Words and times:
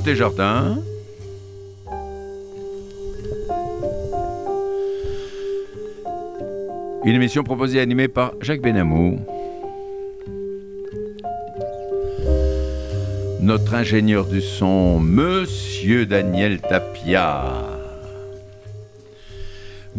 Côté 0.00 0.16
jardin. 0.16 0.78
Une 7.04 7.14
émission 7.14 7.44
proposée 7.44 7.76
et 7.76 7.80
animée 7.82 8.08
par 8.08 8.32
Jacques 8.40 8.62
Benamou. 8.62 9.20
Notre 13.42 13.74
ingénieur 13.74 14.24
du 14.24 14.40
son, 14.40 15.00
Monsieur 15.00 16.06
Daniel 16.06 16.62
Tapia. 16.62 17.79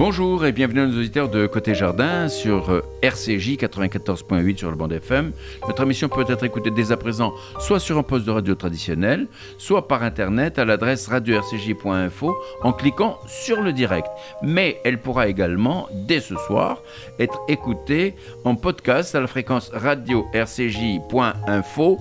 Bonjour 0.04 0.48
et 0.48 0.52
bienvenue 0.52 0.80
à 0.80 0.88
nos 0.88 0.98
auditeurs 0.98 1.30
de 1.30 1.46
Côté 1.46 1.76
Jardin 1.76 2.28
sur 2.28 2.72
euh, 2.72 2.82
RCJ 3.04 3.58
94.8 3.58 4.58
sur 4.58 4.72
le 4.72 4.76
bande 4.76 4.94
FM. 4.94 5.32
Notre 5.68 5.84
émission 5.84 6.10
peut 6.10 6.26
être 6.28 6.44
écoutée 6.44 6.72
dès 6.72 6.92
à 6.92 6.98
présent 6.98 7.36
soit 7.60 7.80
sur 7.80 8.00
un 8.00 8.04
poste 8.04 8.26
de 8.26 8.32
radio 8.32 8.56
traditionnel, 8.56 9.28
soit 9.60 9.88
par 9.88 10.02
internet 10.02 10.58
à 10.58 10.66
l'adresse 10.66 11.08
radio-rcj.info 11.08 12.36
en 12.64 12.74
cliquant 12.74 13.20
sur 13.28 13.62
le 13.62 13.74
direct. 13.74 14.08
Mais 14.42 14.82
elle 14.84 15.00
pourra 15.00 15.28
également, 15.28 15.88
dès 15.94 16.20
ce 16.20 16.34
soir, 16.48 16.82
être 17.20 17.40
écoutée 17.48 18.16
en 18.44 18.56
podcast 18.56 19.14
à 19.14 19.20
la 19.20 19.28
fréquence 19.28 19.70
radio-rcj.info 19.72 22.00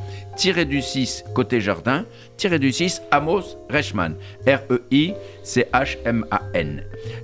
du 0.66 0.80
6 0.80 1.24
côté 1.34 1.60
jardin, 1.60 2.06
tiré 2.38 2.58
du 2.58 2.72
6 2.72 3.02
Amos 3.10 3.58
Reichmann, 3.68 4.14
R-E-I-C-H-M-A-N. 4.46 5.12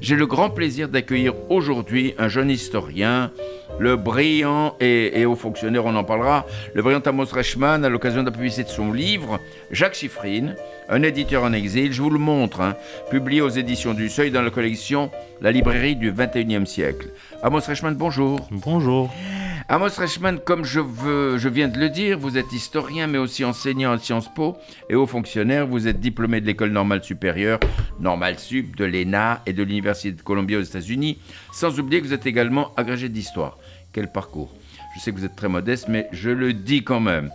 J'ai 0.01 0.17
le 0.17 0.27
grand 0.27 0.51
plaisir 0.51 0.66
d'accueillir 0.67 1.35
aujourd'hui 1.49 2.15
un 2.19 2.29
jeune 2.29 2.51
historien, 2.51 3.31
le 3.79 3.97
brillant 3.97 4.75
et, 4.81 5.25
haut 5.25 5.37
fonctionnaire, 5.37 5.85
on 5.85 5.95
en 5.95 6.03
parlera, 6.03 6.45
le 6.75 6.83
brillant 6.83 7.01
Amos 7.05 7.27
Reichmann 7.27 7.85
à 7.85 7.89
l'occasion 7.89 8.23
de 8.23 8.27
la 8.27 8.33
publicité 8.33 8.65
de 8.65 8.69
son 8.69 8.93
livre, 8.93 9.39
Jacques 9.71 9.95
Chiffrine, 9.95 10.57
un 10.89 11.03
éditeur 11.03 11.45
en 11.45 11.53
exil, 11.53 11.93
je 11.93 12.03
vous 12.03 12.11
le 12.11 12.19
montre, 12.19 12.61
hein, 12.61 12.75
publié 13.11 13.41
aux 13.41 13.49
éditions 13.49 13.95
du 13.95 14.09
Seuil 14.09 14.31
dans 14.31 14.43
la 14.43 14.51
collection 14.51 15.11
La 15.41 15.53
librairie 15.53 15.95
du 15.95 16.13
21e 16.13 16.67
siècle. 16.67 17.09
Amos 17.43 17.61
Reichmann, 17.61 17.95
bonjour. 17.95 18.49
Bonjour. 18.51 19.11
Amos 19.69 19.99
Reichmann, 19.99 20.39
comme 20.39 20.65
je, 20.65 20.79
viens 21.49 21.67
de 21.67 21.81
le 21.81 21.91
dire, 21.91 22.21
vous 22.21 22.39
êtes 22.39 22.53
historien 22.53 23.09
mais 23.09 23.19
aussi 23.19 23.45
enseignant 23.45 23.91
à 23.91 23.99
Sciences 23.99 24.33
Po 24.33 24.57
et 24.89 24.95
haut 24.95 25.09
fonctionnaire. 25.09 25.67
Vous 25.67 25.89
êtes 25.89 25.99
diplômé 25.99 26.41
de 26.41 26.47
l'école 26.47 26.71
normale 26.71 27.03
supérieure, 27.03 27.59
normale 27.99 28.39
sup, 28.39 28.77
de 28.77 28.85
l'ENA 28.85 29.43
et 29.45 29.53
de 29.53 29.65
l'Université 29.65 30.13
de 30.13 30.23
Columbia 30.23 30.59
aux 30.59 30.63
États-Unis. 30.63 31.19
Sans 31.53 31.81
oublier 31.81 32.01
que 32.01 32.07
vous 32.07 32.13
êtes 32.13 32.27
également 32.27 32.73
agrégé 32.77 33.09
d'histoire. 33.09 33.59
Quel 33.93 34.13
parcours 34.13 34.55
Je 34.95 35.01
sais 35.01 35.11
que 35.11 35.19
vous 35.19 35.25
êtes 35.25 35.35
très 35.35 35.49
modeste, 35.49 35.87
mais 35.89 36.07
je 36.13 36.31
le 36.31 36.53
dis 36.53 36.85
quand 36.85 37.01
même. 37.01 37.33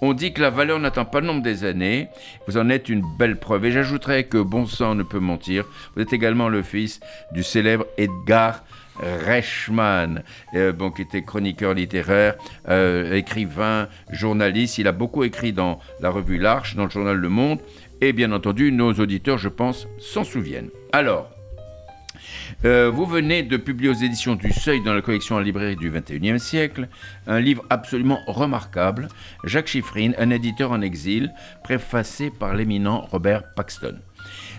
On 0.00 0.14
dit 0.14 0.32
que 0.32 0.40
la 0.40 0.50
valeur 0.50 0.80
n'attend 0.80 1.04
pas 1.04 1.20
le 1.20 1.26
nombre 1.26 1.42
des 1.42 1.64
années. 1.64 2.08
Vous 2.48 2.56
en 2.56 2.70
êtes 2.70 2.88
une 2.88 3.04
belle 3.18 3.36
preuve. 3.36 3.66
Et 3.66 3.72
j'ajouterais 3.72 4.24
que 4.24 4.38
bon 4.38 4.66
sang 4.66 4.94
ne 4.94 5.02
peut 5.02 5.20
mentir. 5.20 5.66
Vous 5.94 6.02
êtes 6.02 6.14
également 6.14 6.48
le 6.48 6.62
fils 6.62 7.00
du 7.32 7.42
célèbre 7.42 7.84
Edgar 7.98 8.64
Reichmann, 9.00 10.22
euh, 10.54 10.72
bon, 10.72 10.90
qui 10.90 11.02
était 11.02 11.22
chroniqueur 11.22 11.74
littéraire, 11.74 12.34
euh, 12.68 13.14
écrivain, 13.14 13.88
journaliste. 14.10 14.78
Il 14.78 14.88
a 14.88 14.92
beaucoup 14.92 15.24
écrit 15.24 15.52
dans 15.52 15.80
la 16.00 16.10
revue 16.10 16.38
L'Arche, 16.38 16.76
dans 16.76 16.84
le 16.84 16.90
journal 16.90 17.16
Le 17.16 17.28
Monde, 17.28 17.60
et 18.00 18.12
bien 18.12 18.32
entendu, 18.32 18.72
nos 18.72 18.92
auditeurs, 18.94 19.38
je 19.38 19.48
pense, 19.48 19.88
s'en 19.98 20.24
souviennent. 20.24 20.70
Alors, 20.92 21.30
euh, 22.64 22.90
vous 22.90 23.06
venez 23.06 23.42
de 23.42 23.56
publier 23.56 23.90
aux 23.90 23.94
éditions 23.94 24.36
du 24.36 24.52
Seuil 24.52 24.82
dans 24.82 24.94
la 24.94 25.02
collection 25.02 25.36
en 25.36 25.40
librairie 25.40 25.76
du 25.76 25.90
XXIe 25.90 26.40
siècle 26.40 26.88
un 27.26 27.40
livre 27.40 27.64
absolument 27.70 28.20
remarquable, 28.26 29.08
Jacques 29.44 29.68
Chiffrine, 29.68 30.14
un 30.18 30.30
éditeur 30.30 30.72
en 30.72 30.80
exil, 30.80 31.32
préfacé 31.62 32.30
par 32.30 32.54
l'éminent 32.54 33.06
Robert 33.10 33.54
Paxton. 33.54 33.98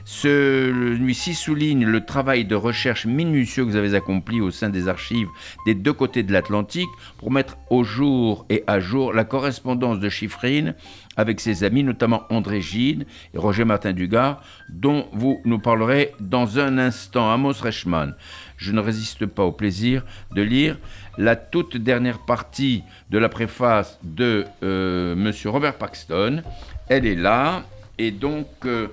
Celui-ci 0.07 1.33
souligne 1.33 1.83
le 1.83 2.05
travail 2.05 2.45
de 2.45 2.53
recherche 2.53 3.07
minutieux 3.07 3.65
que 3.65 3.71
vous 3.71 3.75
avez 3.75 3.95
accompli 3.95 4.39
au 4.39 4.51
sein 4.51 4.69
des 4.69 4.87
archives 4.87 5.27
des 5.65 5.73
deux 5.73 5.93
côtés 5.93 6.21
de 6.21 6.31
l'Atlantique 6.31 6.89
pour 7.17 7.31
mettre 7.31 7.57
au 7.71 7.83
jour 7.83 8.45
et 8.51 8.63
à 8.67 8.79
jour 8.79 9.13
la 9.13 9.23
correspondance 9.23 9.99
de 9.99 10.07
Chiffrine 10.07 10.75
avec 11.17 11.39
ses 11.39 11.63
amis, 11.63 11.81
notamment 11.81 12.21
André 12.29 12.61
Gide 12.61 13.07
et 13.33 13.39
Roger 13.39 13.65
Martin 13.65 13.93
Dugard, 13.93 14.43
dont 14.69 15.07
vous 15.11 15.41
nous 15.43 15.57
parlerez 15.57 16.13
dans 16.19 16.59
un 16.59 16.77
instant. 16.77 17.31
Amos 17.31 17.53
Reichmann, 17.61 18.15
je 18.57 18.73
ne 18.73 18.81
résiste 18.81 19.25
pas 19.25 19.43
au 19.43 19.51
plaisir 19.51 20.03
de 20.35 20.43
lire 20.43 20.77
la 21.17 21.35
toute 21.35 21.77
dernière 21.77 22.19
partie 22.19 22.83
de 23.09 23.17
la 23.17 23.29
préface 23.29 23.97
de 24.03 24.45
euh, 24.61 25.13
M. 25.13 25.31
Robert 25.45 25.79
Paxton. 25.79 26.43
Elle 26.89 27.07
est 27.07 27.15
là, 27.15 27.63
et 27.97 28.11
donc... 28.11 28.47
Euh, 28.65 28.87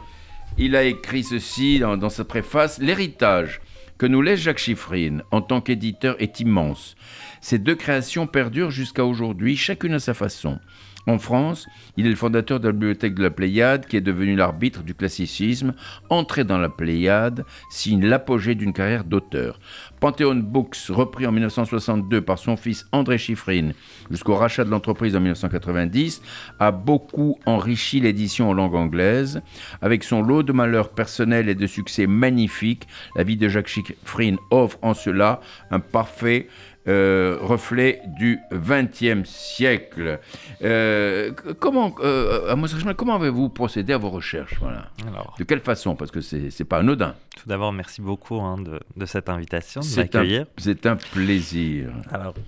il 0.59 0.77
a 0.77 0.85
écrit 0.85 1.25
ceci 1.25 1.79
dans, 1.79 2.09
sa 2.09 2.25
préface 2.25 2.79
L'héritage 2.79 3.61
que 3.99 4.07
nous 4.07 4.23
laisse 4.23 4.41
Jacques 4.41 4.59
Chiffrine 4.59 5.23
en 5.31 5.43
tant 5.43 5.61
qu'éditeur 5.61 6.17
est 6.19 6.41
immense. 6.41 6.97
Ces 7.41 7.59
deux 7.59 7.75
créations 7.75 8.27
perdurent 8.27 8.71
jusqu'à 8.71 9.05
aujourd'hui, 9.05 9.57
chacune 9.57 9.95
à 9.95 10.01
sa 10.01 10.15
façon. 10.15 10.59
En 11.07 11.19
France, 11.19 11.67
il 11.97 12.07
est 12.07 12.11
le 12.11 12.17
fondateur 12.17 12.61
de 12.61 12.69
la 12.69 12.73
bibliothèque 12.73 13.15
de 13.15 13.23
la 13.25 13.31
Pléiade, 13.31 13.87
qui 13.87 13.97
est 13.97 14.01
devenu 14.01 14.37
l'arbitre 14.37 14.83
du 14.83 14.95
classicisme. 14.95 15.75
Entré 16.11 16.45
dans 16.45 16.59
la 16.59 16.69
Pléiade 16.69 17.45
signe 17.71 18.07
l'apogée 18.07 18.55
d'une 18.55 18.73
carrière 18.73 19.05
d'auteur. 19.05 19.59
Panthéon 19.99 20.37
Books, 20.37 20.77
repris 20.89 21.27
en 21.27 21.33
1962 21.33 22.21
par 22.21 22.39
son 22.39 22.57
fils 22.57 22.87
André 22.93 23.19
Chiffrine 23.19 23.75
jusqu'au 24.11 24.35
rachat 24.35 24.65
de 24.65 24.71
l'entreprise 24.71 25.17
en 25.17 25.21
1990, 25.21 26.23
a 26.59 26.71
beaucoup 26.71 27.39
enrichi 27.47 28.01
l'édition 28.01 28.51
en 28.51 28.53
langue 28.53 28.75
anglaise. 28.75 29.43
Avec 29.81 30.05
son 30.05 30.23
lot 30.23 30.43
de 30.43 30.53
malheurs 30.53 30.91
personnels 30.91 31.49
et 31.49 31.55
de 31.55 31.67
succès 31.67 32.07
magnifiques, 32.07 32.87
la 33.17 33.25
vie 33.25 33.37
de 33.37 33.49
Jacques 33.49 33.69
Chiffrine 33.69 34.39
offre 34.51 34.79
en 34.83 34.95
cela 34.95 35.41
un 35.71 35.81
parfait 35.81 36.49
euh, 36.89 37.39
reflet 37.41 38.03
du 38.19 38.41
XXe 38.53 39.29
siècle. 39.29 40.19
Euh, 40.65 41.31
comment, 41.61 41.95
euh, 42.01 42.57
comment 42.97 43.15
avez-vous 43.15 43.51
procédé 43.51 43.93
à 43.93 43.99
vos 43.99 44.11
recherches 44.11 44.57
voilà? 44.59 44.91
De 45.39 45.45
quelle 45.45 45.61
façon? 45.61 45.95
Parce 45.95 46.11
que 46.11 46.21
c'est 46.21 46.65
pas 46.65 46.79
anodin. 46.79 47.15
Tout 47.41 47.49
d'abord, 47.49 47.73
merci 47.73 48.03
beaucoup 48.03 48.41
hein, 48.41 48.59
de, 48.59 48.81
de, 48.97 49.07
cette 49.07 49.29
invitation, 49.29 49.81
de 49.81 49.97
m'accueillir. 49.97 50.47
C'est 50.59 50.85
un 50.87 50.97
plaisir. 50.97 51.91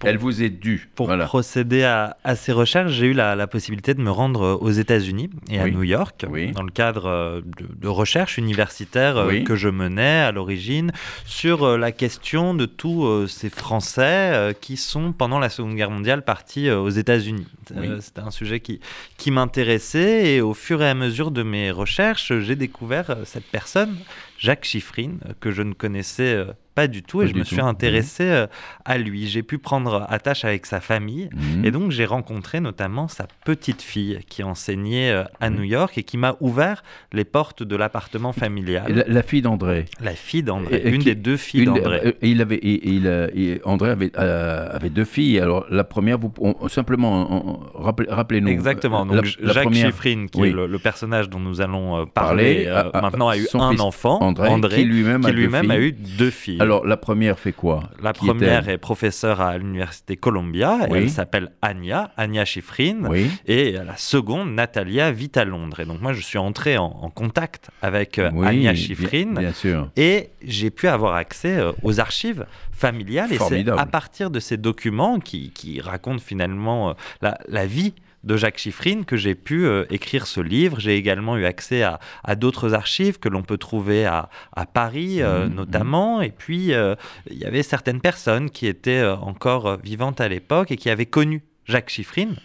Elle 0.03 0.19
vous 0.19 0.43
est 0.43 0.51
due. 0.51 0.91
Pour 0.97 1.17
procéder 1.17 1.85
à, 1.85 2.17
à, 2.25 2.35
ces 2.35 2.53
recherches, 2.53 2.91
j'ai 2.93 3.07
eu 3.07 3.13
la, 3.13 3.37
la, 3.37 3.47
possibilité 3.47 3.95
de 3.95 4.01
me 4.01 4.11
rendre 4.11 4.59
aux 4.61 4.71
États-Unis 4.71 5.31
et 5.49 5.61
à 5.61 5.69
New 5.69 5.85
York 5.85 6.27
dans 6.55 6.63
le 6.63 6.71
cadre 6.71 7.41
de, 7.41 7.67
de 7.75 7.89
recherches 7.89 8.37
universitaires 8.37 9.27
que 9.47 9.55
je 9.55 9.69
menais 9.69 10.21
à 10.21 10.33
l'origine 10.33 10.91
sur 11.25 11.79
la 11.79 11.93
question 11.93 12.55
de 12.55 12.67
tous 12.67 13.29
ces 13.29 13.49
Français 13.49 14.24
euh, 14.33 14.53
qui 14.53 14.77
sont, 14.77 15.13
pendant 15.13 15.39
la 15.39 15.49
Seconde 15.49 15.75
Guerre 15.75 15.91
mondiale, 15.91 16.25
partis 16.25 16.69
euh, 16.69 16.79
aux 16.79 16.91
États-Unis. 16.91 17.47
Euh, 17.77 18.01
c'était 18.01 18.21
un 18.21 18.31
sujet 18.31 18.61
qui, 18.61 18.81
qui 19.17 19.31
m'intéressait 19.31 20.35
et 20.35 20.41
au 20.41 20.55
fur 20.55 20.83
et 20.83 20.89
à 20.89 20.95
mesure 20.95 21.31
de 21.31 21.43
mes 21.43 21.71
recherches, 21.71 22.33
j'ai 22.41 22.57
découvert 22.57 23.17
cette 23.25 23.45
personne, 23.45 23.97
Jacques 24.39 24.65
Chiffrine, 24.65 25.19
que 25.41 25.51
je 25.51 25.63
ne 25.63 25.75
connaissais 25.75 26.47
pas 26.75 26.89
du 26.89 27.03
tout 27.03 27.23
et 27.23 27.29
je 27.29 27.35
me 27.35 27.45
suis 27.45 27.61
intéressé 27.61 28.25
euh, 28.25 28.47
à 28.85 28.99
lui. 28.99 29.27
J'ai 29.29 29.43
pu 29.43 29.59
prendre 29.59 30.07
attache 30.09 30.45
avec 30.45 30.67
sa 30.67 30.81
famille 30.81 31.31
mhm. 31.33 31.65
et 31.65 31.71
donc 31.71 31.91
j'ai 31.91 32.05
rencontré 32.05 32.61
notamment 32.61 33.09
sa 33.09 33.27
petite 33.45 33.83
fille 33.83 34.21
qui 34.29 34.43
enseignait 34.43 35.11
euh, 35.11 35.25
à 35.41 35.51
New 35.51 35.63
York 35.63 35.97
et 35.99 36.03
qui 36.03 36.17
m'a 36.17 36.37
ouvert 36.41 36.83
les 37.13 37.25
portes 37.25 37.63
de 37.63 37.77
l'appartement 37.77 38.33
familial. 38.33 39.05
La, 39.07 39.23
fille 39.23 39.43
d'André. 39.43 39.87
La 40.01 40.13
fille 40.13 40.43
d'André, 40.43 40.83
une 40.85 41.03
des 41.03 41.15
deux 41.15 41.37
filles 41.37 41.67
d'André. 41.67 42.01
Euh, 42.05 42.13
il 42.23 42.41
avait, 42.43 42.59
il, 42.63 43.61
André 43.65 43.91
avait, 43.91 44.17
avait, 44.17 44.91
deux 44.91 45.05
filles. 45.05 45.39
Alors 45.39 45.67
la 45.71 45.85
première, 45.85 46.19
vous, 46.19 46.33
simplement, 46.69 47.61
rappelez-nous. 47.75 48.49
Exactement. 48.49 49.07
Donc 49.07 49.25
Jacques 49.25 49.65
première, 49.65 49.87
Chiffrine, 49.87 50.29
qui 50.29 50.43
est 50.43 50.51
le, 50.53 50.79
personnage 50.79 51.31
dont 51.31 51.41
nous 51.41 51.61
allons 51.61 52.07
parler, 52.07 52.69
maintenant 52.95 53.29
a 53.29 53.39
eu 53.39 53.47
un 53.55 53.79
enfant, 53.79 54.21
André, 54.21 54.77
qui 54.77 54.85
lui-même 54.85 55.25
a, 55.71 55.79
eu 55.79 55.93
deux 55.93 56.31
filles. 56.31 56.59
Alors, 56.65 56.87
la 56.87 56.97
première 56.97 57.39
fait 57.39 57.53
quoi? 57.53 57.91
La 58.03 58.13
première 58.13 58.69
est 58.69 58.79
professeure 58.79 59.41
à 59.41 59.57
l'université 59.59 60.17
Columbia. 60.17 60.79
Elle 60.91 61.11
s'appelle 61.11 61.51
Anya, 61.63 62.11
Anya 62.17 62.45
Schifrin. 62.45 63.03
Et 63.47 63.73
la 63.73 63.97
seconde, 63.97 64.55
Natalia, 64.55 65.13
vit 65.13 65.31
à 65.35 65.45
Londres. 65.45 65.81
Et 65.81 65.85
donc, 65.85 66.01
moi, 66.01 66.13
je 66.13 66.21
suis 66.21 66.39
entré 66.39 66.77
en, 66.79 67.11
contact 67.15 67.71
avec 67.83 68.19
euh, 68.19 68.31
Anya 68.43 68.75
Schifrin. 68.75 69.35
Bien, 69.35 69.53
sûr. 69.53 69.91
Et 69.97 70.31
j'ai 70.43 70.71
pu 70.71 70.89
avoir 70.89 71.15
accès 71.15 71.59
euh, 71.59 71.73
aux 71.83 72.01
archives 72.01 72.47
familiales. 72.73 73.33
Et 73.33 73.39
c'est 73.39 73.69
à 73.69 73.87
partir 73.87 74.31
de 74.31 74.41
ces 74.41 74.57
documents 74.57 75.21
qui, 75.21 75.81
racontent 75.81 76.23
finalement 76.25 76.91
euh, 76.91 76.93
la, 77.21 77.39
la 77.49 77.67
vie 77.67 77.95
de 78.25 78.37
Jacques 78.37 78.59
Chiffrine 78.59 79.05
que 79.05 79.17
j'ai 79.17 79.35
pu 79.35 79.67
euh, 79.67 79.85
écrire 79.91 80.27
ce 80.27 80.41
livre. 80.41 80.81
J'ai 80.81 80.97
également 80.97 81.37
eu 81.37 81.45
accès 81.45 81.83
à, 81.83 81.99
d'autres 82.37 82.75
archives 82.75 83.19
que 83.19 83.29
l'on 83.29 83.43
peut 83.43 83.59
trouver 83.59 84.07
à, 84.07 84.29
Paris 84.73 85.23
euh, 85.23 85.47
mmh, 85.47 85.51
mmh. 85.51 85.55
notamment. 85.55 86.23
Et 86.23 86.31
puis, 86.31 86.73
euh, 86.73 86.95
il 87.31 87.39
y 87.39 87.45
avait 87.45 87.63
certaines 87.63 88.01
personnes 88.01 88.51
qui 88.51 88.67
étaient 88.67 89.05
encore 89.05 89.79
vivantes 89.83 90.21
à 90.21 90.29
l'époque 90.29 90.71
et 90.71 90.77
qui 90.77 90.91
avaient 90.91 91.07
connu 91.07 91.43
Jacques 91.67 91.91
Chiffrine 91.91 92.37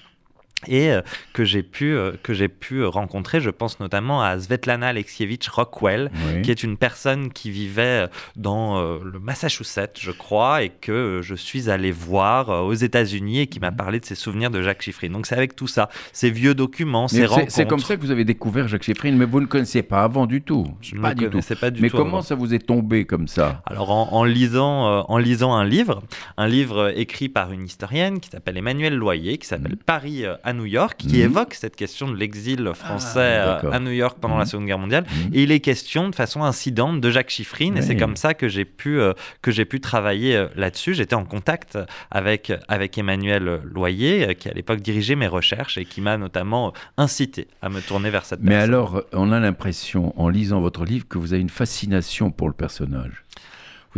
et 0.67 0.91
euh, 0.91 1.01
que 1.33 1.45
j'ai 1.45 1.63
pu 1.63 1.93
euh, 1.93 2.11
que 2.21 2.33
j'ai 2.33 2.49
pu 2.49 2.83
rencontrer 2.83 3.39
je 3.39 3.49
pense 3.49 3.79
notamment 3.79 4.21
à 4.21 4.37
Svetlana 4.37 4.87
Alexievich 4.87 5.47
Rockwell 5.47 6.11
qui 6.43 6.51
est 6.51 6.63
une 6.63 6.75
personne 6.75 7.31
qui 7.31 7.49
vivait 7.49 8.07
dans 8.35 8.77
euh, 8.77 8.99
le 9.03 9.19
Massachusetts 9.19 9.97
je 9.99 10.11
crois 10.11 10.63
et 10.63 10.69
que 10.69 11.21
je 11.23 11.35
suis 11.35 11.69
allé 11.69 11.91
voir 11.91 12.65
aux 12.65 12.73
États-Unis 12.73 13.41
et 13.41 13.47
qui 13.47 13.59
m'a 13.59 13.71
mhm. 13.71 13.77
parlé 13.77 13.99
de 13.99 14.05
ses 14.05 14.15
souvenirs 14.15 14.51
de 14.51 14.61
Jacques 14.61 14.81
Chiffrine 14.81 15.13
donc 15.13 15.27
c'est 15.27 15.35
avec 15.35 15.55
tout 15.55 15.67
ça 15.67 15.89
ces 16.11 16.29
vieux 16.29 16.53
documents 16.53 17.07
ces 17.07 17.25
rencontres 17.25 17.51
c'est 17.51 17.67
comme 17.67 17.79
ça 17.79 17.95
que 17.95 18.01
vous 18.01 18.11
avez 18.11 18.25
découvert 18.25 18.67
Jacques 18.67 18.83
Chiffrine 18.83 19.15
mais 19.15 19.25
vous 19.25 19.39
ne 19.39 19.45
connaissiez 19.45 19.83
pas 19.83 20.03
avant 20.03 20.25
du 20.25 20.41
tout. 20.41 20.67
Je 20.81 20.95
pas 20.95 21.13
ne 21.13 21.27
connaissais 21.27 21.55
pas 21.55 21.71
du 21.71 21.81
mais 21.81 21.89
tout 21.89 21.97
mais 21.97 22.03
comment 22.03 22.21
ça 22.21 22.35
vous 22.35 22.53
est 22.53 22.59
tombé 22.59 23.05
comme 23.05 23.27
ça? 23.27 23.61
Alors 23.65 23.91
en, 23.91 24.23
lisant 24.25 25.03
en 25.07 25.17
lisant 25.17 25.53
un 25.53 25.63
livre 25.63 26.01
un 26.37 26.47
livre 26.47 26.91
écrit 26.95 27.29
par 27.29 27.51
une 27.51 27.63
historienne 27.63 28.19
qui 28.19 28.29
s'appelle 28.29 28.57
Emmanuel 28.57 28.95
Loyer 28.95 29.37
qui 29.37 29.47
s'appelle 29.47 29.73
mhm. 29.73 29.83
Paris 29.85 30.25
à 30.49 30.53
New 30.53 30.65
York, 30.65 30.97
qui 30.97 31.17
mhm. 31.17 31.23
évoque 31.23 31.53
cette 31.53 31.75
question 31.75 32.09
de 32.09 32.15
l'exil 32.15 32.69
français 32.73 33.37
ah, 33.41 33.61
euh, 33.63 33.71
à 33.71 33.79
New 33.79 33.91
York 33.91 34.17
pendant 34.19 34.37
la 34.37 34.43
mhm. 34.43 34.49
Seconde 34.49 34.65
Guerre 34.65 34.79
mondiale. 34.79 35.05
Mhm. 35.09 35.33
Et 35.33 35.43
il 35.43 35.51
est 35.51 35.59
question 35.59 36.09
de 36.09 36.15
façon 36.15 36.43
incidente 36.43 36.99
de 36.99 37.09
Jacques 37.09 37.29
Chiffrine, 37.29 37.77
et 37.77 37.81
c'est 37.81 37.95
comme 37.95 38.15
ça 38.15 38.33
que 38.33 38.47
j'ai 38.47 38.65
pu, 38.65 38.99
euh, 38.99 39.13
que 39.41 39.51
j'ai 39.51 39.65
pu 39.65 39.79
travailler 39.79 40.35
euh, 40.35 40.47
là-dessus. 40.55 40.93
J'étais 40.93 41.15
en 41.15 41.25
contact 41.25 41.77
avec, 42.11 42.51
avec 42.67 42.97
Emmanuel 42.97 43.61
Loyer, 43.63 44.35
qui 44.35 44.49
à 44.49 44.53
l'époque 44.53 44.81
dirigeait 44.81 45.15
mes 45.15 45.27
recherches 45.27 45.77
et 45.77 45.85
qui 45.85 46.01
m'a 46.01 46.17
notamment 46.17 46.73
incité 46.97 47.47
à 47.61 47.69
me 47.69 47.79
tourner 47.79 48.09
vers 48.09 48.25
cette 48.25 48.41
Mais 48.41 48.55
alors, 48.55 49.03
on 49.13 49.31
a 49.31 49.39
l'impression, 49.39 50.19
en 50.19 50.29
lisant 50.29 50.61
votre 50.61 50.83
livre, 50.83 51.07
que 51.07 51.17
vous 51.17 51.33
avez 51.33 51.41
une 51.41 51.49
fascination 51.49 52.31
pour 52.31 52.47
le 52.47 52.53
personnage 52.53 53.23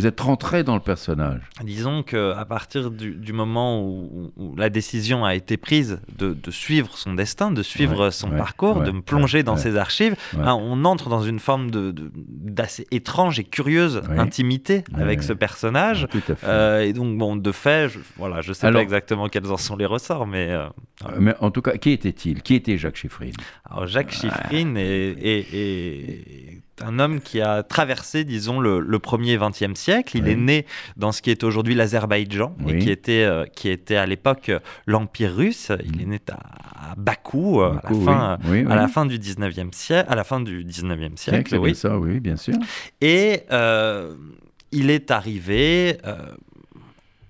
vous 0.01 0.07
êtes 0.07 0.19
rentré 0.19 0.63
dans 0.63 0.73
le 0.73 0.81
personnage. 0.81 1.41
Disons 1.63 2.01
qu'à 2.01 2.43
partir 2.45 2.89
du, 2.89 3.33
moment 3.33 3.83
où, 3.83 4.55
la 4.57 4.69
décision 4.69 5.23
a 5.23 5.35
été 5.35 5.57
prise 5.57 5.99
de, 6.17 6.35
suivre 6.49 6.97
son 6.97 7.13
destin, 7.13 7.51
de 7.51 7.61
suivre 7.61 8.09
son 8.09 8.31
parcours, 8.31 8.81
de 8.81 8.91
me 8.91 9.01
plonger 9.01 9.43
dans 9.43 9.57
ses 9.57 9.77
archives, 9.77 10.15
hein, 10.37 10.57
on 10.59 10.85
entre 10.85 11.09
dans 11.09 11.21
une 11.21 11.39
forme 11.39 11.69
d'assez 11.71 12.87
étrange 12.89 13.39
et 13.39 13.43
curieuse 13.43 14.01
intimité 14.17 14.83
avec 14.95 15.21
ce 15.21 15.33
personnage. 15.33 16.07
Euh, 16.43 16.81
et 16.81 16.93
donc, 16.93 17.17
bon, 17.17 17.35
de 17.35 17.51
fait, 17.51 17.89
je, 17.89 17.99
voilà, 18.17 18.41
je 18.41 18.53
sais 18.53 18.71
pas 18.71 18.81
exactement 18.81 19.27
quels 19.29 19.51
en 19.51 19.57
sont 19.57 19.75
les 19.75 19.85
ressorts, 19.85 20.25
mais... 20.25 20.49
Euh, 20.49 20.67
mais 21.19 21.33
en 21.39 21.51
tout 21.51 21.61
cas, 21.61 21.77
qui 21.77 21.91
était-il? 21.91 22.41
Qui 22.41 22.55
était 22.55 22.77
Jacques 22.77 22.95
Chiffrine 22.95 23.33
Alors, 23.69 23.87
Jacques 23.87 24.11
Chiffrine 24.11 24.77
est 24.77 26.50
un 26.83 26.99
homme 26.99 27.21
qui 27.21 27.41
a 27.41 27.63
traversé, 27.63 28.23
disons, 28.23 28.59
le, 28.59 28.99
premier 28.99 29.37
20e 29.37 29.75
siècle. 29.75 30.17
Il 30.17 30.27
est 30.27 30.35
né 30.35 30.65
dans 30.97 31.11
ce 31.11 31.21
qui 31.21 31.31
est 31.31 31.43
aujourd'hui 31.43 31.75
l'Azerbaïdjan 31.75 32.55
et 32.67 32.79
qui 32.79 32.91
était, 32.91 33.23
euh, 33.23 33.45
qui 33.45 33.69
était 33.69 33.95
à 33.95 34.05
l'époque 34.05 34.49
euh, 34.49 34.59
l'Empire 34.85 35.33
russe. 35.33 35.71
Il 35.85 36.01
est 36.01 36.05
né 36.05 36.19
à, 36.29 36.95
Bakou, 36.97 37.61
euh, 37.61 37.73
à, 37.83 37.89
la 37.89 37.99
fin, 37.99 38.37
à 38.69 38.75
la 38.75 38.87
fin 38.87 39.05
du 39.05 39.17
19e 39.17 39.73
siècle. 39.73 40.11
À 40.11 40.15
la 40.15 40.23
fin 40.23 40.39
du 40.39 40.63
19e 40.63 41.17
siècle, 41.17 41.57
oui. 41.57 41.75
ça, 41.75 41.97
oui, 41.97 42.19
bien 42.19 42.35
sûr. 42.35 42.55
Et 43.01 43.43
il 44.71 44.89
est 44.89 45.11
arrivé 45.11 45.97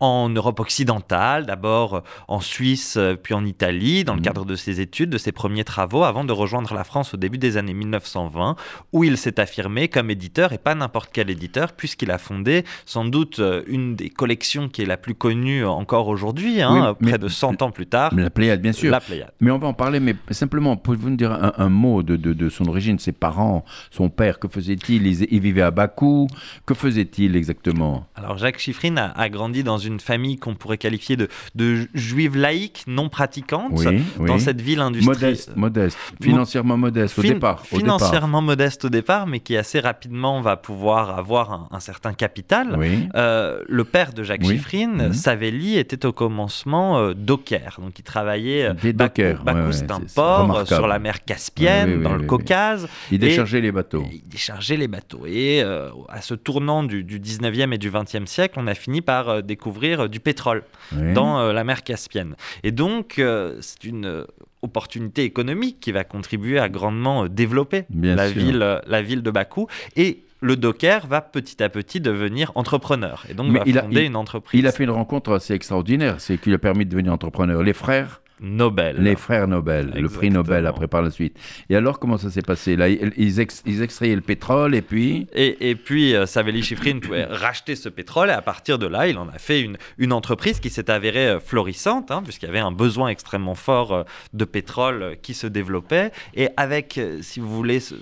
en 0.01 0.30
Europe 0.30 0.59
occidentale, 0.59 1.45
d'abord 1.45 1.94
euh, 1.94 2.01
en 2.27 2.42
Suisse, 2.42 2.95
euh, 2.98 3.15
puis 3.15 3.36
en 3.36 3.45
Italie, 3.45 4.03
dans 4.03 4.15
le 4.15 4.19
mmh. 4.19 4.24
cadre 4.24 4.45
de 4.45 4.56
ses 4.56 4.81
études, 4.81 5.12
de 5.12 5.18
ses 5.19 5.31
premiers 5.31 5.63
travaux, 5.63 6.03
avant 6.03 6.24
de 6.24 6.33
rejoindre 6.33 6.74
la 6.74 6.83
France 6.83 7.13
au 7.13 7.18
début 7.18 7.38
des 7.38 7.56
années 7.56 7.75
1920, 7.75 8.56
où 8.94 9.03
il 9.03 9.18
s'est 9.18 9.39
affirmé 9.39 9.88
comme 9.88 10.09
éditeur, 10.09 10.53
et 10.53 10.57
pas 10.57 10.74
n'importe 10.74 11.12
quel 11.13 11.30
éditeur, 11.30 11.74
puisqu'il 11.74 12.09
a 12.09 12.18
fondé 12.18 12.65
sans 12.86 13.06
doute 13.06 13.39
euh, 13.39 13.62
une 13.68 13.95
des 13.95 14.09
collections 14.09 14.69
qui 14.69 14.81
est 14.81 14.86
la 14.86 14.98
plus 14.98 15.13
connue 15.13 15.63
encore 15.65 16.07
aujourd'hui, 16.07 16.62
hein, 16.63 16.95
près 17.00 17.19
de 17.19 17.27
100 17.27 17.62
ans 17.62 17.71
plus 17.71 17.86
tard. 17.86 18.13
La 18.15 18.31
Pléiade, 18.31 18.62
bien 18.62 18.74
sûr. 18.74 18.92
La 18.92 19.00
Pléiade. 19.00 19.31
Mais 19.39 19.51
on 19.51 19.59
va 19.59 19.68
en 19.68 19.74
parler, 19.74 20.00
mais 20.00 20.15
simplement, 20.31 20.77
pouvez-vous 20.77 21.12
nous 21.12 21.15
dire 21.15 21.31
un, 21.31 21.69
mot 21.69 22.01
de, 22.01 22.15
de, 22.15 22.50
son 22.50 22.65
origine, 22.68 22.97
ses 22.97 23.12
parents, 23.12 23.63
son 23.92 24.09
père, 24.09 24.39
que 24.39 24.47
faisait-il? 24.47 25.06
Il, 25.06 25.39
vivait 25.39 25.62
à 25.62 25.71
Bakou, 25.71 26.27
que 26.65 26.74
faisait-il 26.74 27.36
exactement? 27.36 28.07
Alors 28.15 28.38
Jacques 28.38 28.59
Chiffrine 28.59 29.12
a 29.15 29.30
grandi 29.30 29.63
dans 29.63 29.77
une 29.77 29.91
une 29.92 30.00
famille 30.00 30.38
qu'on 30.38 30.56
pourrait 30.56 30.78
qualifier 30.78 31.16
de, 31.16 31.28
de 31.56 31.88
juive 31.94 32.38
laïque, 32.38 32.84
non 32.88 33.10
pratiquante, 33.10 33.82
dans 34.20 34.40
cette 34.40 34.62
ville 34.62 34.80
industrielle. 34.80 35.32
Modeste, 35.32 35.56
modeste, 35.56 35.98
financièrement 36.22 36.78
modeste 36.78 37.20
au 37.20 37.22
départ. 37.22 37.66
financièrement 37.66 38.42
modeste 38.42 38.86
au 38.86 38.90
départ, 38.90 39.28
mais 39.28 39.40
qui 39.40 39.58
assez 39.58 39.80
rapidement 39.80 40.42
va 40.42 40.58
pouvoir 40.58 41.18
avoir 41.18 41.68
un, 41.72 41.80
certain 41.80 42.14
capital. 42.14 42.80
Euh, 43.16 43.64
le 43.68 43.84
père 43.84 44.14
de 44.14 44.24
Jacques 44.24 44.46
Chiffrine, 44.46 45.10
mmh. 45.10 45.14
Savelli, 45.14 45.78
était 45.78 46.06
au 46.06 46.12
commencement 46.12 47.00
euh, 47.00 47.14
docker. 47.14 47.80
Donc 47.82 47.98
il 48.00 48.04
travaillait. 48.04 48.66
Euh, 48.66 48.74
Des 48.74 48.94
dockers. 48.94 49.44
Bakou, 49.44 49.72
c'est 49.72 49.92
un 49.92 50.02
port 50.14 50.68
sur 50.68 50.88
la 50.88 51.00
mer 51.00 51.24
Caspienne, 51.24 52.02
dans 52.02 52.16
le 52.16 52.26
Caucase. 52.26 52.88
Il 53.12 53.20
déchargeait 53.20 53.62
les 53.62 53.72
bateaux. 53.72 54.06
Il 54.12 54.28
déchargeait 54.28 54.78
les 54.78 54.88
bateaux. 54.88 55.26
Et 55.26 55.62
à 55.62 56.22
ce 56.22 56.34
tournant 56.34 56.84
du, 56.84 57.04
du 57.04 57.20
19e 57.20 57.74
et 57.74 57.78
du 57.78 57.90
20e 57.90 58.26
siècle, 58.26 58.56
on 58.58 58.68
a 58.68 58.74
fini 58.74 59.02
par 59.02 59.44
découvrir 59.44 59.81
euh, 59.83 60.07
du 60.07 60.19
pétrole 60.19 60.63
dans 60.92 61.39
euh, 61.39 61.54
la 61.54 61.63
mer 61.63 61.83
Caspienne. 61.83 62.36
Et 62.63 62.72
donc, 62.72 63.19
euh, 63.19 63.57
c'est 63.62 63.83
une 63.83 64.25
opportunité 64.62 65.24
économique 65.24 65.80
qui 65.80 65.92
va 65.92 66.04
contribuer 66.04 66.59
à 66.59 66.69
grandement 66.69 67.28
développer 67.28 67.85
la 67.94 68.30
ville, 68.30 68.81
la 68.85 69.02
ville 69.02 69.23
de 69.23 69.31
Bakou. 69.31 69.68
Et 69.95 70.23
le 70.42 70.56
docker 70.56 71.07
va 71.07 71.21
petit 71.21 71.61
à 71.64 71.69
petit 71.69 72.00
devenir 72.00 72.52
entrepreneur 72.56 73.26
et 73.30 73.33
donc 73.33 73.56
va 73.56 73.64
fonder 73.64 74.04
une 74.04 74.16
entreprise. 74.16 74.59
Il 74.59 74.68
a 74.68 74.71
fait 74.71 74.83
une 74.83 74.92
rencontre 74.92 75.33
assez 75.33 75.54
extraordinaire, 75.54 76.19
c'est 76.19 76.38
qui 76.38 76.50
lui 76.50 76.56
a 76.56 76.59
permis 76.59 76.85
de 76.85 76.90
devenir 76.90 77.14
entrepreneur. 77.14 77.61
Les 77.61 77.73
frères 77.73 78.20
Nobel. 78.42 78.98
Les 78.98 79.16
frères 79.16 79.48
Nobel, 79.48 79.92
le 79.95 80.10
prix 80.10 80.31
Nobel 80.31 80.66
après 80.66 80.88
par 80.88 81.04
la 81.04 81.12
suite. 81.12 81.38
Et 81.69 81.76
alors, 81.76 82.00
comment 82.00 82.18
ça 82.18 82.31
s'est 82.31 82.42
passé 82.42 82.76
Là, 82.76 82.90
ils, 82.90 83.40
extrayaient 83.40 84.16
le 84.16 84.21
pétrole 84.21 84.74
et 84.74 84.81
puis 84.81 85.28
Et, 85.33 85.69
et 85.69 85.76
puis, 85.76 86.16
euh, 86.16 86.26
Savelli 86.26 86.64
Schifrin 86.64 87.00
pouvait 87.00 87.26
racheter 87.30 87.76
ce 87.76 87.88
pétrole 87.88 88.30
et 88.30 88.33
à 88.33 88.42
partir 88.42 88.80
de 88.80 88.88
là, 88.88 89.07
il 89.07 89.18
en 89.19 89.30
a 89.30 89.38
fait 89.38 89.62
une, 89.62 89.78
une 90.00 90.12
entreprise 90.12 90.60
qui 90.60 90.71
s'est 90.71 90.90
avérée 90.90 91.30
euh, 91.30 91.40
florissante, 91.40 92.10
hein, 92.10 92.21
puisqu'il 92.24 92.48
y 92.48 92.50
avait 92.50 92.60
un 92.60 92.71
besoin 92.71 93.10
extrêmement 93.10 93.56
fort 93.56 93.94
euh, 93.94 94.04
de 94.33 94.45
pétrole 94.45 95.18
qui 95.21 95.36
se 95.36 95.45
développait. 95.45 96.12
Et 96.33 96.50
avec, 96.57 97.00
si 97.21 97.40
vous 97.40 97.56
voulez, 97.56 97.80
ce, 97.80 97.95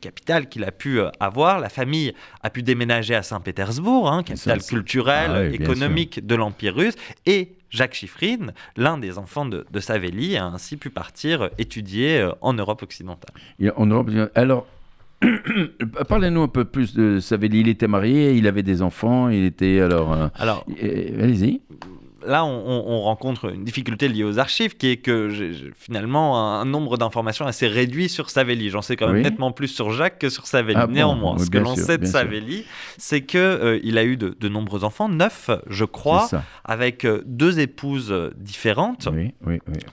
capital 0.00 0.48
qu'il 0.48 0.64
a 0.64 0.72
pu 0.72 0.98
avoir, 1.20 1.60
la 1.60 1.68
famille 1.68 2.12
a 2.42 2.50
pu 2.50 2.62
déménager 2.62 3.14
à 3.14 3.22
Saint-Pétersbourg, 3.22 4.10
hein, 4.10 4.22
capital 4.22 4.62
culturel, 4.62 5.30
ah 5.32 5.44
économique 5.46 6.26
de 6.26 6.34
l'Empire 6.34 6.74
russe, 6.74 6.94
et 7.26 7.52
Jacques 7.74 7.94
Chiffrine, 7.94 8.54
l'un 8.76 8.98
des 8.98 9.18
enfants 9.18 9.46
de, 9.46 9.64
Savelli, 9.80 10.36
a 10.36 10.46
ainsi 10.46 10.76
pu 10.76 10.90
partir 10.90 11.50
étudier 11.58 12.20
euh, 12.20 12.32
en 12.40 12.52
Europe 12.54 12.82
occidentale. 12.82 13.34
En 13.76 13.86
Europe, 13.86 14.10
alors, 14.34 14.66
Parlez-nous 16.08 16.42
un 16.42 16.48
peu 16.48 16.64
plus 16.64 16.94
de 16.94 17.18
Savelli. 17.18 17.60
Il 17.60 17.68
était 17.68 17.88
marié, 17.88 18.34
il 18.34 18.46
avait 18.46 18.62
des 18.62 18.82
enfants, 18.82 19.30
il 19.30 19.44
était 19.44 19.80
alors. 19.80 20.30
alors 20.34 20.66
allez-y. 20.80 21.62
Là, 22.26 22.44
on, 22.44 23.00
rencontre 23.00 23.52
une 23.52 23.64
difficulté 23.64 24.08
liée 24.08 24.24
aux 24.24 24.38
archives, 24.38 24.76
qui 24.76 24.88
est 24.88 24.96
que 24.96 25.28
j'ai 25.28 25.52
finalement 25.76 26.60
un, 26.60 26.64
nombre 26.64 26.96
d'informations 26.96 27.46
assez 27.46 27.66
réduit 27.66 28.08
sur 28.08 28.30
Savelli. 28.30 28.70
J'en 28.70 28.82
sais 28.82 28.96
quand 28.96 29.08
même 29.08 29.22
nettement 29.22 29.52
plus 29.52 29.68
sur 29.68 29.92
Jacques 29.92 30.18
que 30.18 30.28
sur 30.28 30.46
Savelli. 30.46 30.78
Ah 30.80 30.86
Néanmoins, 30.86 31.38
ce 31.38 31.50
que 31.50 31.58
l'on 31.58 31.76
sait 31.76 31.98
de 31.98 32.06
Savelli, 32.06 32.64
c'est 32.98 33.22
que 33.22 33.38
euh, 33.38 33.80
il 33.82 33.98
a 33.98 34.04
eu 34.04 34.16
de, 34.16 34.48
nombreux 34.48 34.84
enfants, 34.84 35.08
neuf, 35.08 35.50
je 35.68 35.84
crois, 35.84 36.28
avec 36.64 37.04
euh, 37.04 37.22
deux 37.26 37.60
épouses 37.60 38.14
différentes. 38.36 39.08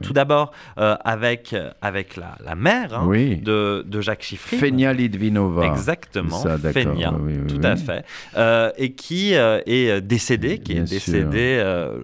Tout 0.04 0.14
d'abord 0.14 0.52
avec 0.78 1.56
avec 1.82 2.18
la, 2.18 2.56
mère 2.56 2.94
hein, 2.94 3.10
de, 3.10 3.84
de, 3.86 4.02
Jacques 4.02 4.24
Chiffry. 4.24 4.58
Fenia 4.58 4.94
Lidvinova. 4.94 5.66
Exactement. 5.66 6.42
Fenia, 6.74 7.14
tout 7.48 7.62
à 7.64 7.76
fait, 7.76 8.06
et 8.78 8.94
qui 8.94 9.34
est 9.34 10.02
décédée, 10.02 10.60
qui 10.60 10.74
est 10.74 10.90
décédée 10.90 11.60
euh, 11.60 11.98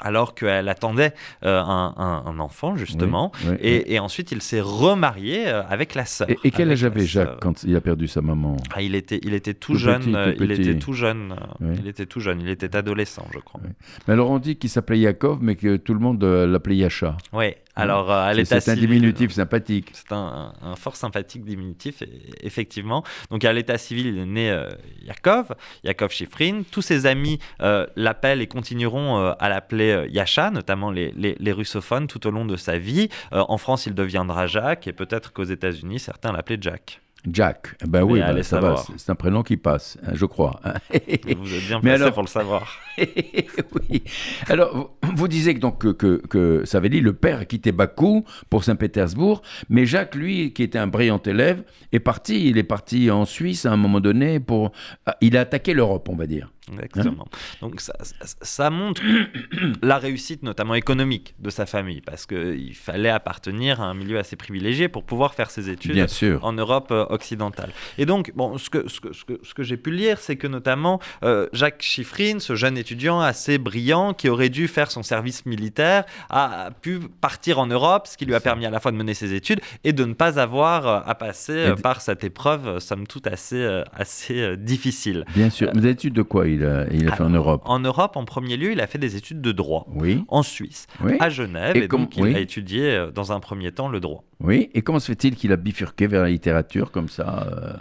alors 0.00 0.34
qu'elle 0.34 0.68
attendait 0.68 1.14
euh, 1.44 1.60
un, 1.60 2.38
enfant, 2.38 2.76
justement. 2.76 3.32
et, 3.60 3.98
ensuite, 3.98 4.32
il 4.32 4.42
s'est 4.42 4.60
remarié 4.60 5.46
euh, 5.48 5.62
avec 5.68 5.94
la 5.94 6.04
sœur. 6.04 6.28
Et, 6.42 6.50
quel 6.50 6.70
âge 6.70 6.84
avait 6.84 7.06
Jacques 7.06 7.40
quand 7.40 7.62
il 7.64 7.76
a 7.76 7.80
perdu 7.80 8.08
sa 8.08 8.20
maman? 8.20 8.56
Ah, 8.74 8.82
il, 8.82 8.94
était, 8.94 9.20
il 9.22 9.34
était 9.34 9.54
tout, 9.54 9.76
jeune. 9.76 10.34
il 10.38 10.50
était 10.50 10.78
tout 10.78 10.92
jeune. 10.92 11.36
Il 11.60 11.86
était 11.86 12.06
tout 12.06 12.20
jeune. 12.20 12.40
Il 12.40 12.48
était 12.48 12.74
adolescent, 12.76 13.26
je 13.32 13.38
crois. 13.38 13.60
Mais 14.06 14.14
alors, 14.14 14.30
on 14.30 14.38
dit 14.38 14.56
qu'il 14.56 14.70
s'appelait 14.70 14.98
Yakov, 14.98 15.38
mais 15.40 15.56
que 15.56 15.76
tout 15.76 15.94
le 15.94 16.00
monde 16.00 16.22
l'appelait 16.24 16.76
Yacha. 16.76 17.16
Oui, 17.32 17.54
alors, 17.76 18.10
à 18.10 18.32
l'état 18.32 18.60
C'est 18.60 18.72
un 18.72 18.76
diminutif 18.76 19.32
sympathique. 19.32 19.90
C'est 19.92 20.12
un, 20.12 20.52
fort 20.76 20.96
sympathique 20.96 21.44
diminutif, 21.44 22.02
effectivement. 22.40 23.02
Donc, 23.30 23.44
à 23.44 23.52
l'état 23.52 23.78
civil, 23.78 24.06
il 24.06 24.18
est 24.18 24.26
né 24.26 24.50
euh, 24.50 24.68
Yakov, 25.02 25.54
Yakov 25.82 26.12
Shifrin. 26.12 26.62
Tous 26.70 26.82
ses 26.82 27.06
amis 27.06 27.38
euh, 27.62 27.86
l'appellent 27.96 28.42
et 28.42 28.46
continueront 28.46 29.18
euh, 29.18 29.32
à 29.38 29.48
l'appeler 29.48 30.06
Yasha, 30.10 30.50
notamment 30.50 30.90
les, 30.90 31.12
les, 31.12 31.52
russophones, 31.52 32.06
tout 32.06 32.26
au 32.26 32.30
long 32.30 32.44
de 32.44 32.56
sa 32.56 32.78
vie. 32.78 33.08
en 33.32 33.58
France, 33.58 33.86
il 33.86 33.94
deviendra 33.94 34.46
Jacques, 34.46 34.86
et 34.86 34.92
peut-être 34.92 35.32
qu'aux 35.32 35.44
États-Unis, 35.44 35.98
certains 35.98 36.32
l'appelaient 36.32 36.58
Jack. 36.60 37.00
Jack. 37.30 37.76
Ben 37.86 38.02
oui, 38.02 38.20
ben 38.20 38.42
ça 38.42 38.60
va. 38.60 38.76
C'est 38.96 39.10
un 39.10 39.14
prénom 39.14 39.42
qui 39.42 39.56
passe, 39.56 39.98
hein, 40.06 40.12
je 40.14 40.26
crois. 40.26 40.60
Vous 41.38 41.54
êtes 41.54 41.66
bien 41.66 41.80
placé 41.80 42.02
alors... 42.02 42.14
pour 42.14 42.22
le 42.22 42.28
savoir. 42.28 42.78
oui. 42.98 44.02
Alors, 44.48 44.96
vous 45.02 45.28
disiez 45.28 45.54
donc 45.54 45.80
que, 45.80 45.88
que, 45.88 46.22
que 46.28 46.64
Savelli, 46.64 47.00
le 47.00 47.12
père, 47.12 47.40
a 47.40 47.44
quitté 47.44 47.72
Bakou 47.72 48.24
pour 48.50 48.64
Saint-Pétersbourg, 48.64 49.42
mais 49.68 49.86
Jacques, 49.86 50.14
lui, 50.14 50.52
qui 50.52 50.62
était 50.62 50.78
un 50.78 50.86
brillant 50.86 51.20
élève, 51.24 51.64
est 51.92 52.00
parti. 52.00 52.48
Il 52.48 52.58
est 52.58 52.62
parti 52.62 53.10
en 53.10 53.24
Suisse 53.24 53.66
à 53.66 53.72
un 53.72 53.76
moment 53.76 54.00
donné 54.00 54.40
pour. 54.40 54.72
Ah, 55.06 55.16
il 55.20 55.36
a 55.36 55.40
attaqué 55.40 55.74
l'Europe, 55.74 56.08
on 56.08 56.16
va 56.16 56.26
dire. 56.26 56.50
Exactement. 56.72 57.26
Donc 57.60 57.80
ça, 57.80 57.92
ça, 58.00 58.70
montre 58.70 59.02
la 59.82 59.98
réussite, 59.98 60.42
notamment 60.42 60.74
économique, 60.74 61.34
de 61.38 61.50
sa 61.50 61.66
famille, 61.66 62.00
parce 62.00 62.24
qu'il 62.24 62.74
fallait 62.74 63.10
appartenir 63.10 63.82
à 63.82 63.84
un 63.84 63.94
milieu 63.94 64.18
assez 64.18 64.36
privilégié 64.36 64.88
pour 64.88 65.04
pouvoir 65.04 65.34
faire 65.34 65.50
ses 65.50 65.68
études 65.68 65.92
Bien 65.92 66.08
sûr. 66.08 66.42
en 66.42 66.54
Europe 66.54 66.88
euh, 66.90 67.04
occidentale. 67.14 67.70
Et 67.98 68.06
donc, 68.06 68.32
bon, 68.34 68.58
ce 68.58 68.70
que, 68.70 68.88
ce 68.88 69.00
que, 69.00 69.12
ce 69.12 69.24
que, 69.24 69.40
ce 69.42 69.54
que 69.54 69.62
j'ai 69.62 69.76
pu 69.76 69.90
lire, 69.90 70.18
c'est 70.18 70.36
que 70.36 70.46
notamment 70.46 71.00
euh, 71.22 71.48
Jacques 71.52 71.82
Chiffrine, 71.82 72.40
ce 72.40 72.54
jeune 72.54 72.76
étudiant 72.76 73.20
assez 73.20 73.58
brillant 73.58 74.14
qui 74.14 74.28
aurait 74.28 74.48
dû 74.48 74.68
faire 74.68 74.90
son 74.90 75.02
service 75.02 75.46
militaire, 75.46 76.04
a 76.30 76.70
pu 76.82 77.00
partir 77.20 77.58
en 77.58 77.66
Europe, 77.66 78.06
ce 78.06 78.16
qui 78.16 78.26
lui 78.26 78.34
a 78.34 78.40
permis 78.40 78.66
à 78.66 78.70
la 78.70 78.80
fois 78.80 78.92
de 78.92 78.96
mener 78.96 79.14
ses 79.14 79.34
études 79.34 79.60
et 79.84 79.92
de 79.92 80.04
ne 80.04 80.14
pas 80.14 80.38
avoir 80.38 80.86
euh, 80.86 81.00
à 81.06 81.14
passer 81.14 81.74
par 81.82 82.00
cette 82.00 82.24
épreuve, 82.24 82.78
somme 82.78 83.06
toute, 83.06 83.26
assez, 83.26 83.82
assez 83.94 84.56
difficile. 84.56 85.24
Bien 85.34 85.50
sûr. 85.50 85.72
Des 85.72 85.88
études 85.88 86.14
de 86.14 86.22
quoi 86.22 86.48
il 86.48 86.64
a, 86.64 86.86
fait 86.86 87.22
en 87.22 87.30
Europe? 87.30 87.62
En 87.64 87.78
Europe, 87.78 88.16
en 88.16 88.24
premier 88.24 88.56
lieu, 88.56 88.72
il 88.72 88.80
a 88.80 88.86
fait 88.86 88.98
des 88.98 89.16
études 89.16 89.40
de 89.40 89.52
droit 89.52 89.86
oui. 89.94 90.24
en 90.28 90.42
Suisse, 90.42 90.86
à 91.20 91.30
Genève, 91.30 91.76
et, 91.76 91.88
donc 91.88 92.16
il 92.16 92.36
a 92.36 92.40
étudié 92.40 92.90
euh, 92.90 93.10
dans 93.10 93.32
un 93.32 93.40
premier 93.40 93.72
temps 93.72 93.88
le 93.88 94.00
droit. 94.00 94.24
Oui, 94.44 94.70
et 94.74 94.82
comment 94.82 94.98
se 94.98 95.06
fait-il 95.06 95.36
qu'il 95.36 95.52
a 95.52 95.56
bifurqué 95.56 96.06
vers 96.06 96.22
la 96.22 96.28
littérature 96.28 96.90
comme 96.90 97.08
ça 97.08 97.48
euh 97.50 97.72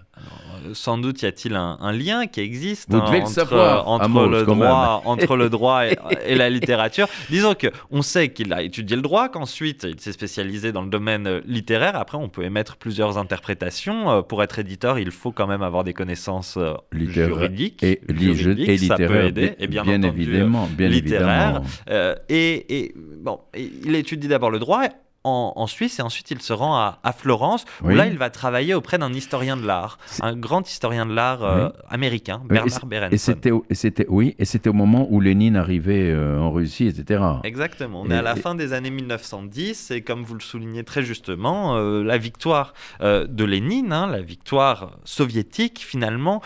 sans 0.73 0.97
doute 0.97 1.21
y 1.21 1.25
a-t-il 1.25 1.55
un, 1.55 1.91
lien 1.91 2.27
qui 2.27 2.39
existe 2.39 2.89
Vous 2.89 3.01
devez 3.01 3.21
entre, 3.21 3.29
le 3.29 3.33
savoir, 3.33 3.87
entre, 3.89 4.27
le 4.27 4.43
droit, 4.43 5.01
entre 5.05 5.35
le 5.35 5.49
droit 5.49 5.83
et, 5.85 6.35
la 6.35 6.49
littérature. 6.49 7.07
Disons 7.29 7.53
que 7.53 7.67
on 7.91 8.01
sait 8.01 8.29
qu'il 8.29 8.53
a 8.53 8.61
étudié 8.63 8.95
le 8.95 9.01
droit, 9.01 9.29
qu'ensuite 9.29 9.85
il 9.89 9.99
s'est 9.99 10.11
spécialisé 10.11 10.71
dans 10.71 10.81
le 10.81 10.89
domaine 10.89 11.41
littéraire. 11.45 11.95
Après, 11.95 12.17
on 12.17 12.29
peut 12.29 12.43
émettre 12.43 12.77
plusieurs 12.77 13.17
interprétations. 13.17 14.09
Euh, 14.09 14.21
pour 14.21 14.43
être 14.43 14.59
éditeur, 14.59 14.99
il 14.99 15.11
faut 15.11 15.31
quand 15.31 15.47
même 15.47 15.61
avoir 15.61 15.83
des 15.83 15.93
connaissances 15.93 16.57
euh, 16.57 16.73
juridiques 16.93 17.83
et, 17.83 18.01
juridiques, 18.09 18.69
et 18.69 18.77
littéraires. 18.77 19.09
Ça 19.09 19.13
peut 19.13 19.25
aider. 19.25 19.55
Et 19.59 19.67
bien, 19.67 19.83
entendu, 19.83 20.07
évidemment, 20.07 20.67
bien 20.67 20.87
littéraire. 20.87 21.49
Évidemment. 21.49 21.65
Euh, 21.89 22.15
et, 22.29 22.79
et, 22.79 22.95
bon, 22.95 23.39
il 23.55 23.95
étudie 23.95 24.27
d'abord 24.27 24.51
le 24.51 24.59
droit 24.59 24.87
en, 25.23 25.67
Suisse 25.67 25.99
et 25.99 26.01
ensuite 26.01 26.31
il 26.31 26.41
se 26.41 26.53
rend 26.53 26.75
à, 26.75 27.13
Florence 27.15 27.65
où 27.83 27.89
là 27.89 28.07
il 28.07 28.17
va 28.17 28.29
travailler 28.29 28.73
auprès 28.73 28.97
d'un 28.97 29.13
historien 29.13 29.55
de 29.55 29.65
l'art, 29.65 29.97
un 30.21 30.35
grand 30.35 30.67
historien 30.67 31.05
de 31.05 31.13
l'art 31.13 31.43
euh, 31.43 31.69
américain, 31.89 32.41
Bernard 32.45 32.85
Berenson. 32.85 33.13
Et 33.13 33.17
c'était, 33.17 33.51
c'était, 33.71 34.05
oui, 34.09 34.35
et 34.39 34.45
c'était 34.45 34.69
au 34.69 34.73
moment 34.73 35.07
où 35.09 35.21
Lénine 35.21 35.55
arrivait 35.55 36.11
euh, 36.11 36.39
en 36.39 36.51
Russie, 36.51 36.87
etc. 36.87 37.23
Exactement. 37.43 38.01
On 38.01 38.09
est 38.09 38.17
à 38.17 38.21
la 38.21 38.35
fin 38.35 38.55
des 38.55 38.73
années 38.73 38.89
1910 38.89 39.91
et 39.91 40.01
comme 40.01 40.23
vous 40.23 40.33
le 40.33 40.41
soulignez 40.41 40.83
très 40.83 41.03
justement, 41.03 41.75
euh, 41.75 42.03
la 42.03 42.17
victoire 42.17 42.73
de 43.01 43.43
Lénine, 43.43 43.93
hein, 43.93 44.07
la 44.07 44.21
victoire 44.21 44.97
soviétique 45.03 45.79
finalement, 45.79 46.41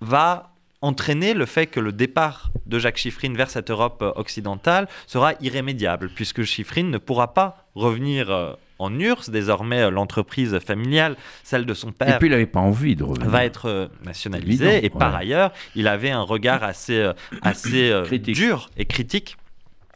va 0.00 0.53
entraîner 0.84 1.32
le 1.32 1.46
fait 1.46 1.66
que 1.66 1.80
le 1.80 1.92
départ 1.92 2.50
de 2.66 2.78
Jacques 2.78 2.98
Chiffrine 2.98 3.36
vers 3.36 3.48
cette 3.48 3.70
Europe 3.70 4.00
euh, 4.02 4.12
occidentale 4.16 4.86
sera 5.06 5.32
irrémédiable, 5.40 6.10
puisque 6.14 6.42
Chiffrine 6.44 6.90
ne 6.90 6.98
pourra 6.98 7.32
pas 7.32 7.66
revenir 7.74 8.30
euh, 8.30 8.52
en 8.78 8.98
URSS. 8.98 9.30
Désormais, 9.30 9.80
euh, 9.80 9.90
l'entreprise 9.90 10.58
familiale, 10.58 11.16
celle 11.42 11.64
de 11.64 11.72
son 11.72 11.90
père. 11.90 12.16
Et 12.16 12.18
puis, 12.18 12.28
il 12.28 12.32
n'avait 12.32 12.46
pas 12.46 12.60
envie 12.60 12.96
de 12.96 13.02
revenir. 13.02 13.30
Va 13.30 13.44
être 13.46 13.90
nationalisée. 14.04 14.84
et 14.84 14.90
par 14.90 15.14
ailleurs, 15.14 15.52
il 15.74 15.88
avait 15.88 16.10
un 16.10 16.22
regard 16.22 16.62
assez, 16.62 17.10
assez 17.40 17.92
dur 18.18 18.70
et 18.76 18.84
critique 18.84 19.38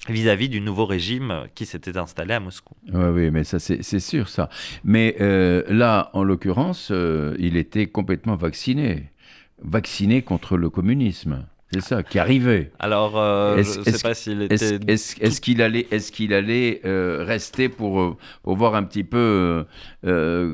vis-à-vis 0.09 0.49
du 0.49 0.62
nouveau 0.62 0.87
régime 0.87 1.45
qui 1.54 1.66
s'était 1.66 1.99
installé 1.99 2.33
à 2.33 2.40
Moscou. 2.40 2.75
Oui, 2.95 3.09
oui, 3.12 3.30
mais 3.30 3.45
ça 3.45 3.59
c'est 3.59 4.00
sûr 4.00 4.28
ça. 4.28 4.49
Mais 4.85 5.16
là, 5.68 6.11
en 6.14 6.23
l'occurrence, 6.23 6.90
il 7.38 7.57
était 7.59 7.87
complètement 7.87 8.37
vacciné 8.37 9.11
vacciné 9.62 10.23
contre 10.23 10.57
le 10.57 10.71
communisme. 10.71 11.45
C'est 11.73 11.83
ça, 11.83 12.03
qui 12.03 12.19
arrivait. 12.19 12.71
Alors, 12.79 13.19
euh, 13.19 13.62
je 13.62 13.81
ne 13.81 13.85
sais 13.85 14.03
pas 14.03 14.15
s'il 14.15 14.41
était. 14.41 14.79
Est-ce 14.87 15.41
qu'il 15.41 15.61
allait, 15.61 15.87
est 15.91 16.11
qu'il 16.11 16.33
allait 16.33 16.81
euh, 16.87 17.25
rester 17.27 17.69
pour, 17.69 18.00
euh, 18.00 18.17
pour, 18.43 18.57
voir 18.57 18.75
un 18.75 18.85
petit 18.85 19.05
peu 19.05 19.67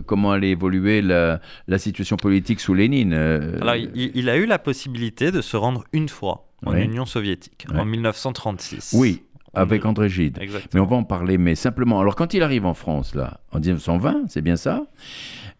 comment 0.06 0.32
allait 0.32 0.50
évoluer 0.50 1.02
la, 1.02 1.40
la, 1.68 1.78
situation 1.78 2.16
politique 2.16 2.58
sous 2.58 2.74
Lénine 2.74 3.14
Alors, 3.14 3.76
il, 3.76 4.28
a 4.28 4.36
eu 4.36 4.46
la 4.46 4.58
possibilité 4.58 5.30
de 5.30 5.40
se 5.40 5.56
rendre 5.56 5.84
une 5.92 6.08
fois 6.08 6.48
en 6.66 6.74
Union 6.74 7.06
soviétique, 7.06 7.66
en 7.72 7.84
1936. 7.84 8.94
Oui, 8.98 9.22
avec 9.54 9.84
André 9.84 10.08
Gide. 10.08 10.40
Mais 10.72 10.80
on 10.80 10.86
va 10.86 10.96
en 10.96 11.04
parler, 11.04 11.38
mais 11.38 11.54
simplement. 11.54 12.00
Alors, 12.00 12.16
quand 12.16 12.34
il 12.34 12.42
arrive 12.42 12.66
en 12.66 12.74
France, 12.74 13.14
là, 13.14 13.40
en 13.52 13.60
1920, 13.60 14.24
c'est 14.28 14.42
bien 14.42 14.56
ça? 14.56 14.84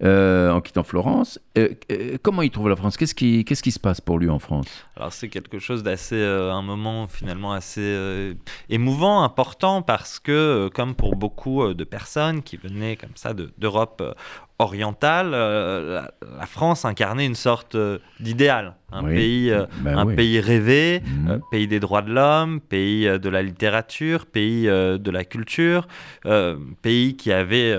Euh, 0.03 0.51
en 0.51 0.61
quittant 0.61 0.83
Florence. 0.83 1.39
Euh, 1.57 1.69
euh, 1.93 2.17
comment 2.21 2.43
il 2.43 2.51
trouve 2.51 2.69
la 2.69 2.77
France? 2.77 2.97
Qu'est-ce 2.97 3.15
qui, 3.15 3.45
qu'est-ce 3.45 3.63
qui 3.63 3.71
se 3.71 3.79
passe 3.79 4.01
pour 4.01 4.19
lui 4.19 4.29
en 4.29 4.41
France? 4.41 4.67
Alors 4.97 5.13
c'est 5.13 5.29
quelque 5.29 5.59
chose 5.59 5.83
d'assez, 5.83 6.21
un 6.23 6.63
moment 6.63 7.07
finalement 7.07 7.53
assez 7.53 8.35
émouvant, 8.69 9.23
important, 9.23 9.83
parce 9.83 10.19
que 10.19 10.69
comme 10.75 10.95
pour 10.95 11.15
beaucoup 11.15 11.73
de 11.73 11.85
personnes 11.85 12.43
qui 12.43 12.57
venaient 12.57 12.97
comme 12.97 13.15
ça 13.15 13.35
d'Europe 13.35 14.03
orientale, 14.59 15.33
euh, 15.35 16.07
la, 16.39 16.47
France 16.47 16.85
incarnait 16.85 17.27
une 17.27 17.35
sorte 17.35 17.75
euh, 17.75 17.99
d'idéal, 18.21 18.75
un, 18.93 19.03
pays, 19.03 19.51
euh, 19.51 19.67
ben 19.81 19.99
un 19.99 20.07
pays 20.07 20.39
rêvé, 20.39 21.03
mhm. 21.05 21.41
pays 21.51 21.67
des 21.67 21.81
droits 21.81 22.03
de 22.03 22.13
l'homme, 22.13 22.61
pays 22.61 23.07
de 23.07 23.29
la 23.29 23.43
littérature, 23.43 24.27
pays 24.27 24.67
de 24.67 25.11
la 25.11 25.25
culture, 25.25 25.89
pays 26.83 27.17
qui 27.17 27.33
avait 27.33 27.77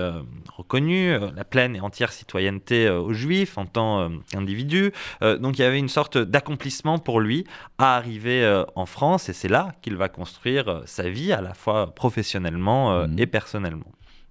reconnu 0.52 1.16
la 1.34 1.44
pleine 1.44 1.76
et 1.76 1.80
entière 1.80 2.12
citoyenneté 2.12 2.90
aux 2.90 3.12
Juifs 3.12 3.56
en 3.56 3.64
tant 3.64 4.10
qu'individus. 4.30 4.92
donc 5.22 5.58
il 5.58 5.62
y 5.62 5.64
avait 5.64 5.78
une 5.78 5.88
sorte 5.88 6.18
d'accomplissement 6.18 6.98
pour 6.98 7.20
lui 7.20 7.44
à 7.78 7.96
arriver 7.96 8.62
en 8.74 8.86
France 8.86 9.28
et 9.28 9.32
c'est 9.32 9.48
là 9.48 9.72
qu'il 9.80 9.96
va 9.96 10.08
construire 10.08 10.82
sa 10.84 11.08
vie 11.08 11.32
à 11.32 11.40
la 11.40 11.54
fois 11.54 11.94
professionnellement 11.94 13.06
mhm. 13.06 13.18
et 13.18 13.26
personnellement. 13.26 13.86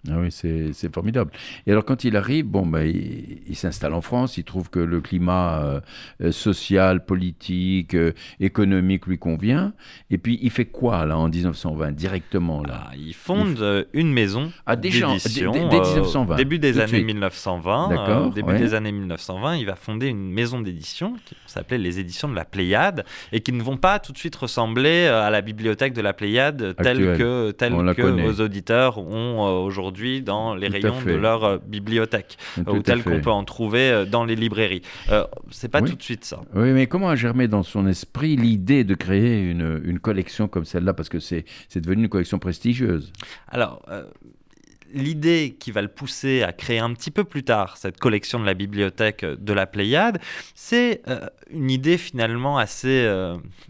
Ah 0.09 0.15
oui, 0.19 0.31
c'est 0.31 0.93
formidable. 0.93 1.31
Et 1.65 1.71
alors, 1.71 1.85
quand 1.85 2.03
il 2.03 2.15
arrive, 2.15 2.45
bon, 2.45 2.65
ben, 2.65 2.85
il, 2.85 3.55
s'installe 3.55 3.93
en 3.93 4.01
France, 4.01 4.37
il 4.37 4.43
trouve 4.43 4.69
que 4.69 4.79
le 4.79 5.01
climat 5.01 5.81
euh, 6.21 6.31
social, 6.31 7.05
politique, 7.05 7.95
euh, 7.95 8.11
économique 8.39 9.07
lui 9.07 9.17
convient. 9.17 9.73
Et 10.11 10.17
puis, 10.17 10.37
il 10.41 10.51
fait 10.51 10.65
quoi, 10.65 11.05
là, 11.05 11.17
en 11.17 11.29
1920, 11.29 11.91
directement 11.93 12.61
là? 12.61 12.85
Ah, 12.87 12.91
Il 12.95 13.13
fonde 13.13 13.59
euh, 13.61 13.83
une 13.93 14.11
maison 14.13 14.51
ah, 14.65 14.75
d'édition. 14.75 15.51
Dès, 15.51 15.79
1920. 15.79 16.35
début 16.35 16.59
des 16.59 16.79
années 16.79 17.03
1920. 17.03 17.89
D'accord. 17.89 18.31
début 18.31 18.57
des 18.57 18.73
années 18.73 18.91
1920, 18.91 19.55
il 19.55 19.65
va 19.65 19.75
fonder 19.75 20.07
une 20.07 20.31
maison 20.31 20.59
d'édition 20.59 21.15
qui 21.25 21.35
s'appelait 21.47 21.77
les 21.77 21.99
éditions 21.99 22.27
de 22.27 22.35
la 22.35 22.45
Pléiade 22.45 23.05
et 23.31 23.41
qui 23.41 23.51
ne 23.51 23.63
vont 23.63 23.77
pas 23.77 23.99
tout 23.99 24.11
de 24.11 24.17
suite 24.17 24.35
ressembler 24.35 25.07
à 25.07 25.29
la 25.29 25.41
bibliothèque 25.41 25.93
de 25.93 26.01
la 26.01 26.13
Pléiade 26.13 26.75
telle 26.81 27.17
que, 27.17 27.51
telle 27.51 27.73
que 27.95 28.01
vos 28.01 28.43
auditeurs 28.43 28.97
ont 28.97 29.63
aujourd'hui 29.63 29.94
dans 30.21 30.55
les 30.55 30.67
rayons 30.67 31.01
de 31.01 31.13
leur 31.13 31.43
euh, 31.43 31.57
bibliothèque, 31.65 32.37
ou 32.67 32.79
tel 32.79 33.03
qu'on 33.03 33.21
peut 33.21 33.31
en 33.31 33.43
trouver 33.43 33.89
euh, 33.89 34.05
dans 34.05 34.25
les 34.25 34.35
librairies. 34.35 34.81
Euh, 35.09 35.25
c'est 35.51 35.69
pas 35.69 35.81
tout 35.81 35.95
de 35.95 36.03
suite 36.03 36.25
ça. 36.25 36.41
Oui, 36.53 36.71
mais 36.71 36.87
comment 36.87 37.09
a 37.09 37.15
germé 37.15 37.47
dans 37.47 37.63
son 37.63 37.87
esprit 37.87 38.35
l'idée 38.35 38.83
de 38.83 38.95
créer 38.95 39.41
une, 39.49 39.81
une 39.83 39.99
collection 39.99 40.47
comme 40.47 40.65
celle-là? 40.65 40.93
Parce 40.93 41.09
que 41.09 41.19
c'est 41.19 41.45
devenu 41.75 42.03
une 42.03 42.09
collection 42.09 42.39
prestigieuse. 42.39 43.11
Alors. 43.47 43.81
l'idée 44.93 45.57
qui 45.59 45.71
va 45.71 45.81
le 45.81 45.87
pousser 45.89 46.43
à 46.43 46.53
créer 46.53 46.79
un 46.79 46.93
petit 46.93 47.11
peu 47.11 47.23
plus 47.23 47.43
tard 47.43 47.75
cette 47.75 47.99
collection 47.99 48.39
de 48.39 48.45
la 48.45 48.53
bibliothèque 48.53 49.25
de 49.25 49.53
la 49.53 49.65
Pléiade, 49.65 50.19
c'est 50.53 51.01
une 51.49 51.69
idée 51.69 51.97
finalement 51.97 52.57
assez 52.57 53.09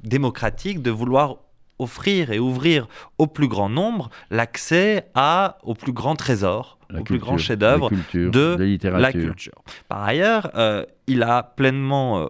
démocratique 0.04 0.82
de 0.82 0.92
vouloir 0.92 1.38
offrir 1.80 2.32
et 2.32 2.40
ouvrir 2.40 2.88
au 3.18 3.28
plus 3.28 3.48
grand 3.48 3.70
nombre 3.70 4.10
l'accès 4.30 5.08
à 5.14 5.58
au 5.64 5.74
plus 5.74 5.94
grand 5.94 6.16
trésor, 6.16 6.78
au 6.98 7.04
plus 7.04 7.20
grand 7.20 7.38
chef-d'œuvre 7.38 7.90
de, 8.14 8.78
la 8.88 9.12
culture. 9.12 9.64
Par 9.88 10.04
ailleurs, 10.04 10.52
euh, 10.56 10.86
il 11.08 11.24
a 11.24 11.44
pleinement 11.44 12.20
euh, 12.20 12.28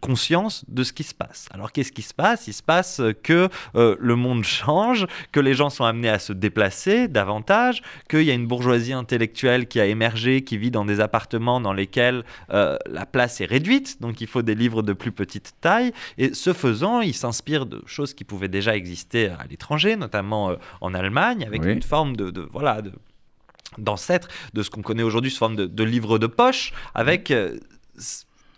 conscience 0.00 0.64
de 0.68 0.82
ce 0.82 0.92
qui 0.92 1.02
se 1.02 1.14
passe. 1.14 1.48
Alors 1.52 1.72
qu'est-ce 1.72 1.92
qui 1.92 2.02
se 2.02 2.14
passe? 2.14 2.46
Il 2.46 2.52
se 2.52 2.62
passe 2.62 3.00
que 3.22 3.48
euh, 3.74 3.96
le 3.98 4.16
monde 4.16 4.44
change, 4.58 5.06
que 5.32 5.40
les 5.40 5.54
gens 5.54 5.70
sont 5.70 5.84
amenés 5.84 6.08
à 6.08 6.18
se 6.18 6.32
déplacer 6.32 7.08
davantage, 7.08 7.82
qu'il 8.08 8.22
y 8.22 8.30
a 8.30 8.34
une 8.34 8.46
bourgeoisie 8.46 8.92
intellectuelle 8.92 9.66
qui 9.66 9.80
a 9.80 9.86
émergé, 9.86 10.42
qui 10.42 10.58
vit 10.58 10.70
dans 10.70 10.84
des 10.84 11.00
appartements 11.00 11.60
dans 11.60 11.72
lesquels 11.72 12.24
euh, 12.52 12.76
la 12.86 13.06
place 13.06 13.40
est 13.40 13.46
réduite, 13.46 14.00
donc 14.00 14.20
il 14.20 14.26
faut 14.26 14.42
des 14.42 14.54
livres 14.54 14.82
de 14.82 14.92
plus 14.92 15.12
petite 15.12 15.54
taille. 15.60 15.92
Et 16.18 16.34
ce 16.34 16.52
faisant, 16.52 17.00
il 17.00 17.14
s'inspire 17.14 17.66
de 17.66 17.82
choses 17.86 18.14
qui 18.14 18.24
pouvaient 18.24 18.48
déjà 18.48 18.76
exister 18.76 19.28
à 19.28 19.44
l'étranger, 19.48 19.96
notamment 19.96 20.50
euh, 20.50 20.56
en 20.80 20.94
Allemagne, 20.94 21.44
avec 21.46 21.64
une 21.64 21.82
forme 21.82 22.16
de, 22.16 22.48
voilà 22.52 22.82
de 22.82 22.92
d'ancêtre 23.78 24.28
de 24.54 24.62
ce 24.62 24.70
qu'on 24.70 24.80
connaît 24.80 25.02
aujourd'hui 25.02 25.30
sous 25.30 25.38
forme 25.38 25.56
de, 25.56 25.66
de 25.66 25.84
livres 25.84 26.18
de 26.18 26.26
poche, 26.26 26.72
avec 26.94 27.30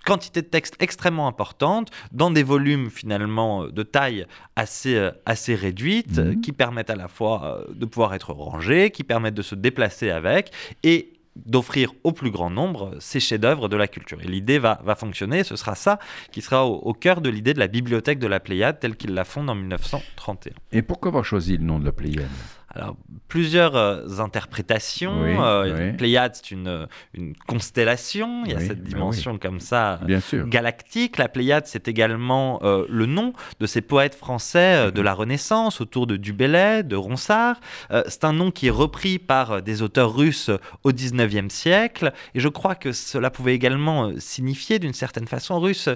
quantité 0.08 0.40
de 0.40 0.46
texte 0.46 0.76
extrêmement 0.80 1.28
importante, 1.28 1.90
dans 2.12 2.30
des 2.30 2.42
volumes 2.42 2.90
finalement 2.90 3.64
euh, 3.64 3.70
de 3.70 3.82
taille 3.82 4.26
assez, 4.56 4.96
euh, 4.96 5.10
assez 5.26 5.54
réduite, 5.54 6.16
mhm. 6.16 6.40
qui 6.40 6.52
permettent 6.52 6.88
à 6.88 6.96
la 6.96 7.08
fois 7.08 7.66
euh, 7.68 7.74
de 7.74 7.84
pouvoir 7.84 8.14
être 8.14 8.32
rangés, 8.32 8.90
qui 8.90 9.04
permettent 9.04 9.34
de 9.34 9.42
se 9.42 9.54
déplacer 9.54 10.10
avec, 10.10 10.50
et 10.82 11.12
d'offrir 11.36 11.92
au 12.04 12.12
plus 12.12 12.30
grand 12.30 12.48
nombre 12.48 12.96
ces 13.00 13.20
chefs-d'œuvre 13.20 13.68
de 13.68 13.76
la 13.76 13.86
culture. 13.86 14.18
Et 14.22 14.26
l'idée 14.26 14.58
va, 14.58 14.80
va 14.82 14.94
fonctionner, 14.96 15.44
ce 15.44 15.56
sera 15.56 15.74
ça 15.74 15.98
qui 16.32 16.40
sera 16.40 16.66
au, 16.66 16.76
au 16.76 16.94
cœur 16.94 17.20
de 17.20 17.28
l'idée 17.28 17.52
de 17.52 17.60
la 17.60 17.68
bibliothèque 17.68 18.18
de 18.18 18.26
la 18.26 18.40
Pléiade 18.40 18.80
telle 18.80 18.96
qu'il 18.96 19.12
la 19.12 19.24
fonde 19.24 19.50
en 19.50 19.54
1931. 19.54 20.54
Et 20.72 20.82
pourquoi 20.82 21.10
avoir 21.10 21.24
choisi 21.24 21.58
le 21.58 21.64
nom 21.64 21.78
de 21.78 21.84
la 21.84 21.92
Pléiade? 21.92 22.26
Alors, 22.75 22.96
plusieurs 23.28 23.76
euh, 23.76 24.18
interprétations. 24.18 25.22
Euh, 25.42 25.92
Pléiade, 25.94 26.34
c'est 26.34 26.50
une, 26.50 26.87
une, 27.14 27.34
constellation. 27.46 28.42
Il 28.44 28.52
y 28.52 28.54
a 28.54 28.60
cette 28.60 28.82
bah 28.82 28.88
dimension 28.90 29.38
comme 29.38 29.58
ça 29.58 30.00
galactique. 30.32 31.16
La 31.16 31.28
Pléiade, 31.28 31.66
c'est 31.66 31.88
également 31.88 32.60
euh, 32.62 32.84
le 32.90 33.06
nom 33.06 33.32
de 33.58 33.66
ces 33.66 33.80
poètes 33.80 34.14
français 34.14 34.92
de 34.92 35.00
la 35.00 35.14
Renaissance, 35.14 35.80
autour 35.80 36.06
de 36.06 36.16
Du 36.16 36.32
de 36.38 36.94
Ronsard. 36.94 37.58
c'est 38.06 38.25
un 38.25 38.32
nom 38.32 38.52
qui 38.52 38.68
est 38.68 38.70
repris 38.70 39.18
par 39.18 39.60
des 39.60 39.82
auteurs 39.82 40.14
russes 40.14 40.50
au 40.84 40.92
19e 40.92 41.50
siècle. 41.50 42.12
Et 42.34 42.40
je 42.40 42.48
crois 42.48 42.75
que 42.75 42.92
cela 42.92 43.30
pouvait 43.30 43.54
également 43.54 44.12
signifier, 44.18 44.78
d'une 44.78 44.92
certaine 44.92 45.26
façon 45.26 45.58
russe, 45.58 45.88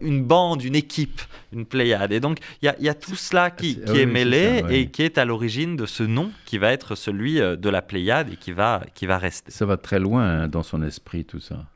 une 0.00 0.22
bande, 0.22 0.62
une 0.62 0.76
équipe, 0.76 1.22
une 1.52 1.66
Pléiade. 1.66 2.12
Et 2.12 2.20
donc, 2.20 2.38
il 2.62 2.72
y, 2.78 2.84
y, 2.84 2.88
a 2.88 2.94
tout 2.94 3.16
cela 3.16 3.50
qui, 3.50 3.80
qui 3.80 3.98
est 3.98 4.06
mêlé 4.06 4.62
et 4.68 4.90
qui 4.90 5.02
est 5.02 5.18
à 5.18 5.24
l'origine 5.24 5.76
de 5.76 5.86
ce 5.86 5.93
nom 6.02 6.30
qui 6.44 6.58
va 6.58 6.72
être 6.72 6.94
celui 6.94 7.40
euh, 7.40 7.56
de 7.56 7.68
la 7.68 7.82
Pléiade 7.82 8.32
et 8.32 8.36
qui 8.36 8.52
va, 8.52 8.82
qui 8.94 9.06
va 9.06 9.18
rester. 9.18 9.50
Ça 9.50 9.66
va 9.66 9.76
très 9.76 9.98
loin 9.98 10.24
hein, 10.24 10.48
dans 10.48 10.62
son 10.62 10.82
esprit, 10.82 11.24
tout 11.24 11.40
ça. 11.40 11.66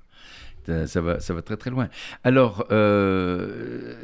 Ça 0.87 1.01
va, 1.01 1.19
ça 1.19 1.33
va 1.33 1.41
très 1.41 1.57
très 1.57 1.71
loin. 1.71 1.89
Alors, 2.25 2.67
euh, 2.73 3.95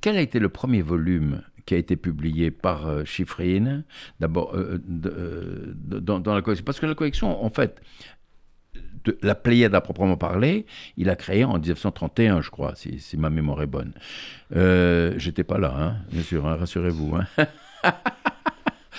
quel 0.00 0.16
a 0.16 0.22
été 0.22 0.38
le 0.38 0.48
premier 0.48 0.80
volume 0.80 1.42
qui 1.66 1.74
a 1.74 1.76
été 1.76 1.96
publié 1.96 2.50
par 2.50 2.86
euh, 2.86 3.04
Chiffrine 3.04 3.84
D'abord, 4.18 4.56
dans, 4.86 6.34
la 6.34 6.40
collection. 6.40 6.64
Parce 6.64 6.80
que 6.80 6.86
la 6.86 6.94
collection, 6.94 7.44
en 7.44 7.50
fait, 7.50 7.82
la 9.20 9.34
Pléiade 9.34 9.74
à 9.74 9.82
proprement 9.82 10.16
parler, 10.16 10.64
il 10.96 11.10
a 11.10 11.16
créé 11.16 11.44
en 11.44 11.58
1931, 11.58 12.40
je 12.40 12.48
crois, 12.48 12.74
si, 12.74 13.00
si 13.00 13.18
ma 13.18 13.28
mémoire 13.28 13.60
est 13.60 13.66
bonne. 13.66 13.92
J'étais 15.18 15.44
pas 15.44 15.58
là, 15.58 15.74
hein, 15.76 15.96
bien 16.10 16.22
sûr, 16.22 16.46
hein, 16.46 16.56
rassurez-vous. 16.56 17.16
Hein. 17.16 17.46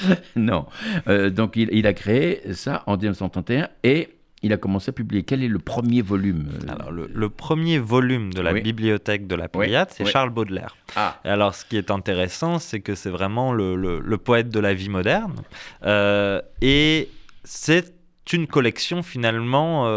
non. 0.36 0.66
Euh, 1.08 1.30
donc 1.30 1.56
il, 1.56 1.88
a 1.88 1.94
créé 1.94 2.54
ça 2.54 2.84
en 2.88 2.98
1931 2.98 3.70
et 3.84 4.10
il 4.42 4.54
a 4.54 4.58
commencé 4.58 4.90
à 4.90 4.94
publier. 4.94 5.24
Quel 5.24 5.44
est 5.44 5.50
le 5.50 5.60
premier 5.60 6.02
volume 6.02 6.50
euh 6.64 6.72
Alors, 6.72 6.92
le, 6.92 7.30
premier 7.30 7.78
volume 7.78 8.34
de 8.34 8.42
la 8.42 8.54
bibliothèque 8.54 9.28
de 9.28 9.36
la 9.36 9.50
Pléiade, 9.50 9.90
c'est 9.92 10.06
Charles 10.06 10.30
Baudelaire. 10.30 10.78
Ah. 10.96 11.20
Alors, 11.26 11.56
ce 11.56 11.66
qui 11.66 11.78
est 11.78 11.92
intéressant, 11.92 12.58
c'est 12.58 12.80
que 12.80 12.96
c'est 12.96 13.10
vraiment 13.10 13.52
le, 13.52 14.18
poète 14.18 14.50
de 14.50 14.60
la 14.60 14.74
vie 14.74 14.90
moderne. 14.90 15.42
Euh, 15.84 16.42
et 16.62 17.10
c'est 17.44 17.94
une 18.32 18.48
collection 18.48 19.04
finalement 19.04 19.88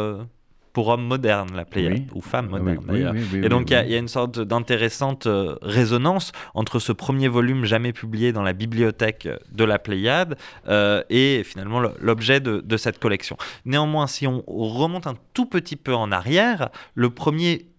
pour 0.72 0.88
hommes 0.88 1.04
modernes, 1.04 1.50
la 1.54 1.64
Pléiade, 1.64 2.08
ou 2.14 2.20
femmes 2.20 2.48
modernes 2.48 2.84
d'ailleurs. 2.86 3.14
et 3.34 3.48
donc 3.48 3.70
il 3.70 3.74
y, 3.74 3.94
a 3.94 3.98
une 3.98 4.08
sorte 4.08 4.40
d'intéressante 4.40 5.26
euh, 5.26 5.56
résonance 5.62 6.32
entre 6.54 6.78
ce 6.78 6.92
premier 6.92 7.28
volume 7.28 7.64
jamais 7.64 7.92
publié 7.92 8.32
dans 8.32 8.42
la 8.42 8.52
bibliothèque 8.52 9.28
de 9.50 9.64
la 9.64 9.78
Pléiade 9.78 10.36
euh, 10.68 11.02
et 11.10 11.42
finalement 11.44 11.80
l'objet 12.00 12.40
de, 12.40 12.60
de, 12.60 12.76
cette 12.76 12.98
collection. 12.98 13.36
Néanmoins, 13.64 14.06
si 14.06 14.26
on 14.26 14.42
remonte 14.46 15.06
un 15.06 15.16
tout 15.34 15.46
petit 15.46 15.76
peu 15.76 15.94
en 15.94 16.10
arrière, 16.10 16.70
le 16.94 17.10
premier 17.10 17.71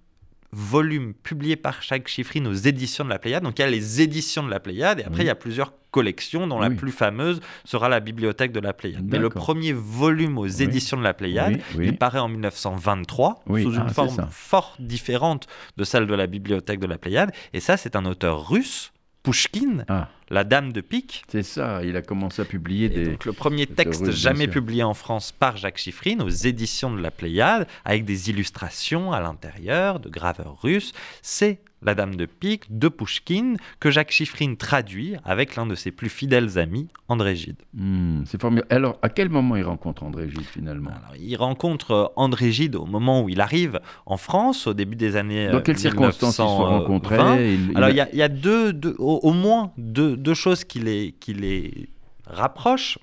volume 0.54 1.14
publié 1.14 1.56
par 1.56 1.82
chaque 1.82 2.08
chiffrine 2.08 2.48
aux 2.48 2.54
éditions 2.54 3.04
de 3.04 3.10
la 3.10 3.20
Pléiade. 3.20 3.44
Donc 3.44 3.60
il 3.60 3.64
y 3.64 3.66
a 3.66 3.70
les 3.70 4.02
éditions 4.02 4.44
de 4.44 4.50
la 4.50 4.60
Pléiade 4.60 5.00
et 5.00 5.04
après 5.04 5.24
il 5.24 5.28
y 5.28 5.32
a 5.32 5.36
plusieurs 5.36 5.74
collections 5.92 6.48
dont 6.48 6.60
la 6.60 6.72
plus 6.72 6.92
fameuse 6.92 7.40
sera 7.66 7.88
la 7.88 8.00
bibliothèque 8.00 8.52
de 8.52 8.60
la 8.60 8.74
Pléiade. 8.74 9.06
Mais 9.08 9.20
le 9.20 9.30
premier 9.30 9.74
volume 9.74 10.38
aux 10.38 10.48
éditions 10.48 10.98
de 10.98 11.04
la 11.04 11.14
Pléiade, 11.14 11.60
il 11.80 11.98
paraît 11.98 12.20
en 12.20 12.28
1923 12.28 13.44
sous 13.46 13.74
une 13.74 13.86
ah, 13.88 13.90
forme 13.90 14.28
fort 14.32 14.76
différente 14.80 15.48
de 15.78 15.84
celle 15.84 16.08
de 16.08 16.16
la 16.16 16.28
bibliothèque 16.28 16.80
de 16.80 16.88
la 16.88 16.98
Pléiade. 16.98 17.32
Et 17.54 17.60
ça, 17.60 17.78
c'est 17.78 17.96
un 17.96 18.06
auteur 18.06 18.50
russe 18.50 18.94
Pushkin, 19.24 19.86
ah. 19.88 20.10
La 20.34 20.44
Dame 20.44 20.74
de 20.74 20.82
Pique. 20.82 21.24
C'est 21.28 21.44
ça, 21.44 21.82
il 21.84 21.96
a 21.96 22.02
commencé 22.02 22.42
à 22.42 22.46
publier 22.46 22.90
des. 22.90 23.06
Donc, 23.06 23.26
le 23.26 23.34
premier 23.34 23.68
texte 23.68 24.10
jamais 24.10 24.48
publié 24.48 24.82
en 24.82 24.96
France 24.96 25.32
par 25.32 25.58
Jacques 25.58 25.78
Chiffrine 25.78 26.24
aux 26.24 26.30
éditions 26.30 26.92
de 26.92 27.00
la 27.00 27.12
Pléiade, 27.12 27.68
avec 27.86 28.04
des 28.04 28.32
illustrations 28.32 29.12
à 29.12 29.22
l'intérieur 29.22 30.00
de 30.00 30.10
graveurs 30.10 30.60
russes, 30.60 30.94
c'est 31.22 31.60
la 31.86 31.96
Dame 31.96 32.16
de 32.16 32.26
Pique 32.26 32.66
de 32.70 32.88
Pushkin, 32.88 33.56
que 33.80 33.92
Jacques 33.92 34.12
Chiffrine 34.12 34.58
traduit 34.58 35.16
avec 35.24 35.56
l'un 35.56 35.66
de 35.66 35.76
ses 35.76 35.92
plus 35.92 36.10
fidèles 36.10 36.58
amis, 36.58 36.88
André 37.08 37.36
Gide. 37.36 37.62
Hmm, 37.74 38.24
c'est 38.26 38.40
formidable. 38.40 38.68
Alors, 38.72 38.98
à 39.02 39.10
quel 39.10 39.30
moment 39.30 39.56
il 39.56 39.64
rencontre 39.64 40.04
André 40.04 40.30
Gide 40.30 40.46
finalement? 40.46 40.92
Il 41.20 41.36
rencontre 41.36 41.92
euh, 41.92 42.06
André 42.16 42.52
Gide 42.52 42.76
au 42.76 42.86
moment 42.86 43.22
où 43.22 43.30
il 43.30 43.42
arrive 43.42 43.80
en 44.06 44.18
France, 44.18 44.68
au 44.68 44.74
début 44.74 44.96
des 44.96 45.16
années. 45.16 45.50
Dans 45.50 45.62
quelles 45.62 45.78
circonstances 45.78 46.30
ils 46.30 46.32
se 46.32 46.38
sont 46.38 46.58
rencontrés 46.58 47.58
Alors, 47.76 47.90
il 47.90 47.96
y, 47.96 48.22
a, 48.22 48.28
deux, 48.30 48.74
au, 48.98 49.34
moins 49.34 49.72
deux, 49.78 50.34
choses 50.34 50.64
qui 50.64 50.80
les, 50.80 51.16
qui 51.20 51.34
les 51.34 51.90
rapprochent. 52.26 52.98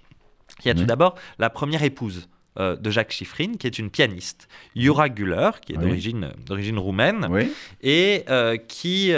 Il 0.64 0.68
y 0.68 0.70
a 0.70 0.74
tout 0.74 0.84
d'abord 0.84 1.14
la 1.38 1.48
première 1.48 1.82
épouse 1.82 2.28
de 2.60 2.90
Jacques 2.90 3.12
Chiffrine, 3.12 3.56
qui 3.56 3.66
est 3.66 3.78
une 3.78 3.90
pianiste, 3.90 4.48
Yura 4.74 5.08
Güller, 5.08 5.50
qui 5.64 5.72
est 5.72 5.76
d'origine 5.76 6.78
roumaine, 6.78 7.28
et 7.82 8.24
qui 8.68 9.12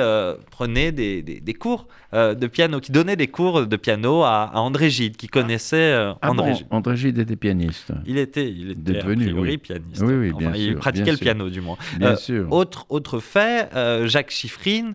prenait 0.51 0.93
des, 0.93 1.23
des, 1.23 1.55
cours 1.55 1.87
de 2.13 2.47
piano, 2.47 2.81
qui 2.81 2.93
donnait 2.93 3.17
des 3.17 3.29
cours 3.29 3.67
de 3.67 3.77
piano 3.77 4.23
à, 4.23 4.51
André 4.55 4.91
Gide, 4.91 5.17
qui 5.17 5.29
connaissait 5.29 5.93
ah 5.93 6.17
André 6.23 6.55
Gide. 6.55 6.67
André 6.71 6.97
Gide 6.97 7.19
était 7.19 7.37
pianiste. 7.37 7.93
Il 8.07 8.19
était, 8.19 8.51
il 8.51 8.73
était 8.73 8.93
devenu 8.95 9.33
oui. 9.33 9.59
pianiste. 9.59 10.03
Oui, 10.03 10.15
oui, 10.15 10.33
bien 10.33 10.53
il 10.55 10.77
pratiquait 10.77 11.13
le 11.13 11.19
piano, 11.19 11.49
du 11.49 11.61
moins. 11.61 11.77
Bien 11.99 12.17
sûr. 12.17 12.51
Autre, 12.53 12.87
autre 12.89 13.19
fait, 13.19 13.69
Jacques 14.07 14.31
Chiffrine 14.31 14.95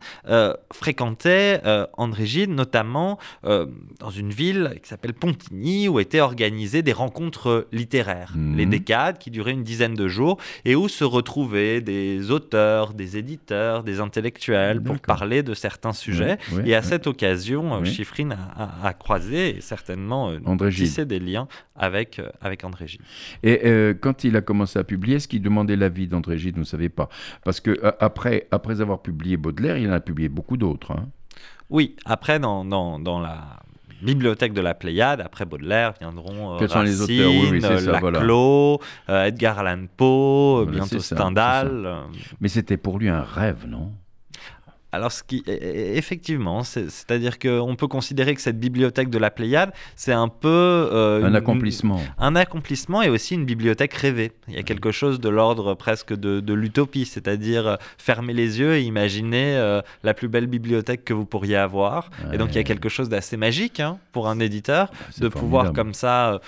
fréquentait 0.72 1.62
André 1.94 2.26
Gide, 2.26 2.52
notamment 2.52 3.18
dans 3.44 4.12
une 4.16 4.32
ville 4.32 4.76
qui 4.82 4.90
s'appelle 4.90 5.14
Pontigny, 5.14 5.88
où 5.88 6.00
étaient 6.00 6.22
organisées 6.22 6.82
des 6.82 6.94
rencontres 6.94 7.68
littéraires, 7.72 8.34
mhm. 8.36 8.58
les 8.58 8.66
décades, 8.66 9.18
qui 9.18 9.32
duraient 9.32 9.52
une 9.52 9.64
dizaine 9.64 9.94
de 9.94 10.08
jours, 10.08 10.38
et 10.66 10.76
où 10.76 10.88
se 10.88 11.04
retrouvaient 11.04 11.82
des 11.82 12.32
auteurs, 12.32 12.94
des 12.94 13.18
éditeurs, 13.18 13.84
des 13.84 14.00
intellectuels 14.00 14.82
pour 14.82 15.00
parler 15.00 15.44
de 15.44 15.54
certains 15.54 15.94
sujets. 15.94 16.38
et 16.66 16.76
à 16.76 16.82
cette 16.82 17.07
occasion, 17.08 17.84
Chiffrine 17.84 18.36
a, 18.84 18.94
croisé 18.94 19.58
et 19.58 19.62
certainement 19.62 20.30
euh, 20.30 20.70
tissé 20.70 21.06
des 21.06 21.20
liens 21.20 21.48
avec, 21.76 22.20
euh, 22.20 22.30
avec 22.42 22.64
André 22.64 22.88
Gide. 22.88 23.02
Et 23.44 23.62
euh, 23.66 23.94
quand 24.00 24.24
il 24.24 24.36
a 24.36 24.42
commencé 24.42 24.78
à 24.78 24.84
publier, 24.84 25.16
est-ce 25.16 25.28
qu'il 25.28 25.42
demandait 25.42 25.76
l'avis 25.76 26.08
d'André 26.08 26.38
Gide 26.38 26.56
Vous 26.56 26.62
ne 26.62 26.66
savez 26.66 26.90
pas. 26.90 27.10
Parce 27.44 27.60
que 27.60 27.80
après, 28.00 28.48
après 28.52 28.82
avoir 28.82 29.02
publié 29.02 29.38
Baudelaire, 29.38 29.78
il 29.78 29.90
en 29.90 29.94
a 29.94 30.00
publié 30.00 30.30
beaucoup 30.30 30.58
d'autres. 30.58 30.92
Hein. 30.92 31.08
Oui, 31.70 31.96
après, 32.06 32.40
dans, 32.40 32.64
dans, 32.64 33.00
dans 33.00 33.20
la 33.20 33.60
bibliothèque 34.02 34.54
de 34.54 34.62
la 34.62 34.74
Pléiade. 34.74 35.22
Après 35.22 35.46
Baudelaire 35.46 35.94
viendront 36.00 36.54
euh, 36.54 36.58
Racine, 36.58 36.84
les 36.84 37.02
auteurs? 37.02 37.32
Oui, 37.52 37.60
Laclos, 37.60 38.80
euh, 39.10 39.26
Edgar 39.26 39.60
Allan 39.60 39.86
Poe, 39.96 40.66
bientôt 40.66 41.00
Stendhal. 41.00 41.96
Mais 42.40 42.48
c'était 42.48 42.78
pour 42.78 43.00
lui 43.00 43.10
un 43.10 43.22
rêve, 43.22 43.66
non? 43.68 43.92
Alors, 44.94 45.12
ce 45.12 45.22
qui, 45.22 45.44
effectivement, 45.48 46.64
c'est-à-dire 46.64 47.40
qu'on 47.40 47.76
peut 47.76 47.88
considérer 47.88 48.34
que 48.36 48.42
cette 48.42 48.58
bibliothèque 48.58 49.10
de 49.10 49.18
la 49.18 49.30
Pléiade, 49.30 49.74
c'est 49.98 50.14
un 50.14 50.30
peu... 50.30 50.48
Euh, 50.48 51.26
un 51.26 51.36
accomplissement. 51.36 52.00
un 52.18 52.38
accomplissement 52.38 53.02
et 53.02 53.10
aussi 53.10 53.36
une 53.36 53.44
bibliothèque 53.44 53.94
rêvée. 53.94 54.32
Il 54.48 54.54
y 54.54 54.58
a 54.58 54.64
quelque 54.64 54.92
chose 54.92 55.20
de 55.20 55.28
l'ordre 55.28 55.74
presque 55.74 56.14
de, 56.14 56.54
l'utopie, 56.54 57.06
c'est-à-dire 57.06 57.68
euh, 57.68 57.76
fermer 57.98 58.34
les 58.34 58.60
yeux 58.60 58.76
et 58.76 58.82
imaginer 58.82 59.58
euh, 59.58 59.82
la 60.04 60.14
plus 60.14 60.30
belle 60.30 60.48
bibliothèque 60.48 61.04
que 61.04 61.14
vous 61.14 61.26
pourriez 61.26 61.58
avoir. 61.58 62.10
Et 62.32 62.38
donc, 62.38 62.52
il 62.52 62.56
y 62.56 62.60
a 62.60 62.64
quelque 62.64 62.90
chose 62.90 63.10
d'assez 63.10 63.36
magique 63.36 63.82
hein, 63.82 64.00
pour 64.14 64.30
un 64.30 64.40
éditeur 64.40 64.90
ah, 64.94 65.12
de 65.20 65.28
pouvoir 65.28 65.74
comme 65.74 65.94
ça 65.94 66.40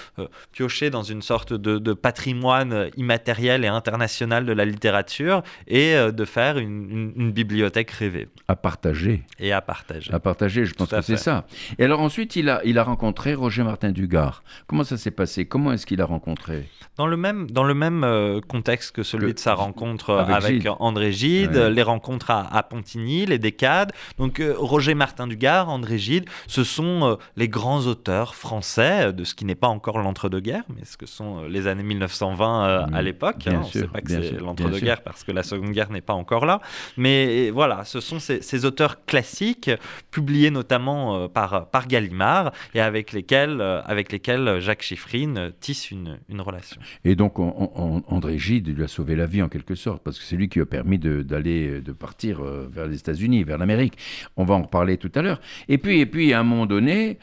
piocher 0.54 0.90
dans 0.90 1.04
une 1.04 1.22
sorte 1.22 1.54
de, 1.54 1.94
patrimoine 1.94 2.90
immatériel 2.96 3.66
et 3.66 3.68
international 3.68 4.46
de 4.46 4.54
la 4.54 4.64
littérature 4.64 5.44
et 5.68 5.94
de 5.94 6.26
faire 6.26 6.58
une 6.58 7.32
bibliothèque 7.32 7.92
rêvée 7.92 8.30
à 8.48 8.56
partager. 8.56 9.24
Et 9.40 9.52
à 9.52 9.62
partager. 9.62 10.12
À 10.14 10.20
partager, 10.20 10.66
je 10.66 10.74
pense 10.74 10.90
que 10.90 11.02
c'est 11.02 11.18
ça. 11.18 11.46
Et 11.78 11.84
alors 11.84 12.02
ensuite, 12.02 12.36
il 12.36 12.50
a, 12.50 12.62
il 12.66 12.78
a 12.78 12.84
rencontré 12.84 13.34
Roger 13.34 13.64
Martin 13.64 13.92
Dugard. 13.92 14.44
Comment 14.68 14.84
ça 14.84 14.98
s'est 14.98 15.12
passé? 15.12 15.46
Comment 15.46 15.72
est-ce 15.74 15.86
qu'il 15.86 16.02
a 16.02 16.06
rencontré? 16.06 16.68
Dans 16.98 17.08
le 17.08 17.18
même, 17.18 17.50
dans 17.50 17.64
le 17.64 17.74
même 17.74 18.04
euh, 18.04 18.42
contexte 18.42 18.94
que 18.94 19.04
celui 19.04 19.34
de 19.34 19.40
sa 19.40 19.54
rencontre 19.54 20.14
avec, 20.14 20.68
André 20.80 21.12
Gide, 21.12 21.56
les 21.56 21.84
rencontres 21.84 22.32
à, 22.32 22.64
Pontigny, 22.64 23.26
les 23.26 23.40
décades. 23.40 23.94
Donc 24.18 24.40
euh, 24.40 24.54
Roger 24.58 24.96
Martin 24.96 25.28
Dugard, 25.28 25.70
André 25.70 25.98
Gide, 25.98 26.26
ce 26.48 26.64
sont 26.64 27.04
euh, 27.04 27.16
les 27.38 27.48
grands 27.48 27.88
auteurs 27.88 28.36
français 28.36 29.14
de 29.14 29.24
ce 29.24 29.34
qui 29.34 29.46
n'est 29.46 29.56
pas 29.56 29.68
encore 29.68 30.00
l'entre-deux-guerres, 30.00 30.66
mais 30.76 30.84
ce 30.84 30.98
que 30.98 31.06
sont 31.06 31.44
les 31.44 31.68
années 31.68 31.84
1920 31.84 32.90
à 32.94 33.02
l'époque. 33.02 33.48
Hein. 33.48 33.62
On 33.64 33.68
ne 33.68 33.72
sait 33.72 33.88
pas 33.88 34.02
que 34.02 34.10
c'est 34.10 34.40
l'entre-deux-guerres 34.40 35.02
parce 35.02 35.24
que 35.24 35.32
la 35.32 35.44
Seconde 35.44 35.72
Guerre 35.72 35.92
n'est 35.92 36.02
pas 36.02 36.14
encore 36.14 36.46
là. 36.46 36.60
Mais 36.98 37.50
voilà, 37.50 37.86
ce 37.86 38.00
sont 38.00 38.19
ces, 38.20 38.66
auteurs 38.66 39.06
classiques, 39.06 39.72
publiés 40.12 40.52
notamment 40.52 41.28
par, 41.30 41.68
par 41.70 41.88
Gallimard, 41.88 42.52
et 42.74 42.82
avec 42.82 43.14
lesquels, 43.14 43.62
avec 43.62 44.12
lesquels 44.12 44.60
Jacques 44.60 44.84
Chiffrine 44.84 45.52
tisse 45.60 45.92
une, 45.92 46.20
une 46.30 46.42
relation. 46.42 46.82
Et 47.06 47.16
donc 47.16 47.40
André 47.40 48.38
Gide 48.38 48.76
lui 48.76 48.84
a 48.84 48.88
sauvé 48.88 49.16
la 49.16 49.26
vie 49.26 49.42
en 49.42 49.50
quelque 49.50 49.76
sorte, 49.76 50.04
parce 50.04 50.20
que 50.20 50.26
c'est 50.26 50.36
lui 50.36 50.50
qui 50.50 50.60
a 50.60 50.66
permis 50.66 51.00
d'aller, 51.00 51.82
de, 51.82 51.92
partir 51.92 52.42
euh, 52.42 52.70
vers 52.72 52.88
les 52.88 52.98
États-Unis, 52.98 53.44
vers 53.44 53.58
l'Amérique. 53.58 53.98
On 54.38 54.44
va 54.44 54.56
en 54.56 54.64
reparler 54.64 54.98
tout 54.98 55.12
à 55.16 55.22
l'heure. 55.22 55.42
Et 55.68 55.78
puis, 55.78 56.00
et 56.00 56.06
puis 56.06 56.34
à 56.34 56.40
un 56.40 56.44
moment 56.44 56.66
donné, 56.66 57.10
euh, 57.10 57.14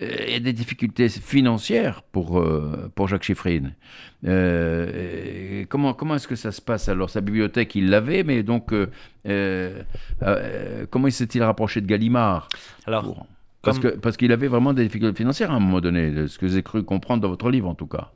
il 0.00 0.30
y 0.30 0.34
a 0.34 0.40
des 0.40 0.52
difficultés 0.52 1.08
financières 1.08 2.02
pour, 2.02 2.40
euh, 2.40 2.90
pour 2.94 3.08
Jacques 3.08 3.22
Chiffrine. 3.22 3.74
comment 4.22 5.94
comment 5.94 6.14
est-ce 6.16 6.26
que 6.26 6.36
ça 6.36 6.50
se 6.50 6.60
passe? 6.60 6.88
Alors 6.88 7.10
Sa 7.10 7.20
bibliothèque, 7.20 7.74
il 7.74 7.88
l'avait, 7.90 8.24
mais 8.24 8.42
donc 8.42 8.74
comment 10.90 11.10
s'est-il 11.10 11.42
rapproché 11.42 11.80
de 11.80 11.86
Gallimard? 11.86 12.48
Alors, 12.86 13.26
parce 13.62 13.78
que 13.78 13.88
parce 13.88 14.16
qu'il 14.16 14.32
avait 14.32 14.48
vraiment 14.48 14.72
des 14.72 14.84
difficultés 14.84 15.16
financières 15.16 15.52
à 15.52 15.54
un 15.54 15.60
moment 15.60 15.80
donné, 15.80 16.26
ce 16.26 16.38
que 16.38 16.48
j'ai 16.48 16.62
cru 16.62 16.82
comprendre 16.82 17.22
dans 17.22 17.28
votre 17.28 17.48
livre 17.50 17.68
en 17.68 17.74
tout 17.74 17.86
cas. 17.86 18.10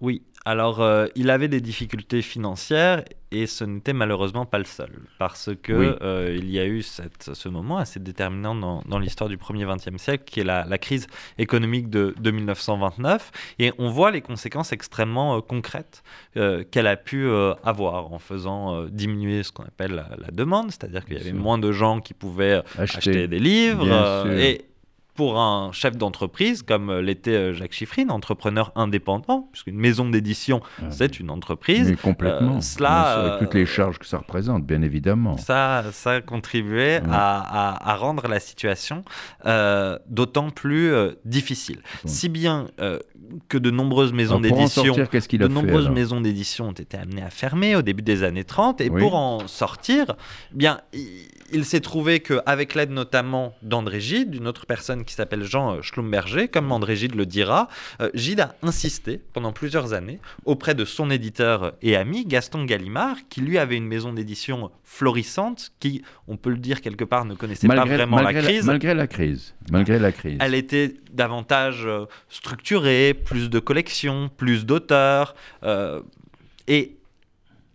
Oui, 0.00 0.22
alors 0.44 0.82
euh, 0.82 1.06
il 1.14 1.30
avait 1.30 1.48
des 1.48 1.60
difficultés 1.60 2.20
financières 2.20 3.02
et 3.30 3.46
ce 3.46 3.64
n'était 3.64 3.94
malheureusement 3.94 4.46
pas 4.46 4.58
le 4.58 4.64
seul, 4.64 4.90
parce 5.18 5.50
que 5.60 5.98
euh, 6.02 6.36
il 6.38 6.50
y 6.50 6.60
a 6.60 6.66
eu 6.66 6.82
ce 6.82 7.48
moment 7.48 7.78
assez 7.78 7.98
déterminant 7.98 8.54
dans, 8.54 8.98
l'histoire 9.00 9.28
du 9.28 9.36
premier 9.36 9.64
XXe 9.64 10.00
siècle, 10.00 10.22
qui 10.24 10.38
est 10.38 10.44
la, 10.44 10.78
crise 10.78 11.08
économique 11.38 11.90
de, 11.90 12.14
1929, 12.30 13.32
et 13.58 13.72
on 13.78 13.88
voit 13.90 14.12
les 14.12 14.20
conséquences 14.20 14.72
extrêmement 14.72 15.36
euh, 15.36 15.40
concrètes 15.40 16.04
qu'elle 16.34 16.86
a 16.86 16.96
pu 16.96 17.28
avoir 17.64 18.12
en 18.12 18.20
faisant 18.20 18.84
diminuer 18.84 19.42
ce 19.42 19.50
qu'on 19.50 19.64
appelle 19.64 19.94
la, 19.94 20.30
demande, 20.30 20.70
c'est-à-dire 20.70 21.04
qu'il 21.04 21.18
y 21.18 21.20
avait 21.20 21.32
moins 21.32 21.58
de 21.58 21.72
gens 21.72 22.00
qui 22.00 22.14
pouvaient 22.14 22.62
acheter, 22.78 23.26
des 23.26 23.40
livres, 23.40 24.28
et 24.28 24.64
pour 25.14 25.38
un 25.38 25.70
chef 25.72 25.96
d'entreprise 25.96 26.62
comme 26.62 26.92
l'était 26.98 27.30
euh, 27.30 27.52
Jacques 27.52 27.72
Chiffrine, 27.72 28.10
entrepreneur 28.10 28.72
indépendant, 28.74 29.48
puisqu'une 29.52 29.76
maison 29.76 30.08
d'édition, 30.08 30.60
ah, 30.80 30.86
c'est 30.90 31.20
une 31.20 31.30
entreprise. 31.30 31.90
Mais 31.90 31.96
complètement. 31.96 32.56
Euh, 32.56 32.60
cela, 32.60 33.00
avec 33.00 33.38
toutes 33.38 33.54
les 33.54 33.62
euh, 33.62 33.66
charges 33.66 33.98
que 33.98 34.06
ça 34.06 34.18
représente, 34.18 34.64
bien 34.64 34.82
évidemment. 34.82 35.36
Ça, 35.36 35.84
ça 35.92 36.20
contribuait 36.20 37.00
à, 37.10 37.90
à, 37.90 37.96
rendre 37.96 38.26
la 38.28 38.40
situation 38.40 39.04
d'autant 40.08 40.50
plus 40.50 40.92
difficile. 41.24 41.80
Si 42.04 42.28
bien 42.28 42.66
que 43.48 43.58
de 43.58 43.70
nombreuses 43.70 44.12
maisons 44.12 44.40
d'édition, 44.40 44.94
de 44.94 45.48
nombreuses 45.48 45.88
maisons 45.88 46.20
d'édition 46.20 46.68
ont 46.68 46.72
été 46.72 46.96
amenées 46.96 47.22
à 47.22 47.30
fermer 47.30 47.76
au 47.76 47.82
début 47.82 48.02
des 48.02 48.22
années 48.22 48.44
30, 48.44 48.80
et 48.80 48.90
pour 48.90 49.14
en 49.14 49.46
sortir, 49.46 50.16
eh 50.52 50.56
bien 50.56 50.80
il 51.52 51.64
s'est 51.64 51.80
trouvé 51.80 52.20
qu'avec 52.20 52.74
l'aide 52.74 52.90
notamment 52.90 53.54
d'André 53.62 54.00
Gide, 54.00 54.30
d'une 54.30 54.48
autre 54.48 54.66
personne 54.66 55.04
qui 55.04 55.14
s'appelle 55.14 55.44
Jean 55.44 55.76
euh, 55.76 55.82
Schlumberger, 55.82 56.48
comme 56.48 56.72
André 56.72 56.96
Gide 56.96 57.14
le 57.14 57.26
dira, 57.26 57.68
euh, 58.00 58.10
Gide 58.14 58.40
a 58.40 58.56
insisté 58.62 59.20
pendant 59.32 59.52
plusieurs 59.52 59.92
années 59.92 60.20
auprès 60.44 60.74
de 60.74 60.84
son 60.84 61.10
éditeur 61.10 61.74
et 61.82 61.96
ami 61.96 62.24
Gaston 62.24 62.64
Gallimard, 62.64 63.16
qui 63.28 63.40
lui 63.40 63.58
avait 63.58 63.76
une 63.76 63.86
maison 63.86 64.12
d'édition 64.12 64.70
florissante, 64.84 65.72
qui, 65.80 66.02
on 66.28 66.36
peut 66.36 66.50
le 66.50 66.58
dire 66.58 66.80
quelque 66.80 67.04
part, 67.04 67.24
ne 67.24 67.34
connaissait 67.34 67.68
pas 67.68 67.84
vraiment 67.84 68.20
la 68.20 68.32
crise. 68.32 68.64
malgré 68.64 68.94
la 68.94 69.06
crise. 69.06 69.54
Malgré 69.70 69.98
la 69.98 70.12
crise. 70.12 70.38
Elle 70.40 70.54
était 70.54 70.94
davantage 71.12 71.84
euh, 71.86 72.06
structurée, 72.28 73.14
plus 73.14 73.50
de 73.50 73.58
collections, 73.58 74.30
plus 74.36 74.66
d'auteurs, 74.66 75.34
et 76.66 76.96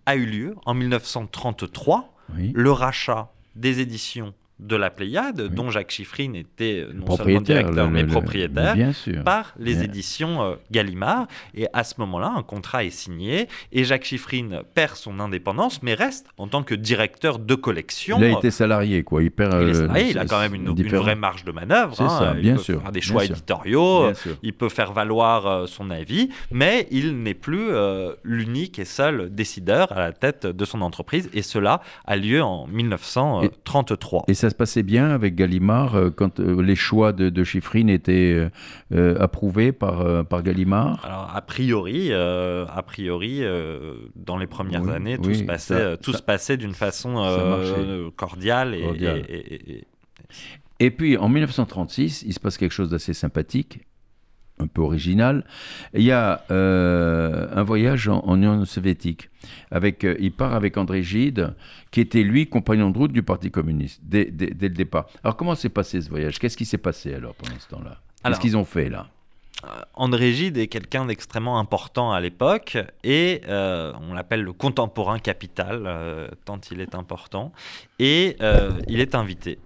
a 0.06 0.16
eu 0.16 0.26
lieu 0.26 0.56
en 0.66 0.74
1933 0.74 2.14
le 2.54 2.72
rachat 2.72 3.32
des 3.60 3.82
éditions 3.82 4.34
de 4.60 4.76
la 4.76 4.90
Pléiade, 4.90 5.54
dont 5.54 5.70
Jacques 5.70 5.92
Chiffrine 5.92 6.36
était 6.36 6.86
non 6.94 7.16
seulement 7.16 7.42
directeur, 7.42 7.90
mais 7.90 8.06
propriétaire, 8.06 8.76
par 9.24 9.54
les 9.58 9.84
éditions 9.84 10.44
euh, 10.44 10.56
Gallimard. 10.72 11.28
Et 11.56 11.68
à 11.74 11.84
ce 11.84 11.96
moment-là, 12.00 12.34
un 12.36 12.44
contrat 12.44 12.84
est 12.84 12.90
signé 12.90 13.48
et 13.72 13.84
Jacques 13.84 14.04
Chiffrine 14.04 14.62
perd 14.76 14.96
son 14.96 15.20
indépendance, 15.20 15.82
mais 15.82 15.94
reste 15.94 16.28
en 16.38 16.48
tant 16.48 16.64
que 16.64 16.76
directeur 16.76 17.40
de 17.40 17.56
collection. 17.56 18.18
Il 18.20 18.26
a 18.26 18.38
été 18.38 18.52
salarié, 18.52 19.04
quoi. 19.04 19.24
Il 19.24 19.32
perd. 19.32 19.50
Il, 19.98 20.18
a 20.18 20.26
quand 20.26 20.40
même 20.40 20.56
une, 20.56 20.74
vraie 20.74 21.16
marge 21.16 21.46
de 21.46 21.52
manœuvre. 21.52 22.00
Hein. 22.02 22.36
bien 22.36 22.56
il 22.56 22.60
sûr. 22.60 22.76
peut 22.76 22.82
faire 22.82 22.92
des 22.92 23.02
choix 23.02 23.26
éditoriaux, 23.26 24.12
il 24.44 24.54
peut 24.54 24.70
faire 24.70 24.92
valoir 24.92 25.48
euh, 25.48 25.66
son 25.68 25.90
avis, 25.90 26.30
mais 26.52 26.88
il 26.92 27.22
n'est 27.24 27.34
plus 27.34 27.70
euh, 27.72 28.14
l'unique 28.24 28.80
et 28.80 28.86
seul 28.86 29.34
décideur 29.34 29.92
à 29.92 30.00
la 30.00 30.12
tête 30.12 30.46
de 30.46 30.66
son 30.66 30.82
entreprise. 30.82 31.30
Et 31.34 31.42
cela 31.42 31.82
a 32.06 32.18
lieu 32.18 32.42
en 32.42 32.68
1933. 32.68 34.26
Et, 34.28 34.32
et 34.32 34.34
ça 34.34 34.49
ça 34.50 34.54
se 34.54 34.58
passait 34.58 34.82
bien 34.82 35.12
avec 35.12 35.36
Gallimard 35.36 35.94
euh, 35.94 36.10
quand 36.10 36.40
euh, 36.40 36.60
les 36.64 36.76
choix 36.76 37.14
de, 37.14 37.30
de 37.30 37.44
Chiffrine 37.44 37.88
étaient 37.88 38.50
euh, 38.92 39.16
approuvés 39.20 39.72
par, 39.72 40.26
par 40.26 40.42
Gallimard? 40.42 41.06
Alors, 41.06 41.32
a 41.36 41.42
priori, 41.42 42.12
a 42.12 42.84
priori 42.84 43.44
dans 44.16 44.38
les 44.38 44.48
premières 44.48 44.90
années, 44.90 45.20
tout, 45.20 45.36
se, 45.36 45.44
passait, 45.44 45.98
tout 45.98 46.14
se 46.14 46.24
passait 46.24 46.58
d'une 46.58 46.74
façon 46.74 48.12
cordiale. 48.16 48.74
Et, 48.74 49.86
et, 50.80 50.90
puis, 50.90 51.16
en 51.18 51.30
1936, 51.30 52.24
il 52.26 52.34
se 52.34 52.40
passe 52.40 52.58
quelque 52.58 52.72
chose 52.72 52.90
d'assez 52.90 53.14
sympathique. 53.14 53.82
Un 54.60 54.68
peu 54.68 54.82
original. 54.82 55.46
Il 55.94 56.04
y 56.04 56.12
a 56.12 56.44
euh, 56.52 57.48
un 57.52 57.64
voyage 57.64 58.08
en, 58.08 58.36
Union 58.36 58.66
soviétique. 58.66 59.30
Avec, 59.72 60.04
euh, 60.04 60.16
il 60.20 60.32
part 60.32 60.54
avec 60.54 60.78
André 60.78 61.02
Gide, 61.02 61.54
qui 61.92 62.02
était 62.02 62.24
lui 62.24 62.48
compagnon 62.48 62.92
de 62.92 62.98
route 62.98 63.12
du 63.12 63.24
Parti 63.24 63.52
communiste 63.52 64.02
dès, 64.04 64.26
le 64.26 64.70
départ. 64.70 65.08
Alors 65.24 65.38
comment 65.38 65.56
s'est 65.56 65.70
passé 65.70 66.02
ce 66.02 66.10
voyage? 66.10 66.40
Qu'est-ce 66.40 66.58
qui 66.58 66.66
s'est 66.66 66.78
passé 66.78 67.14
alors 67.14 67.34
pendant 67.36 67.58
ce 67.60 67.68
temps-là? 67.70 67.98
Qu'est-ce 68.24 68.40
qu'ils 68.40 68.58
ont 68.58 68.66
fait 68.66 68.90
là? 68.90 69.08
euh, 69.66 69.68
André 69.94 70.34
Gide 70.34 70.58
est 70.58 70.68
quelqu'un 70.68 71.06
d'extrêmement 71.06 71.60
important 71.60 72.12
à 72.12 72.20
l'époque 72.22 72.78
et 73.04 73.42
on 73.48 74.14
l'appelle 74.14 74.44
le 74.44 74.54
contemporain 74.54 75.20
capital, 75.20 76.30
tant 76.46 76.60
il 76.72 76.82
est 76.82 76.96
important. 76.96 77.54
Et 77.98 78.38
il 78.88 79.00
est 79.00 79.16
invité. 79.16 79.58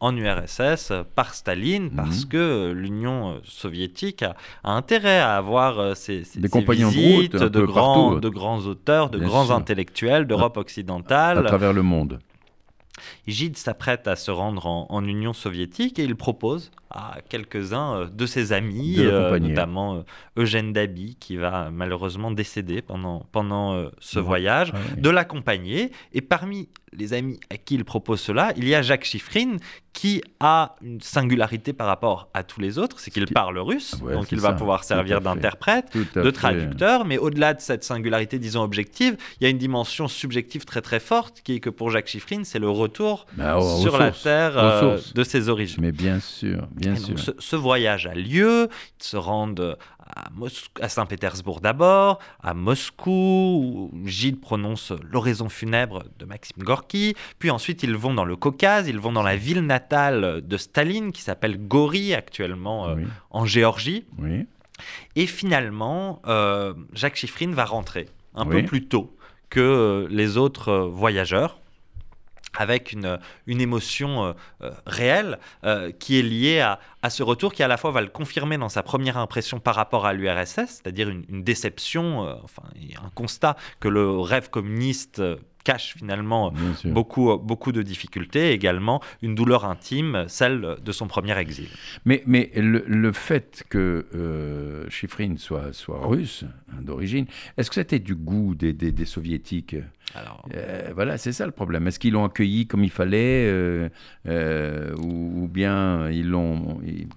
En 0.00 0.16
URSS 0.16 0.92
par 1.14 1.34
Staline 1.34 1.90
parce 1.90 2.24
mm. 2.24 2.28
que 2.28 2.72
l'Union 2.74 3.40
soviétique 3.44 4.22
a, 4.22 4.36
intérêt 4.64 5.18
à 5.18 5.36
avoir 5.36 5.78
euh, 5.78 5.94
ces, 5.94 6.22
Des 6.36 6.48
compagnons 6.48 6.88
visites 6.88 7.36
de, 7.36 7.60
grands, 7.64 8.16
de 8.16 8.28
grands 8.28 8.60
auteurs, 8.60 9.10
de 9.10 9.18
grands 9.18 9.50
intellectuels 9.50 10.26
d'Europe 10.26 10.56
occidentale. 10.56 11.38
À 11.38 11.42
travers 11.42 11.72
le 11.72 11.82
monde. 11.82 12.18
Gide 13.28 13.56
s'apprête 13.56 14.08
à 14.08 14.16
se 14.16 14.32
rendre 14.32 14.66
en, 14.66 15.04
Union 15.04 15.32
soviétique 15.32 16.00
et 16.00 16.04
il 16.04 16.16
propose 16.16 16.72
à 16.90 17.18
quelques-uns 17.28 17.94
euh, 17.94 18.06
de 18.08 18.26
ses 18.26 18.52
amis, 18.52 18.96
euh, 18.98 19.38
notamment 19.38 20.04
Eugène 20.36 20.72
Dabi, 20.72 21.16
qui 21.20 21.36
va 21.36 21.70
malheureusement 21.70 22.32
décéder 22.32 22.82
pendant, 22.82 23.24
pendant 23.30 23.88
ce 24.00 24.18
voyage, 24.18 24.72
de 24.96 25.10
l'accompagner. 25.10 25.92
Et 26.12 26.22
parmi 26.22 26.68
les 26.92 27.12
amis 27.12 27.38
à 27.50 27.56
qui 27.56 27.74
il 27.74 27.84
propose 27.84 28.20
cela, 28.20 28.52
il 28.56 28.68
y 28.68 28.74
a 28.74 28.82
Jacques 28.82 29.04
Chiffrine 29.04 29.58
qui 29.92 30.22
a 30.38 30.76
une 30.80 31.00
singularité 31.00 31.72
par 31.72 31.88
rapport 31.88 32.28
à 32.32 32.44
tous 32.44 32.60
les 32.60 32.78
autres, 32.78 33.00
c'est 33.00 33.10
qu'il 33.10 33.26
parle 33.26 33.58
russe, 33.58 33.96
donc 34.00 34.30
il 34.30 34.38
va 34.38 34.52
pouvoir 34.52 34.84
servir 34.84 35.20
d'interprète, 35.20 35.92
de 36.14 36.30
traducteur, 36.30 37.04
mais 37.04 37.18
au-delà 37.18 37.54
de 37.54 37.60
cette 37.60 37.82
singularité, 37.82 38.38
disons, 38.38 38.62
objective, 38.62 39.16
il 39.40 39.44
y 39.44 39.46
a 39.46 39.50
une 39.50 39.58
dimension 39.58 40.06
subjective 40.06 40.64
très 40.64 40.82
très 40.82 41.00
forte 41.00 41.40
qui 41.42 41.54
est 41.54 41.60
que 41.60 41.70
pour 41.70 41.90
Jacques 41.90 42.06
Chiffrine, 42.06 42.44
c'est 42.44 42.60
le 42.60 42.70
retour 42.70 43.26
bah, 43.36 43.58
sur 43.80 43.98
la 43.98 44.12
terre 44.12 44.56
euh, 44.56 44.98
de 45.14 45.24
ses 45.24 45.48
origines. 45.48 45.80
Mais 45.80 45.92
bien 45.92 46.20
sûr, 46.20 46.68
bien 46.76 46.94
sûr. 46.94 47.18
ce, 47.18 47.32
ce, 47.36 47.56
voyage 47.56 48.06
a 48.06 48.14
lieu, 48.14 48.68
ils 49.00 49.04
se 49.04 49.16
rendent 49.16 49.76
à, 50.80 50.88
Saint-Pétersbourg 50.88 51.60
d'abord, 51.60 52.18
à 52.42 52.54
Moscou, 52.54 53.90
où 53.92 54.06
Gide 54.06 54.40
prononce 54.40 54.92
l'oraison 55.10 55.48
funèbre 55.48 56.04
de 56.18 56.24
Maxime 56.24 56.62
Gorky, 56.62 57.14
puis 57.38 57.50
ensuite 57.50 57.82
ils 57.82 57.96
vont 57.96 58.14
dans 58.14 58.24
le 58.24 58.36
Caucase, 58.36 58.88
ils 58.88 58.98
vont 58.98 59.12
dans 59.12 59.22
la 59.22 59.36
ville 59.36 59.62
natale 59.62 60.42
de 60.46 60.56
Staline 60.56 61.12
qui 61.12 61.22
s'appelle 61.22 61.58
Gori 61.66 62.14
actuellement 62.14 62.88
euh, 62.88 62.96
en 63.30 63.44
Géorgie. 63.44 64.06
Et 65.16 65.26
finalement, 65.26 66.22
euh, 66.26 66.74
Jacques 66.92 67.16
Chiffrine 67.16 67.54
va 67.54 67.64
rentrer 67.64 68.08
un 68.34 68.46
peu 68.46 68.64
plus 68.64 68.86
tôt 68.86 69.16
que 69.50 69.60
euh, 69.60 70.06
les 70.10 70.36
autres 70.36 70.72
voyageurs 70.74 71.60
avec 72.58 72.92
une, 72.92 73.18
une 73.46 73.60
émotion 73.60 74.24
euh, 74.24 74.32
euh, 74.62 74.70
réelle 74.84 75.38
euh, 75.64 75.92
qui 75.92 76.18
est 76.18 76.22
liée 76.22 76.60
à, 76.60 76.80
à, 77.02 77.08
ce 77.08 77.22
retour 77.22 77.54
qui 77.54 77.62
à 77.62 77.68
la 77.68 77.76
fois 77.76 77.92
va 77.92 78.00
le 78.00 78.08
confirmer 78.08 78.58
dans 78.58 78.68
sa 78.68 78.82
première 78.82 79.16
impression 79.16 79.60
par 79.60 79.76
rapport 79.76 80.04
à 80.04 80.12
l'URSS, 80.12 80.66
c'est-à-dire 80.66 81.08
une, 81.08 81.24
une, 81.28 81.44
déception, 81.44 82.36
enfin 82.42 82.64
un 83.02 83.10
constat 83.10 83.56
que 83.78 83.88
le 83.88 84.18
rêve 84.18 84.50
communiste 84.50 85.22
cache 85.64 85.94
finalement 85.96 86.52
beaucoup, 86.84 87.36
beaucoup 87.38 87.72
de 87.72 87.82
difficultés, 87.82 88.52
également 88.52 89.02
une 89.22 89.34
douleur 89.34 89.64
intime, 89.64 90.24
celle 90.28 90.76
de 90.82 90.92
son 90.92 91.06
premier 91.06 91.36
exil. 91.38 91.68
Mais, 92.04 92.22
mais 92.26 92.50
le, 92.54 93.12
fait 93.12 93.64
que 93.68 94.06
euh, 94.14 94.86
soit, 95.36 95.72
soit 95.72 96.06
russe 96.06 96.44
hein, 96.70 96.80
d'origine, 96.82 97.26
est-ce 97.56 97.70
que 97.70 97.74
c'était 97.74 97.98
du 97.98 98.14
goût 98.14 98.54
des, 98.54 98.72
des, 98.72 99.04
soviétiques? 99.04 99.76
Alors, 100.14 100.46
euh, 100.54 100.90
voilà, 100.94 101.18
c'est 101.18 101.32
ça 101.32 101.46
le 101.46 101.52
problème. 101.52 101.86
Est-ce 101.86 101.98
qu'ils 101.98 102.12
l'ont 102.12 102.24
accueilli 102.24 102.66
comme 102.66 102.84
il 102.84 102.90
fallait, 102.90 103.46
euh, 103.46 103.88
euh, 104.26 104.94
ou, 104.96 105.48
bien 105.48 106.10
ils 106.10 106.28
l'ont, 106.28 106.80
ils 106.86 107.08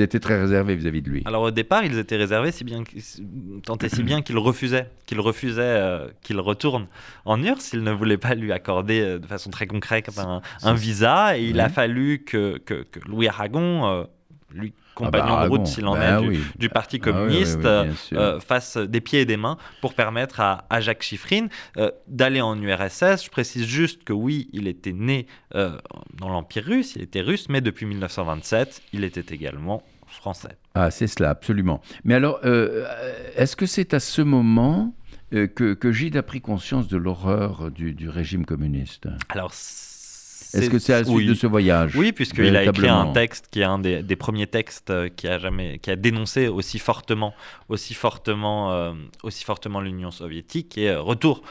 étaient 0.00 0.20
très 0.20 0.40
réservés 0.40 0.74
vis-à-vis 0.74 1.02
de 1.02 1.10
lui. 1.10 1.22
Alors 1.24 1.42
au 1.42 1.50
départ, 1.50 1.84
ils 1.84 1.98
étaient 1.98 2.16
réservés, 2.16 2.52
si 2.52 2.64
bien, 2.64 2.82
tant 3.64 3.76
et 3.76 3.88
si 3.88 4.02
bien 4.02 4.22
qu'il 4.22 4.38
refusait, 4.38 4.88
qu'il 5.06 5.20
refusait 5.20 5.62
euh, 5.62 6.08
qu'il 6.22 6.40
retourne 6.40 6.86
en 7.24 7.42
URSS. 7.42 7.72
Il 7.74 7.82
ne 7.82 7.92
voulait 7.92 8.18
pas 8.18 8.34
lui 8.34 8.52
accorder 8.52 9.00
euh, 9.00 9.18
de 9.18 9.26
façon 9.26 9.50
très 9.50 9.66
concrète 9.66 10.10
un, 10.62 10.74
visa. 10.74 11.38
Et 11.38 11.44
il 11.44 11.60
a 11.60 11.68
fallu 11.68 12.24
que, 12.24 12.58
que, 12.58 12.84
Louis 13.06 13.28
Aragon 13.28 13.86
euh, 13.86 14.04
lui 14.52 14.72
compagnon 14.94 15.34
ah 15.34 15.36
bah, 15.36 15.44
de 15.44 15.50
route, 15.50 15.66
s'il 15.66 15.86
en 15.86 15.94
bah 15.94 16.20
est, 16.20 16.58
du, 16.58 16.68
Parti 16.68 16.98
ah 17.00 17.04
communiste, 17.04 17.64
euh, 17.64 18.40
fasse 18.40 18.76
des 18.76 19.00
pieds 19.00 19.20
et 19.20 19.24
des 19.24 19.36
mains 19.36 19.56
pour 19.80 19.94
permettre 19.94 20.40
à, 20.40 20.80
Jacques 20.80 21.02
Chiffrine 21.02 21.48
euh, 21.76 21.90
d'aller 22.08 22.40
en 22.40 22.60
URSS. 22.60 23.24
Je 23.24 23.30
précise 23.30 23.66
juste 23.66 24.04
que 24.04 24.12
oui, 24.12 24.48
il 24.52 24.68
était 24.68 24.92
né 24.92 25.26
euh, 25.54 25.76
dans 26.14 26.28
l'Empire 26.28 26.64
russe, 26.64 26.94
il 26.96 27.02
était 27.02 27.20
russe, 27.20 27.48
mais 27.48 27.60
depuis 27.60 27.86
1927, 27.86 28.82
il 28.92 29.04
était 29.04 29.34
également 29.34 29.82
français. 30.06 30.56
Ah, 30.74 30.90
c'est 30.90 31.06
cela, 31.06 31.30
absolument. 31.30 31.80
Mais 32.04 32.14
alors, 32.14 32.40
est-ce 32.44 33.56
que 33.56 33.66
c'est 33.66 33.94
à 33.94 34.00
ce 34.00 34.22
moment 34.22 34.94
que, 35.30 35.46
que 35.46 35.92
Gide 35.92 36.16
a 36.16 36.22
pris 36.22 36.40
conscience 36.40 36.88
de 36.88 36.96
l'horreur 36.98 37.70
du, 37.70 37.94
du, 37.94 38.08
régime 38.08 38.44
communiste? 38.44 39.08
Alors, 39.30 39.52
est-ce 40.54 40.70
que 40.70 40.78
c'est 40.78 40.94
à 40.94 40.98
la 41.00 41.04
suite 41.04 41.28
de 41.28 41.34
ce 41.34 41.46
voyage 41.46 41.96
Oui, 41.96 42.12
puisqu'il 42.12 42.56
a 42.56 42.64
écrit 42.64 42.88
un 42.88 43.12
texte 43.12 43.48
qui 43.50 43.60
est 43.60 43.64
un 43.64 43.78
des, 43.78 44.16
premiers 44.16 44.46
textes 44.46 44.90
euh, 44.90 45.08
qui 45.08 45.26
a 45.28 45.38
jamais, 45.38 45.78
qui 45.78 45.90
a 45.90 45.96
dénoncé 45.96 46.48
aussi 46.48 46.78
fortement, 46.78 47.34
aussi 47.68 47.94
fortement, 47.94 48.72
euh, 48.72 48.92
aussi 49.22 49.44
fortement 49.44 49.80
l'Union 49.80 50.10
soviétique 50.10 50.78
et 50.78 50.90
euh, 50.90 51.00
Retour 51.00 51.42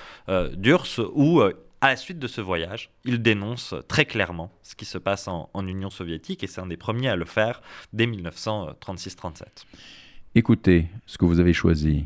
d'Urs 0.54 1.00
où 1.14 1.42
à 1.42 1.88
la 1.88 1.96
suite 1.96 2.20
de 2.20 2.28
ce 2.28 2.42
voyage, 2.42 2.92
il 3.06 3.22
dénonce 3.22 3.74
très 3.88 4.06
clairement 4.06 4.52
ce 4.62 4.76
qui 4.76 4.86
se 4.86 4.98
passe 4.98 5.28
en, 5.28 5.50
en 5.54 5.68
Union 5.68 5.90
soviétique 5.90 6.44
et 6.44 6.48
c'est 6.48 6.62
un 6.62 6.68
des 6.68 6.78
premiers 6.78 7.10
à 7.10 7.16
le 7.16 7.26
faire 7.26 7.62
dès 7.92 8.06
1936-37. 8.06 9.44
Écoutez 10.36 10.88
ce 11.06 11.18
que 11.18 11.26
vous 11.26 11.40
avez 11.40 11.54
choisi. 11.54 12.06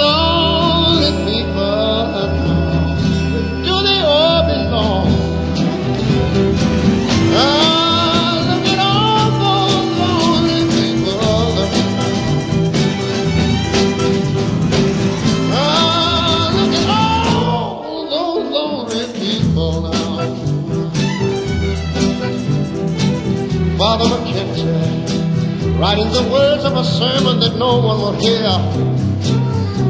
writing 25.81 26.11
the 26.11 26.21
words 26.31 26.63
of 26.63 26.77
a 26.77 26.83
sermon 26.83 27.39
that 27.39 27.55
no 27.57 27.79
one 27.81 27.97
will 27.97 28.13
hear. 28.21 28.45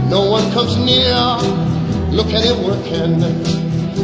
No 0.09 0.31
one 0.31 0.49
comes 0.53 0.77
near, 0.77 1.19
look 2.15 2.27
at 2.27 2.45
him 2.45 2.63
working, 2.63 3.19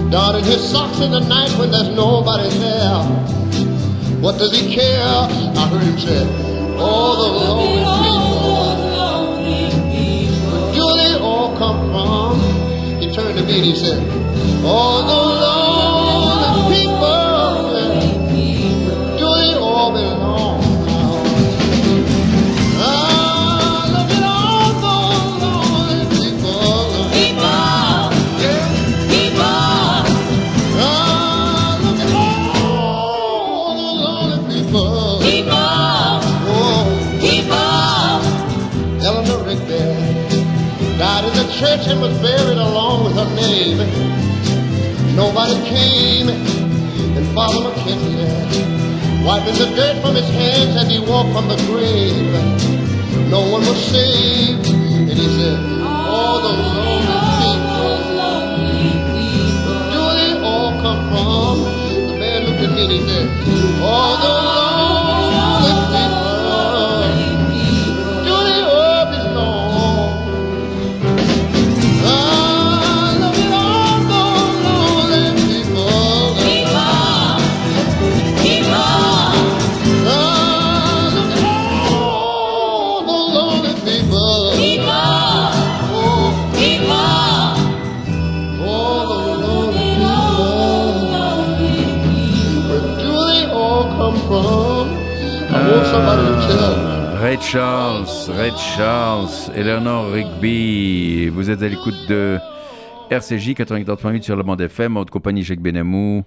darting 0.09 0.43
his 0.43 0.61
socks 0.69 0.99
in 0.99 1.11
the 1.11 1.21
night 1.21 1.49
when 1.57 1.71
there's 1.71 1.87
nobody 1.87 2.49
there. 2.59 2.99
What 4.19 4.37
does 4.37 4.51
he 4.51 4.75
care? 4.75 4.99
I 4.99 5.67
heard 5.71 5.81
him 5.81 5.97
say, 5.97 6.27
all 6.75 7.15
the 7.23 7.29
lonely 7.39 7.87
people. 8.03 8.67
Where 10.51 10.71
do 10.75 10.85
they 10.97 11.17
all 11.23 11.55
come 11.57 11.89
from? 11.89 12.99
He 12.99 13.09
turned 13.13 13.37
to 13.37 13.45
me 13.45 13.55
and 13.59 13.65
he 13.65 13.75
said, 13.75 14.03
all 14.65 15.07
the 15.07 15.46
was 42.07 42.19
buried 42.21 42.57
along 42.57 43.03
with 43.03 43.15
her 43.15 43.29
name. 43.35 43.77
Nobody 45.15 45.55
came 45.67 46.29
and 46.29 47.27
Father 47.35 47.59
McKenzie 47.67 49.25
wiping 49.25 49.55
the 49.55 49.75
dirt 49.75 50.01
from 50.01 50.15
his 50.15 50.29
hands 50.29 50.75
as 50.77 50.89
he 50.89 50.99
walked 50.99 51.33
from 51.33 51.49
the 51.49 51.57
grave. 51.67 52.31
No 53.29 53.41
one 53.41 53.61
was 53.61 53.77
saved, 53.91 54.65
and 54.67 55.17
he 55.19 55.27
said, 55.37 55.59
all 55.83 56.39
the 56.39 56.47
lonely 56.47 57.17
people, 57.19 57.99
do 59.91 60.01
they 60.15 60.31
all 60.41 60.71
come 60.81 61.01
from? 61.11 61.55
The 62.07 62.15
man 62.15 62.45
looked 62.45 62.61
at 62.61 62.71
me 62.71 62.83
and 62.83 62.91
he 62.93 63.01
said, 63.05 63.81
all 63.83 64.15
the 64.17 64.66
Ray 97.19 97.37
Charles, 97.41 98.07
Ray 98.29 98.51
Charles, 98.55 99.51
Eleanor 99.55 100.11
Rigby, 100.11 101.27
vous 101.29 101.49
êtes 101.49 101.61
à 101.61 101.67
l'écoute 101.67 101.95
de 102.07 102.37
RCJ 103.09 103.51
94.8 103.51 104.21
sur 104.21 104.35
la 104.35 104.43
bande 104.43 104.61
FM, 104.61 104.97
en 104.97 105.05
compagnie 105.05 105.43
Jacques 105.43 105.61
Benamou, 105.61 106.23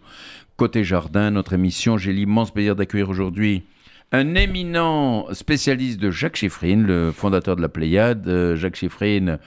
Côté 0.57 0.83
Jardin, 0.83 1.31
notre 1.31 1.53
émission. 1.53 1.99
J'ai 1.99 2.13
l'immense 2.13 2.51
plaisir 2.51 2.75
d'accueillir 2.75 3.09
aujourd'hui 3.09 3.63
un 4.13 4.35
éminent 4.35 5.27
spécialiste 5.33 6.01
de 6.01 6.11
Jacques 6.11 6.37
Chiffrine, 6.37 6.87
le 6.87 7.13
fondateur 7.13 7.55
de 7.55 7.63
la 7.63 7.69
Pléiade. 7.69 8.27
Euh, 8.27 8.57
Jacques 8.57 8.77
Chiffrine, 8.77 9.39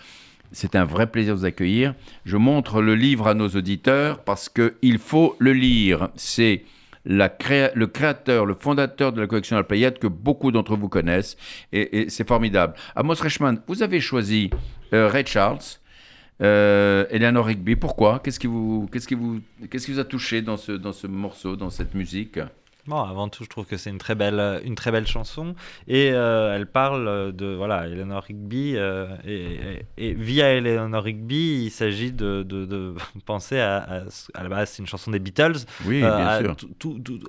c'est 0.52 0.76
un 0.76 0.86
vrai 0.86 1.08
plaisir 1.08 1.34
de 1.34 1.40
vous 1.40 1.46
accueillir. 1.46 1.96
Je 2.26 2.38
montre 2.38 2.82
le 2.82 2.96
livre 2.96 3.28
à 3.28 3.34
nos 3.34 3.50
auditeurs 3.50 4.20
parce 4.24 4.50
qu'il 4.50 5.00
faut 5.00 5.36
le 5.40 5.52
lire. 5.52 6.10
C'est 6.16 6.64
le 7.06 7.86
créateur, 7.86 8.46
le 8.46 8.56
fondateur 8.56 9.12
de 9.14 9.22
la 9.22 9.28
collection 9.28 9.56
La 9.58 9.92
que 9.92 10.08
beaucoup 10.08 10.52
d'entre 10.52 10.76
vous 10.76 10.90
connaissent. 10.90 11.38
Et, 11.72 12.10
c'est 12.10 12.28
formidable. 12.28 12.74
Amos 12.96 13.16
Reichmann, 13.16 13.60
vous 13.68 13.84
avez 13.84 14.00
choisi 14.00 14.50
euh, 14.94 15.08
Ray 15.08 15.26
Charles. 15.26 15.60
Euh, 16.42 17.06
Eleanor 17.10 17.46
Rigby, 17.46 17.76
pourquoi? 17.76 18.20
Qu'est-ce 18.24 18.40
qui 18.40 18.48
vous, 18.48 18.90
qui 18.92 19.00
qui 19.06 19.16
vous 19.92 20.00
a 20.00 20.04
touché 20.04 20.42
dans 20.42 20.58
ce, 20.58 20.72
dans 20.72 20.92
ce 20.92 21.08
morceau, 21.08 21.56
dans 21.56 21.70
cette 21.70 21.94
musique? 21.94 22.40
Bon, 22.86 23.02
avant 23.02 23.30
tout, 23.30 23.46
je 23.46 23.50
trouve 23.50 23.66
que 23.66 23.78
c'est 23.78 23.90
une 23.90 23.98
très 23.98 24.14
belle, 24.14 24.62
une 24.66 24.76
très 24.76 24.92
belle 24.92 25.08
chanson 25.08 25.56
et 25.88 26.12
euh, 26.12 26.54
elle 26.54 26.66
parle 26.66 27.32
de 27.34 27.54
voilà 27.56 27.88
Eleanor 27.88 28.24
Rigby 28.24 28.74
euh, 28.76 29.08
et, 29.98 30.14
via 30.14 30.52
Eleanor 30.52 31.02
Rigby, 31.02 31.64
il 31.64 31.72
s'agit 31.72 32.12
de, 32.12 32.44
de, 32.44 32.94
penser 33.26 33.58
à, 33.60 34.04
à, 34.34 34.44
la 34.44 34.50
base 34.50 34.72
c'est 34.72 34.82
une 34.82 34.88
chanson 34.88 35.12
des 35.12 35.20
Beatles. 35.20 35.60
Oui, 35.86 36.02
bien 36.02 36.40
sûr. 36.40 36.56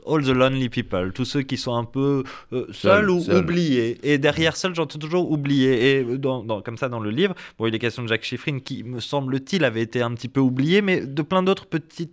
all 0.08 0.24
the 0.24 0.28
lonely 0.28 0.68
people, 0.68 1.12
tous 1.12 1.24
ceux 1.24 1.42
qui 1.42 1.56
sont 1.56 1.76
un 1.76 1.84
peu 1.84 2.24
seuls 2.72 3.08
ou 3.08 3.22
oubliés. 3.30 3.98
Et 4.02 4.18
derrière 4.18 4.56
seul, 4.56 4.74
j'entends 4.74 4.98
toujours 4.98 5.30
oublié. 5.30 5.98
Et 5.98 6.18
dans, 6.18 6.62
comme 6.62 6.78
ça 6.78 6.88
dans 6.88 7.00
le 7.00 7.10
livre, 7.10 7.34
bon, 7.58 7.66
il 7.66 7.74
est 7.76 7.78
question 7.78 8.02
de 8.02 8.08
Jacques 8.08 8.24
Chiffrine 8.24 8.60
qui 8.60 8.82
me 8.82 8.98
semble-t-il 8.98 9.64
avait 9.64 9.82
été 9.82 10.02
un 10.02 10.12
petit 10.14 10.28
peu 10.28 10.40
oublié, 10.40 10.82
mais 10.82 11.06
de 11.06 11.22
plein 11.22 11.44
d'autres 11.44 11.66
petites 11.66 12.12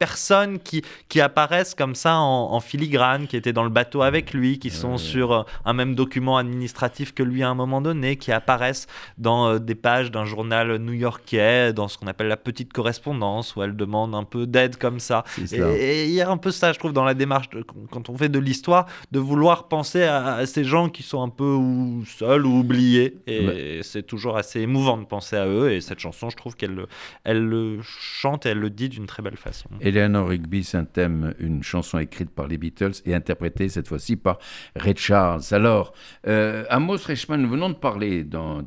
personnes 0.00 0.58
qui, 0.58 0.82
qui 1.10 1.20
apparaissent 1.20 1.74
comme 1.74 1.94
ça 1.94 2.16
en, 2.16 2.58
filigrane, 2.60 3.26
qui 3.26 3.36
étaient 3.36 3.52
dans 3.52 3.64
le 3.64 3.70
bateau 3.70 4.00
avec 4.00 4.32
lui, 4.32 4.58
qui 4.58 4.70
sont 4.70 4.96
sur 4.96 5.32
euh, 5.32 5.42
un 5.66 5.74
même 5.74 5.94
document 5.94 6.38
administratif 6.38 7.12
que 7.14 7.22
lui 7.22 7.42
à 7.42 7.50
un 7.50 7.54
moment 7.54 7.82
donné, 7.82 8.16
qui 8.16 8.32
apparaissent 8.32 8.86
dans 9.18 9.48
euh, 9.48 9.58
des 9.58 9.74
pages 9.74 10.10
d'un 10.10 10.24
journal 10.24 10.78
new-yorkais, 10.78 11.74
dans 11.74 11.86
ce 11.86 11.98
qu'on 11.98 12.06
appelle 12.06 12.28
la 12.28 12.38
petite 12.38 12.72
correspondance, 12.72 13.54
où 13.54 13.62
elle 13.62 13.76
demande 13.76 14.14
un 14.14 14.24
peu 14.24 14.46
d'aide 14.46 14.76
comme 14.76 15.00
ça. 15.00 15.22
Et 15.52 16.06
il 16.06 16.12
y 16.12 16.22
a 16.22 16.30
un 16.30 16.38
peu 16.38 16.50
ça, 16.50 16.72
je 16.72 16.78
trouve, 16.78 16.94
dans 16.94 17.04
la 17.04 17.14
démarche, 17.14 17.50
quand 17.90 18.08
on 18.08 18.16
fait 18.16 18.30
de 18.30 18.38
l'histoire, 18.38 18.86
de 19.12 19.18
vouloir 19.18 19.68
penser 19.68 20.04
à, 20.04 20.46
ces 20.46 20.64
gens 20.64 20.88
qui 20.88 21.02
sont 21.02 21.22
un 21.22 21.28
peu 21.28 21.52
ou 21.52 22.04
seuls 22.06 22.46
ou 22.46 22.60
oubliés. 22.60 23.18
Et 23.26 23.80
c'est 23.82 24.06
toujours 24.06 24.38
assez 24.38 24.60
émouvant 24.60 24.96
de 24.96 25.04
penser 25.04 25.36
à 25.36 25.46
eux. 25.46 25.72
Et 25.72 25.82
cette 25.82 25.98
chanson, 25.98 26.30
je 26.30 26.36
trouve 26.36 26.56
qu'elle 26.56 26.86
elle 27.24 27.44
le 27.44 27.80
chante 27.82 28.46
et 28.46 28.50
elle 28.50 28.60
le 28.60 28.70
dit 28.70 28.88
d'une 28.88 29.06
très 29.06 29.22
belle 29.22 29.36
façon. 29.36 29.68
Eleanor 29.90 30.28
Rigby, 30.28 30.64
thème, 30.92 31.34
une 31.40 31.64
chanson 31.64 31.98
écrite 31.98 32.30
par 32.30 32.46
les 32.46 32.58
Beatles 32.58 32.92
et 33.06 33.14
interprétée 33.14 33.68
cette 33.68 33.88
fois-ci 33.88 34.14
par 34.14 34.38
Ray 34.76 34.94
Charles. 34.96 35.42
Alors, 35.50 35.92
euh, 36.28 36.64
Amos 36.68 36.98
Reichman, 37.04 37.42
nous 37.42 37.48
venons 37.48 37.70
de 37.70 37.74
parler 37.74 38.22
dans, 38.22 38.62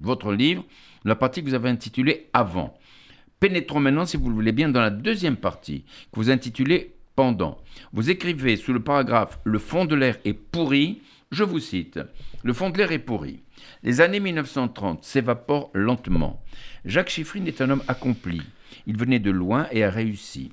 votre 0.00 0.32
livre 0.32 0.64
la 1.04 1.14
partie 1.14 1.42
que 1.42 1.48
vous 1.48 1.54
avez 1.54 1.68
intitulée 1.68 2.30
Avant. 2.32 2.74
Pénétrons 3.38 3.80
maintenant, 3.80 4.06
si 4.06 4.16
vous 4.16 4.30
le 4.30 4.34
voulez 4.34 4.52
bien, 4.52 4.70
dans 4.70 4.80
la 4.80 4.90
deuxième 4.90 5.36
partie 5.36 5.84
que 6.10 6.18
vous 6.18 6.30
intitulez 6.30 6.94
Pendant. 7.14 7.58
Vous 7.92 8.10
écrivez 8.10 8.56
sous 8.56 8.72
le 8.72 8.80
paragraphe 8.80 9.38
Le 9.44 9.58
fond 9.58 9.84
de 9.84 9.94
l'air 9.94 10.18
est 10.24 10.34
pourri. 10.34 11.02
Je 11.30 11.44
vous 11.44 11.60
cite 11.60 12.00
Le 12.42 12.52
fond 12.52 12.70
de 12.70 12.78
l'air 12.78 12.92
est 12.92 12.98
pourri. 12.98 13.40
Les 13.82 14.00
années 14.00 14.20
1930 14.20 15.04
s'évaporent 15.04 15.70
lentement. 15.74 16.42
Jacques 16.84 17.10
Chiffrine 17.10 17.46
est 17.46 17.60
un 17.60 17.70
homme 17.70 17.82
accompli. 17.88 18.42
Il 18.86 18.96
venait 18.96 19.18
de 19.18 19.30
loin 19.30 19.66
et 19.72 19.84
a 19.84 19.90
réussi. 19.90 20.52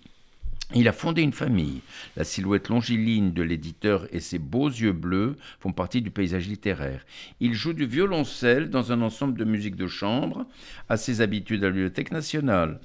Il 0.76 0.88
a 0.88 0.94
fondé 0.94 1.22
une 1.22 1.34
famille. 1.34 1.82
La 2.18 2.24
silhouette 2.24 2.70
longiligne 2.70 3.32
de 3.32 3.44
l'éditeur 3.44 4.08
et 4.12 4.20
ses 4.20 4.40
beaux 4.40 4.70
yeux 4.70 4.92
bleus 4.92 5.36
font 5.60 5.72
partie 5.72 6.02
du 6.02 6.10
paysage 6.10 6.48
littéraire. 6.48 7.06
Il 7.40 7.54
joue 7.54 7.74
du 7.74 7.86
violoncelle 7.86 8.70
dans 8.70 8.92
un 8.92 9.02
ensemble 9.02 9.38
de 9.38 9.46
musique 9.46 9.76
de 9.76 9.88
chambre, 9.88 10.46
à 10.90 10.98
ses 10.98 11.22
habitudes 11.22 11.64
à 11.64 11.68
la 11.68 11.74
Bibliothèque 11.74 12.12
nationale. 12.12 12.80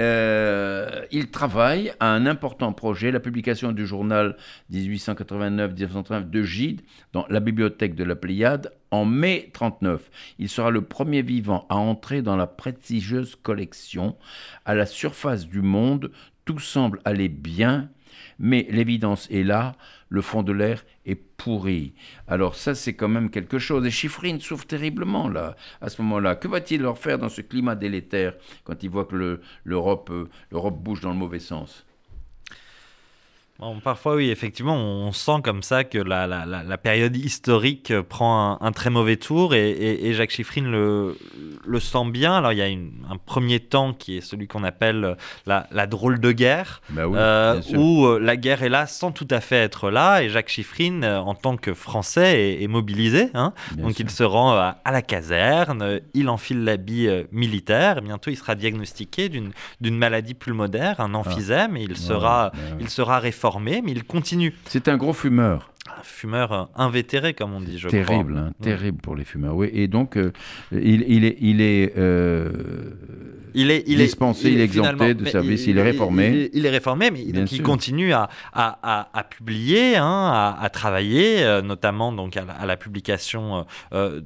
Euh, 0.00 1.04
il 1.12 1.30
travaille 1.30 1.92
à 2.00 2.10
un 2.10 2.26
important 2.26 2.72
projet, 2.72 3.10
la 3.10 3.20
publication 3.20 3.72
du 3.72 3.86
journal 3.86 4.36
1889-1939 4.72 6.28
de 6.28 6.42
Gide 6.42 6.82
dans 7.12 7.26
la 7.28 7.40
bibliothèque 7.40 7.94
de 7.94 8.04
la 8.04 8.16
Pléiade 8.16 8.72
en 8.90 9.04
mai 9.04 9.50
39. 9.52 10.10
Il 10.38 10.48
sera 10.48 10.70
le 10.70 10.82
premier 10.82 11.22
vivant 11.22 11.66
à 11.68 11.76
entrer 11.76 12.22
dans 12.22 12.36
la 12.36 12.46
prestigieuse 12.46 13.36
collection. 13.36 14.16
À 14.64 14.74
la 14.74 14.86
surface 14.86 15.46
du 15.46 15.62
monde, 15.62 16.10
tout 16.44 16.58
semble 16.58 17.00
aller 17.04 17.28
bien, 17.28 17.90
mais 18.38 18.66
l'évidence 18.70 19.28
est 19.30 19.42
là, 19.42 19.74
le 20.08 20.22
fond 20.22 20.42
de 20.42 20.52
l'air 20.52 20.84
est 21.04 21.14
pourri. 21.14 21.92
Alors 22.26 22.54
ça, 22.54 22.74
c'est 22.74 22.94
quand 22.94 23.08
même 23.08 23.30
quelque 23.30 23.58
chose. 23.58 23.84
Et 23.86 23.90
Chiffrine 23.90 24.40
souffre 24.40 24.66
terriblement 24.66 25.28
là, 25.28 25.56
à 25.80 25.88
ce 25.88 26.00
moment-là. 26.02 26.36
Que 26.36 26.48
va-t-il 26.48 26.82
leur 26.82 26.98
faire 26.98 27.18
dans 27.18 27.28
ce 27.28 27.42
climat 27.42 27.74
délétère 27.74 28.34
quand 28.64 28.82
il 28.82 28.90
voit 28.90 29.04
que 29.04 29.40
l'Europe 29.64 30.10
euh, 30.10 30.70
bouge 30.70 31.00
dans 31.00 31.10
le 31.10 31.16
mauvais 31.16 31.40
sens? 31.40 31.84
Parfois, 33.82 34.14
oui, 34.14 34.30
effectivement, 34.30 34.76
on 34.76 35.10
sent 35.10 35.40
comme 35.42 35.64
ça 35.64 35.82
que 35.82 35.98
la, 35.98 36.28
la, 36.28 36.46
la, 36.46 36.78
période 36.78 37.16
historique 37.16 37.92
prend 38.02 38.56
un, 38.60 38.72
très 38.72 38.88
mauvais 38.88 39.16
tour 39.16 39.52
et, 39.52 39.70
et, 39.70 40.14
Jacques 40.14 40.30
Chiffrine 40.30 40.70
le, 40.70 41.18
le, 41.66 41.80
sent 41.80 42.08
bien. 42.10 42.34
Alors, 42.34 42.52
il 42.52 42.58
y 42.58 42.62
a 42.62 42.68
une, 42.68 42.92
un 43.10 43.16
premier 43.16 43.58
temps 43.58 43.94
qui 43.94 44.18
est 44.18 44.20
celui 44.20 44.46
qu'on 44.46 44.62
appelle 44.62 45.16
la, 45.44 45.86
drôle 45.88 46.20
de 46.20 46.30
guerre, 46.30 46.82
bah 46.90 47.02
euh, 47.02 47.60
où 47.74 48.06
euh, 48.06 48.20
la 48.20 48.36
guerre 48.36 48.62
est 48.62 48.68
là 48.68 48.86
sans 48.86 49.10
tout 49.10 49.26
à 49.30 49.40
fait 49.40 49.56
être 49.56 49.90
là 49.90 50.22
et 50.22 50.28
Jacques 50.28 50.50
Chiffrine, 50.50 51.02
euh, 51.02 51.18
en 51.18 51.34
tant 51.34 51.56
que 51.56 51.74
Français, 51.74 52.62
est, 52.62 52.68
mobilisé. 52.68 53.30
Hein. 53.34 53.54
Donc, 53.76 53.98
il 53.98 54.08
se 54.08 54.22
rend 54.22 54.52
à, 54.52 54.76
la 54.86 55.02
caserne, 55.02 56.00
il 56.14 56.28
enfile 56.28 56.62
l'habit 56.62 57.08
militaire 57.32 57.98
et 57.98 58.00
bientôt 58.02 58.30
il 58.30 58.36
sera 58.36 58.54
diagnostiqué 58.54 59.28
d'une 59.28 59.98
maladie 59.98 60.34
pulmonaire, 60.34 61.00
un 61.00 61.14
emphysème, 61.14 61.76
et 61.76 61.82
il, 61.82 61.96
sera, 61.96 62.52
il 62.78 62.88
sera 62.88 63.18
réformé 63.18 63.47
mais 63.82 63.92
il 63.92 64.04
continue. 64.04 64.54
C'est 64.66 64.88
un 64.88 64.96
gros 64.96 65.14
fumeur. 65.14 65.70
Fumeur 66.08 66.70
invétéré, 66.74 67.34
comme 67.34 67.52
on 67.52 67.60
dit, 67.60 67.78
je 67.78 67.88
terrible, 67.88 68.32
crois. 68.32 68.46
Hein, 68.46 68.52
terrible 68.62 68.98
pour 69.00 69.14
les 69.14 69.24
fumeurs. 69.24 69.54
Oui, 69.54 69.70
et 69.72 69.88
donc, 69.88 70.16
euh, 70.16 70.32
il, 70.72 71.24
est, 71.24 71.36
il 71.40 71.60
est 71.60 71.96
euh, 71.96 72.48
il 73.54 73.70
est, 73.70 73.84
il 73.86 73.98
dispensé, 73.98 74.50
il 74.50 74.60
est, 74.60 74.64
exempté 74.64 75.14
de 75.14 75.24
service, 75.26 75.66
il, 75.66 75.78
est 75.78 75.82
réformé. 75.82 76.50
Il, 76.52 76.66
est 76.66 76.70
réformé, 76.70 77.10
mais 77.10 77.24
donc 77.32 77.50
il 77.52 77.62
continue 77.62 78.12
à, 78.12 78.28
à, 78.52 79.08
à, 79.12 79.24
publier, 79.24 79.96
hein, 79.96 80.56
à, 80.60 80.68
travailler, 80.70 81.42
euh, 81.42 81.62
notamment 81.62 82.12
donc 82.12 82.36
à, 82.36 82.66
la, 82.66 82.76
publication 82.76 83.66
euh, 83.92 84.20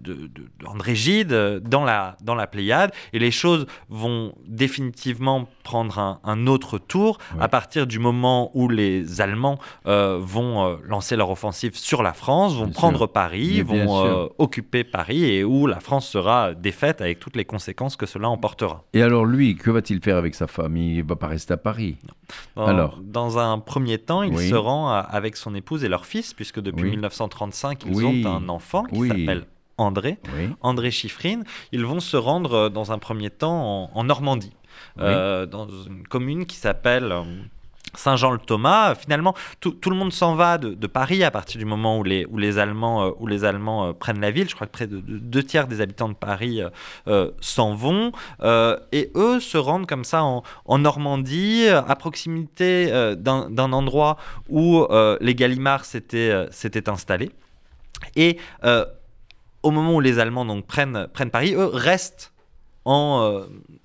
d'André 0.60 0.94
Gide 0.94 1.60
dans 1.64 1.84
la, 1.84 2.16
dans 2.22 2.34
la 2.34 2.46
Pléiade. 2.46 2.92
Et 3.12 3.18
les 3.18 3.30
choses 3.30 3.66
vont 3.88 4.34
définitivement 4.46 5.48
prendre 5.62 5.98
un, 5.98 6.20
un 6.24 6.46
autre 6.46 6.78
tour 6.78 7.18
à 7.40 7.48
partir 7.48 7.86
du 7.86 7.98
moment 7.98 8.50
où 8.54 8.68
les 8.68 9.20
Allemands 9.20 9.58
vont 9.84 10.78
lancer 10.84 11.16
leur 11.16 11.30
offensive 11.30 11.71
sur 11.72 12.02
la 12.02 12.12
France, 12.12 12.54
vont 12.54 12.70
prendre 12.70 13.06
Paris, 13.06 13.62
vont 13.62 14.30
occuper 14.38 14.84
Paris 14.84 15.24
et 15.24 15.44
où 15.44 15.66
la 15.66 15.80
France 15.80 16.08
sera 16.08 16.54
défaite 16.54 17.00
avec 17.00 17.18
toutes 17.18 17.36
les 17.36 17.44
conséquences 17.44 17.96
que 17.96 18.06
cela 18.06 18.28
emportera. 18.28 18.84
Et 18.92 19.02
alors 19.02 19.24
lui, 19.24 19.56
que 19.56 19.70
va-t-il 19.70 20.00
faire 20.02 20.16
avec 20.16 20.34
sa 20.34 20.46
femme? 20.46 20.76
Il 20.76 20.98
ne 20.98 21.08
va 21.08 21.16
pas 21.16 21.28
rester 21.28 21.54
à 21.54 21.56
Paris. 21.56 21.96
Dans, 22.56 22.66
alors 22.66 22.98
Dans 23.02 23.38
un 23.38 23.58
premier 23.58 23.98
temps, 23.98 24.22
il 24.22 24.38
se 24.38 24.54
rend 24.54 24.90
avec 24.90 25.36
son 25.36 25.54
épouse 25.54 25.84
et 25.84 25.88
leur 25.88 26.06
fils, 26.06 26.34
puisque 26.34 26.60
depuis 26.60 26.90
1935, 26.90 27.84
ils 27.86 28.04
ont 28.04 28.26
un 28.26 28.48
enfant 28.48 28.84
qui 28.84 29.08
s'appelle 29.08 29.46
André, 29.78 30.18
André 30.60 30.90
Chiffrine. 30.90 31.44
Ils 31.72 31.84
vont 31.84 32.00
se 32.00 32.16
rendre 32.16 32.54
euh, 32.54 32.68
dans 32.68 32.92
un 32.92 32.98
premier 32.98 33.30
temps 33.30 33.90
en, 33.92 34.04
Normandie, 34.04 34.52
euh, 34.98 35.46
dans 35.46 35.68
une 35.68 36.06
commune 36.06 36.46
qui 36.46 36.56
s'appelle... 36.56 37.14
Saint-Jean-le-Thomas, 37.94 38.94
finalement, 38.94 39.34
tout, 39.60 39.76
le 39.86 39.94
monde 39.94 40.12
s'en 40.12 40.34
va 40.34 40.58
de, 40.58 40.86
Paris 40.86 41.22
à 41.24 41.30
partir 41.30 41.58
du 41.58 41.64
moment 41.64 41.98
où 41.98 42.04
les, 42.04 42.58
Allemands, 42.58 43.06
euh, 43.06 43.90
euh, 43.90 43.92
prennent 43.92 44.20
la 44.20 44.30
ville. 44.30 44.48
Je 44.48 44.54
crois 44.54 44.66
que 44.66 44.72
près 44.72 44.86
de, 44.86 45.00
deux 45.00 45.42
tiers 45.42 45.66
des 45.66 45.80
habitants 45.80 46.08
de 46.08 46.14
Paris 46.14 46.62
euh, 47.08 47.30
s'en 47.40 47.74
vont. 47.74 48.12
et 48.92 49.10
eux 49.14 49.40
se 49.40 49.58
rendent 49.58 49.86
comme 49.86 50.04
ça 50.04 50.22
en, 50.24 50.42
Normandie, 50.78 51.68
à 51.68 51.94
proximité 51.96 52.90
d'un 53.16 53.72
endroit 53.72 54.16
où 54.48 54.86
les 55.20 55.34
Gallimards 55.34 55.84
s'étaient 55.84 56.88
installés. 56.88 57.30
Et 58.16 58.38
au 59.62 59.70
moment 59.70 59.94
où 59.94 60.00
les 60.00 60.18
Allemands 60.18 60.60
prennent 60.62 61.30
Paris, 61.30 61.54
eux 61.54 61.70
restent 61.72 62.32
en, 62.84 63.42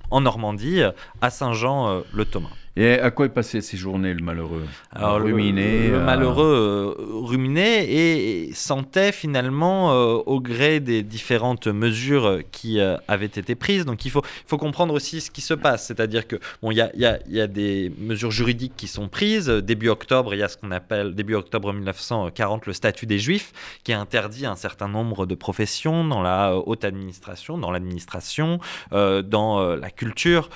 en 0.10 0.22
Normandie, 0.22 0.82
à 1.22 1.30
Saint-Jean-le-Thomas. 1.30 2.50
Et 2.80 3.00
à 3.00 3.10
quoi 3.10 3.26
est 3.26 3.30
passé 3.30 3.60
ces 3.62 3.76
journées, 3.76 4.14
le 4.14 4.24
malheureux 4.24 4.64
Alors, 4.92 5.20
ruminé, 5.20 5.88
le, 5.88 6.00
malheureux 6.00 6.96
euh, 7.00 7.24
ruminait 7.26 7.92
et, 7.92 8.54
sentait 8.54 9.12
finalement, 9.12 9.94
euh, 9.94 10.22
au 10.28 10.40
gré 10.40 10.80
des 10.80 11.02
différentes 11.02 11.66
mesures 11.66 12.42
qui 12.52 12.80
euh, 12.80 12.98
avaient 13.08 13.26
été 13.26 13.56
prises. 13.56 13.84
Donc 13.84 14.06
il 14.06 14.12
faut, 14.12 14.22
faut 14.46 14.60
comprendre 14.60 14.94
aussi 14.94 15.22
ce 15.22 15.32
qui 15.32 15.42
se 15.42 15.56
passe. 15.56 15.88
C'est-à-dire 15.88 16.28
que 16.28 16.36
bon, 16.62 16.70
il 16.70 16.78
y 16.78 16.82
a, 16.82 16.96
y, 16.96 17.06
a, 17.06 17.18
y 17.28 17.42
a, 17.42 17.48
des 17.48 17.92
mesures 17.98 18.30
juridiques 18.30 18.76
qui 18.78 18.88
sont 18.88 19.08
prises. 19.08 19.48
Début 19.48 19.90
octobre, 19.90 20.36
il 20.36 20.38
y 20.38 20.44
a 20.44 20.48
ce 20.48 20.58
qu'on 20.58 20.70
appelle, 20.70 21.16
début 21.16 21.34
octobre 21.34 21.74
1940, 21.74 22.68
le 22.68 22.74
statut 22.74 23.08
des 23.08 23.18
Juifs, 23.18 23.80
qui 23.84 23.94
interdit 23.94 24.46
un 24.46 24.56
certain 24.56 24.88
nombre 24.88 25.26
de 25.26 25.34
professions 25.34 26.04
dans 26.04 26.22
la 26.22 26.56
haute 26.56 26.86
administration, 26.86 27.58
dans 27.58 27.72
l'administration, 27.72 28.60
dans 28.92 29.76
la 29.76 29.90
culture, 29.90 30.50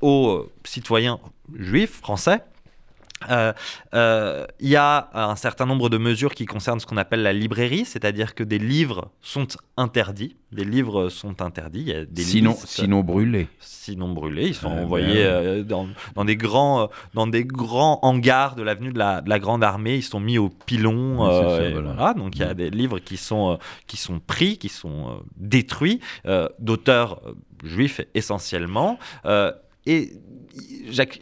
aux 0.00 0.48
citoyens 0.64 1.20
juifs, 1.54 2.00
français. 2.00 2.42
Euh, 3.30 3.52
euh, 3.94 4.46
il 4.60 4.68
y 4.68 4.76
a 4.76 5.08
un 5.14 5.36
certain 5.36 5.66
nombre 5.66 5.88
de 5.88 5.98
mesures 5.98 6.34
qui 6.34 6.46
concernent 6.46 6.80
ce 6.80 6.86
qu'on 6.86 6.96
appelle 6.96 7.22
la 7.22 7.32
librairie, 7.32 7.84
c'est-à-dire 7.84 8.34
que 8.34 8.44
des 8.44 8.58
livres 8.58 9.10
sont 9.22 9.46
interdits. 9.76 10.36
Des 10.52 10.64
livres 10.64 11.08
sont 11.08 11.40
interdits. 11.42 11.92
des 12.10 12.22
sinon, 12.22 12.56
sinon 12.64 13.00
brûlés. 13.02 13.48
Sinon 13.60 14.12
brûlés. 14.12 14.48
Ils 14.48 14.54
sont 14.54 14.72
ah, 14.72 14.82
envoyés 14.82 15.24
ben 15.24 15.30
euh, 15.30 15.62
dans, 15.62 15.88
dans, 16.14 16.24
des 16.24 16.36
grands, 16.36 16.90
dans 17.14 17.26
des 17.26 17.44
grands 17.44 17.98
hangars 18.02 18.54
de 18.54 18.62
l'avenue 18.62 18.92
de 18.92 18.98
la, 18.98 19.20
de 19.20 19.28
la, 19.28 19.38
Grande 19.38 19.64
Armée. 19.64 19.96
Ils 19.96 20.02
sont 20.02 20.20
mis 20.20 20.38
au 20.38 20.48
pilon. 20.48 21.16
voilà. 21.16 22.14
Donc 22.14 22.36
il 22.36 22.40
y 22.40 22.44
a 22.44 22.54
des 22.54 22.70
livres 22.70 22.98
qui 22.98 23.16
sont, 23.16 23.58
qui 23.86 23.96
sont 23.96 24.20
pris, 24.20 24.58
qui 24.58 24.68
sont 24.68 25.22
détruits, 25.36 26.00
d'auteurs 26.58 27.20
juifs 27.64 28.00
essentiellement. 28.14 28.98
Et 29.86 30.12
Jacques, 30.88 31.20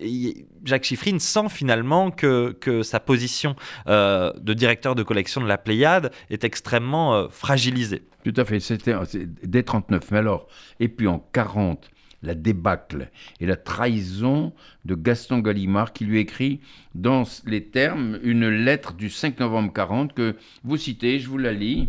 Jacques 0.65 0.85
Chiffrine 0.85 1.19
sent 1.19 1.49
finalement 1.49 2.11
que, 2.11 2.57
que 2.61 2.83
sa 2.83 3.01
position 3.01 3.57
euh, 3.87 4.33
de 4.41 4.53
directeur 4.53 4.95
de 4.95 5.03
collection 5.03 5.41
de 5.41 5.47
la 5.47 5.59
Pléiade 5.59 6.13
est 6.31 6.45
extrêmement 6.45 7.15
euh, 7.15 7.29
fragilisée. 7.31 8.03
Tout 8.25 8.35
à 8.37 8.45
fait, 8.45 8.61
c'était 8.61 8.95
dès 9.43 9.63
39. 9.63 10.11
Mais 10.11 10.19
alors, 10.19 10.49
et 10.81 10.89
puis 10.89 11.07
en 11.07 11.19
40, 11.33 11.91
la 12.23 12.35
débâcle 12.35 13.11
et 13.41 13.47
la 13.47 13.57
trahison 13.57 14.53
de 14.85 14.95
Gaston 14.95 15.41
Gallimard 15.41 15.93
qui 15.93 16.05
lui 16.05 16.21
écrit 16.21 16.61
dans 16.95 17.25
les 17.47 17.65
termes 17.65 18.19
une 18.23 18.49
lettre 18.49 18.93
du 18.93 19.11
5 19.11 19.41
novembre 19.41 19.73
40 19.73 20.13
que 20.13 20.37
vous 20.63 20.77
citez, 20.77 21.19
je 21.19 21.29
vous 21.29 21.39
la 21.39 21.53
lis. 21.53 21.89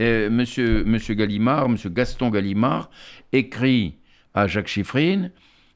Euh, 0.00 0.28
monsieur, 0.30 0.84
monsieur 0.84 1.14
Gallimard, 1.14 1.68
monsieur 1.68 1.90
Gaston 1.90 2.30
Gallimard 2.30 2.90
écrit 3.32 3.98
à 4.32 4.48
Jacques 4.48 4.68
Chiffrine 4.68 5.30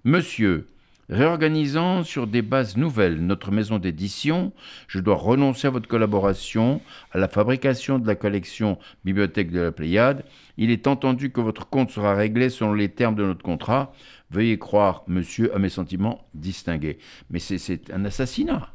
Monsieur, 0.05 0.67
Réorganisant 1.11 2.05
sur 2.05 2.27
des 2.27 2.43
bases 2.43 2.77
nouvelles 2.77 3.19
notre 3.25 3.51
maison 3.51 3.79
d'édition, 3.79 4.53
je 4.89 4.99
dois 5.01 5.15
renoncer 5.15 5.67
à 5.67 5.71
votre 5.71 5.89
collaboration, 5.89 6.83
à 7.13 7.19
la 7.19 7.29
fabrication 7.29 7.99
de 7.99 8.07
la 8.07 8.15
collection 8.15 8.79
Bibliothèque 9.07 9.51
de 9.51 9.61
la 9.61 9.73
Pléiade. 9.73 10.23
Il 10.59 10.71
est 10.71 10.87
entendu 10.87 11.31
que 11.33 11.41
votre 11.41 11.67
compte 11.67 11.91
sera 11.91 12.15
réglé 12.15 12.51
selon 12.51 12.75
les 12.75 12.91
termes 12.91 13.15
de 13.15 13.25
notre 13.25 13.43
contrat. 13.43 13.95
Veuillez 14.31 14.59
croire, 14.59 15.03
monsieur, 15.07 15.55
à 15.55 15.59
mes 15.59 15.71
sentiments 15.71 16.27
distingués. 16.35 16.99
Mais 17.31 17.39
c'est 17.39 17.91
un 17.91 18.05
assassinat. 18.05 18.69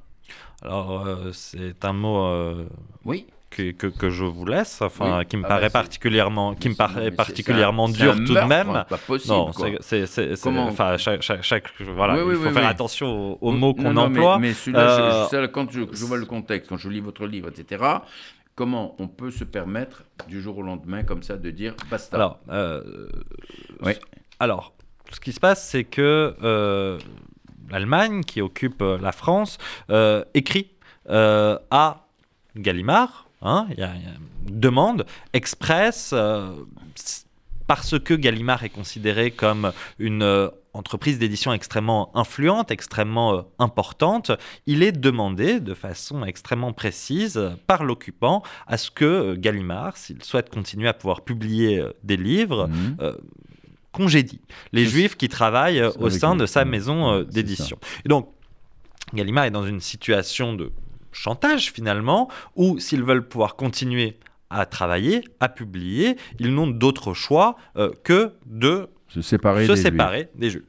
Alors, 0.63 1.05
euh, 1.05 1.31
c'est 1.33 1.85
un 1.85 1.93
mot. 1.93 2.25
Euh, 2.25 2.65
oui 3.05 3.27
que, 3.53 3.87
que, 3.87 4.09
je 4.09 4.25
vous 4.25 4.45
laisse, 4.45 4.81
enfin, 4.81 5.23
qui 5.25 5.37
me 5.37 5.45
ah 5.45 5.49
paraît 5.49 5.67
bah, 5.67 5.81
particulièrement, 5.81 6.55
qui 6.55 6.69
me 6.69 6.75
paraît 6.75 7.11
particulièrement 7.11 7.87
dur 7.89 8.15
tout 8.15 8.33
de 8.33 8.47
même. 8.47 8.85
Pas 8.89 8.97
possible, 8.97 9.33
non, 9.33 9.51
c'est, 9.81 10.47
enfin, 10.47 10.97
chaque, 10.97 11.21
chaque, 11.21 11.69
voilà, 11.79 12.17
il 12.17 12.35
faut 12.35 12.49
faire 12.49 12.67
attention 12.67 13.37
aux, 13.41 13.51
mots 13.51 13.73
qu'on 13.73 13.95
emploie. 13.95 14.39
Mais, 14.39 14.53
celui-là, 14.53 15.29
euh, 15.33 15.47
quand 15.47 15.71
je, 15.71 15.81
vois 16.05 16.17
le 16.17 16.25
contexte, 16.25 16.69
quand 16.69 16.77
je 16.77 16.89
lis 16.89 16.99
votre 16.99 17.25
livre, 17.25 17.49
etc. 17.49 17.83
Comment 18.55 18.95
on 18.99 19.07
peut 19.07 19.31
se 19.31 19.43
permettre 19.43 20.03
du 20.27 20.41
jour 20.41 20.59
au 20.59 20.61
lendemain 20.61 21.03
comme 21.03 21.23
ça 21.23 21.37
de 21.37 21.49
dire 21.49 21.75
basta? 21.89 22.15
Alors, 22.15 22.39
euh, 22.49 23.07
oui. 23.81 23.93
alors, 24.39 24.73
ce 25.11 25.19
qui 25.19 25.31
se 25.31 25.39
passe, 25.39 25.67
c'est 25.67 25.83
que 25.83 26.35
euh, 26.43 26.99
l'Allemagne, 27.71 28.23
qui 28.23 28.41
occupe 28.41 28.81
la 28.81 29.11
France, 29.11 29.57
écrit 30.33 30.71
à 31.09 32.03
Gallimard, 32.55 33.22
Hein, 33.43 33.67
il 33.71 33.79
y, 33.79 33.83
a 33.83 33.93
une 34.47 34.59
demande 34.59 35.05
express 35.33 36.11
euh, 36.13 36.53
parce 37.67 37.99
que 37.99 38.13
Gallimard 38.13 38.63
est 38.63 38.69
considéré 38.69 39.31
comme 39.31 39.73
une 39.99 40.23
euh, 40.23 40.47
entreprise 40.71 41.19
d'édition 41.19 41.51
extrêmement 41.51 42.09
influente, 42.17 42.71
extrêmement 42.71 43.33
euh, 43.33 43.41
importante, 43.59 44.31
il 44.65 44.81
est 44.81 44.93
demandé 44.93 45.59
de 45.59 45.73
façon 45.73 46.23
extrêmement 46.23 46.71
précise 46.71 47.51
par 47.67 47.83
l'occupant 47.83 48.43
à 48.65 48.77
ce 48.77 48.89
que 48.89 49.35
Gallimard, 49.35 49.97
s'il 49.97 50.23
souhaite 50.23 50.49
continuer 50.49 50.87
à 50.87 50.93
pouvoir 50.93 51.21
publier 51.21 51.85
des 52.03 52.17
livres, 52.17 52.67
mmh. 52.67 52.97
congédie 53.91 54.41
les 54.71 54.85
juifs 54.85 55.17
qui 55.17 55.27
travaillent 55.27 55.83
au 55.83 56.09
sein 56.09 56.37
de 56.37 56.45
sa 56.45 56.63
maison 56.63 57.23
d'édition. 57.23 57.77
Et 58.05 58.09
donc, 58.09 58.29
Gallimard 59.13 59.45
est 59.45 59.51
dans 59.51 59.67
une 59.67 59.81
situation 59.81 60.53
de 60.53 60.71
chantage 61.13 61.71
finalement, 61.71 62.29
ou 62.55 62.79
s'ils 62.79 63.03
veulent 63.03 63.27
pouvoir 63.27 63.55
continuer 63.55 64.17
à 64.49 64.65
travailler, 64.65 65.23
à 65.39 65.49
publier, 65.49 66.15
ils 66.39 66.53
n'ont 66.53 66.67
d'autre 66.67 67.13
choix 67.13 67.55
euh, 67.75 67.91
que 68.03 68.33
de 68.45 68.87
se 69.07 69.21
séparer, 69.21 69.65
se 69.65 69.73
des, 69.73 69.77
séparer 69.77 70.29
des 70.35 70.49
Juifs. 70.49 70.63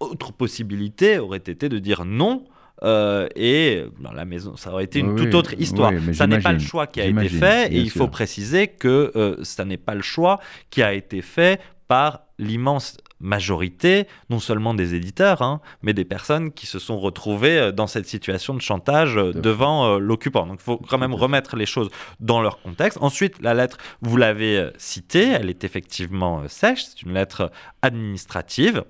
Autre 0.00 0.32
possibilité 0.32 1.18
aurait 1.18 1.38
été 1.38 1.68
de 1.68 1.78
dire 1.78 2.04
non. 2.04 2.44
Euh, 2.84 3.26
et 3.34 3.84
dans 3.98 4.12
la 4.12 4.24
maison, 4.24 4.56
ça 4.56 4.72
aurait 4.72 4.84
été 4.84 5.00
une 5.00 5.16
toute 5.16 5.34
autre 5.34 5.54
histoire. 5.58 5.92
ça 6.12 6.26
n'est 6.26 6.40
pas 6.40 6.52
le 6.52 6.60
choix 6.60 6.86
qui 6.86 7.00
a 7.00 7.06
été 7.06 7.28
fait, 7.28 7.72
et 7.72 7.78
il 7.78 7.90
faut 7.90 8.08
préciser 8.08 8.68
que 8.68 9.10
euh, 9.16 9.42
ça 9.42 9.64
n'est 9.64 9.78
pas 9.78 9.94
le 9.94 10.02
choix 10.02 10.38
qui 10.70 10.82
a 10.82 10.92
été 10.92 11.20
fait 11.22 11.60
par 11.88 12.20
l'immense 12.38 12.98
majorité, 13.20 14.06
non 14.30 14.40
seulement 14.40 14.74
des 14.74 14.94
éditeurs, 14.94 15.42
hein, 15.42 15.60
mais 15.82 15.92
des 15.92 16.04
personnes 16.04 16.52
qui 16.52 16.66
se 16.66 16.78
sont 16.78 16.98
retrouvées 16.98 17.58
euh, 17.58 17.72
dans 17.72 17.86
cette 17.86 18.06
situation 18.06 18.54
de 18.54 18.60
chantage 18.60 19.16
euh, 19.16 19.32
devant 19.32 19.86
euh, 19.86 19.98
l'occupant. 19.98 20.46
Donc 20.46 20.60
il 20.60 20.64
faut 20.64 20.78
quand 20.78 20.98
même 20.98 21.14
remettre 21.14 21.56
les 21.56 21.66
choses 21.66 21.90
dans 22.20 22.40
leur 22.40 22.60
contexte. 22.60 22.98
Ensuite, 23.00 23.40
la 23.40 23.54
lettre, 23.54 23.78
vous 24.02 24.16
l'avez 24.16 24.70
citée, 24.78 25.28
elle 25.28 25.50
est 25.50 25.64
effectivement 25.64 26.42
sèche, 26.48 26.84
c'est 26.84 27.02
une 27.02 27.14
lettre 27.14 27.50
administrative. 27.82 28.84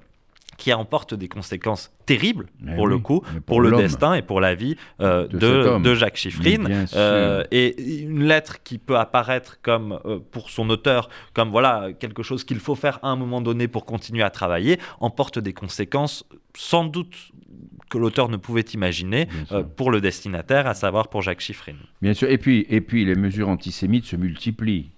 Qui 0.58 0.72
emporte 0.74 1.14
des 1.14 1.28
conséquences 1.28 1.90
terribles, 2.04 2.46
pour 2.74 2.88
le 2.88 2.98
coup, 2.98 3.22
pour, 3.46 3.60
le 3.60 3.76
destin 3.76 4.14
et 4.14 4.22
pour 4.22 4.40
la 4.40 4.54
vie 4.54 4.76
euh, 5.00 5.28
de, 5.28 5.78
de, 5.78 5.94
Jacques 5.94 6.16
Chiffrine. 6.16 6.86
Euh, 6.94 7.44
et 7.52 8.02
une 8.02 8.24
lettre 8.24 8.62
qui 8.64 8.78
peut 8.78 8.98
apparaître 8.98 9.60
comme, 9.62 10.00
euh, 10.04 10.18
pour 10.18 10.50
son 10.50 10.68
auteur, 10.68 11.08
comme 11.32 11.50
voilà, 11.50 11.90
quelque 11.98 12.24
chose 12.24 12.42
qu'il 12.44 12.58
faut 12.58 12.74
faire 12.74 12.98
à 13.02 13.08
un 13.08 13.16
moment 13.16 13.40
donné 13.40 13.68
pour 13.68 13.84
continuer 13.84 14.24
à 14.24 14.30
travailler, 14.30 14.78
emporte 15.00 15.38
des 15.38 15.52
conséquences 15.52 16.24
sans 16.56 16.84
doute 16.84 17.14
que 17.88 17.96
l'auteur 17.96 18.28
ne 18.28 18.36
pouvait 18.36 18.66
imaginer 18.74 19.28
pour 19.76 19.90
le 19.90 20.00
destinataire, 20.00 20.66
à 20.66 20.74
savoir 20.74 21.08
pour 21.08 21.22
Jacques 21.22 21.40
Chiffrine. 21.40 21.78
Bien 22.02 22.12
sûr, 22.12 22.28
et 22.28 22.36
puis, 22.36 22.66
et 22.68 22.80
puis 22.80 23.04
les 23.04 23.14
mesures 23.14 23.48
antisémites 23.48 24.04
se 24.04 24.16
multiplient. 24.16 24.90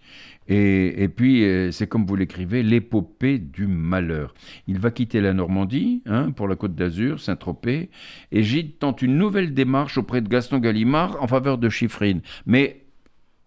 Et, 0.53 1.09
puis, 1.09 1.45
euh, 1.45 1.71
c'est 1.71 1.87
comme 1.87 2.05
vous 2.05 2.17
l'écrivez, 2.17 2.65
l'épopée 2.65 3.39
du 3.39 3.69
malheur. 3.69 4.35
Il 4.67 4.81
va 4.81 4.91
quitter 4.91 5.21
la 5.21 5.33
Normandie 5.33 6.03
hein, 6.07 6.33
pour 6.33 6.49
la 6.49 6.57
Côte 6.57 6.75
d'Azur, 6.75 7.21
Saint-Tropez, 7.21 7.89
et 8.33 8.43
Gide 8.43 8.79
tente 8.81 9.01
une 9.01 9.17
nouvelle 9.17 9.55
démarche 9.55 9.97
auprès 9.97 10.21
de 10.21 10.29
Gaston 10.29 10.59
Gallimard 10.59 11.23
en 11.23 11.29
faveur 11.29 11.57
de 11.57 11.69
Chiffrine, 11.69 12.21
mais 12.47 12.83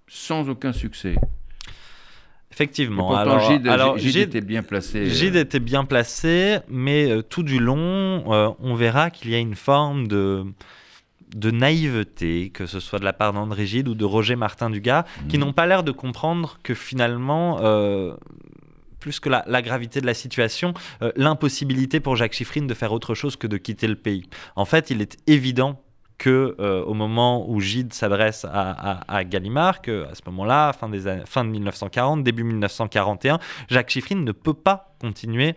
sans 0.08 0.47
aucun 0.47 0.72
succès. 0.72 1.16
Effectivement. 2.54 3.14
alors, 3.14 3.97
Gide, 3.97 4.16
était 4.16 4.39
bien 4.39 4.64
placé. 4.64 5.10
Gide 5.10 5.36
était 5.36 5.60
bien 5.60 5.84
placé, 5.84 6.60
mais 6.70 7.12
euh, 7.12 7.22
tout 7.22 7.43
du 7.43 7.60
long, 7.60 8.32
euh, 8.32 8.49
on 8.60 8.76
verra 8.76 9.10
qu'il 9.10 9.32
y 9.32 9.36
a 9.36 9.39
une 9.39 9.56
forme 9.56 10.08
de 10.08 10.45
de 11.36 11.51
naïveté, 11.51 12.49
que 12.49 12.65
ce 12.65 12.79
soit 12.79 12.99
de 12.99 13.05
la 13.05 13.13
part 13.13 13.34
d'André 13.34 13.65
Gide 13.65 13.88
ou 13.88 13.95
de 13.95 14.05
Roger 14.05 14.36
Martin 14.36 14.69
Dugas, 14.69 15.05
qui 15.29 15.38
mhm. 15.38 15.45
n'ont 15.45 15.53
pas 15.53 15.65
l'air 15.65 15.84
de 15.84 15.91
comprendre 15.91 16.59
que 16.63 16.73
finalement, 16.73 17.59
euh, 17.61 18.13
plus 18.99 19.19
que 19.19 19.29
la, 19.29 19.61
gravité 19.61 19.99
de 19.99 20.05
la 20.05 20.13
situation, 20.13 20.73
euh, 21.01 21.11
l'impossibilité 21.15 21.99
pour 21.99 22.15
Jacques 22.15 22.34
Chiffrine 22.34 22.67
de 22.67 22.73
faire 22.73 22.93
autre 22.93 23.15
chose 23.15 23.36
que 23.36 23.47
de 23.47 23.57
quitter 23.57 23.88
le 23.88 23.95
pays. 23.95 24.23
En 24.55 24.65
fait, 24.65 24.89
il 24.91 25.01
est 25.01 25.17
évident 25.27 25.81
que 26.17 26.55
euh, 26.59 26.81
au 26.86 26.93
moment 26.93 27.49
où 27.49 27.59
Gide 27.59 27.93
s'adresse 27.93 28.45
à, 28.49 29.23
Gallimard, 29.25 29.81
que 29.81 30.05
à 30.05 30.15
ce 30.15 30.21
moment-là, 30.27 30.71
fin, 30.71 30.89
fin 31.25 31.43
de 31.43 31.49
1940, 31.49 32.23
début 32.23 32.45
1941, 32.45 33.39
Jacques 33.67 33.89
Chiffrine 33.89 34.23
ne 34.23 34.31
peut 34.31 34.53
pas 34.53 34.95
continuer 35.01 35.55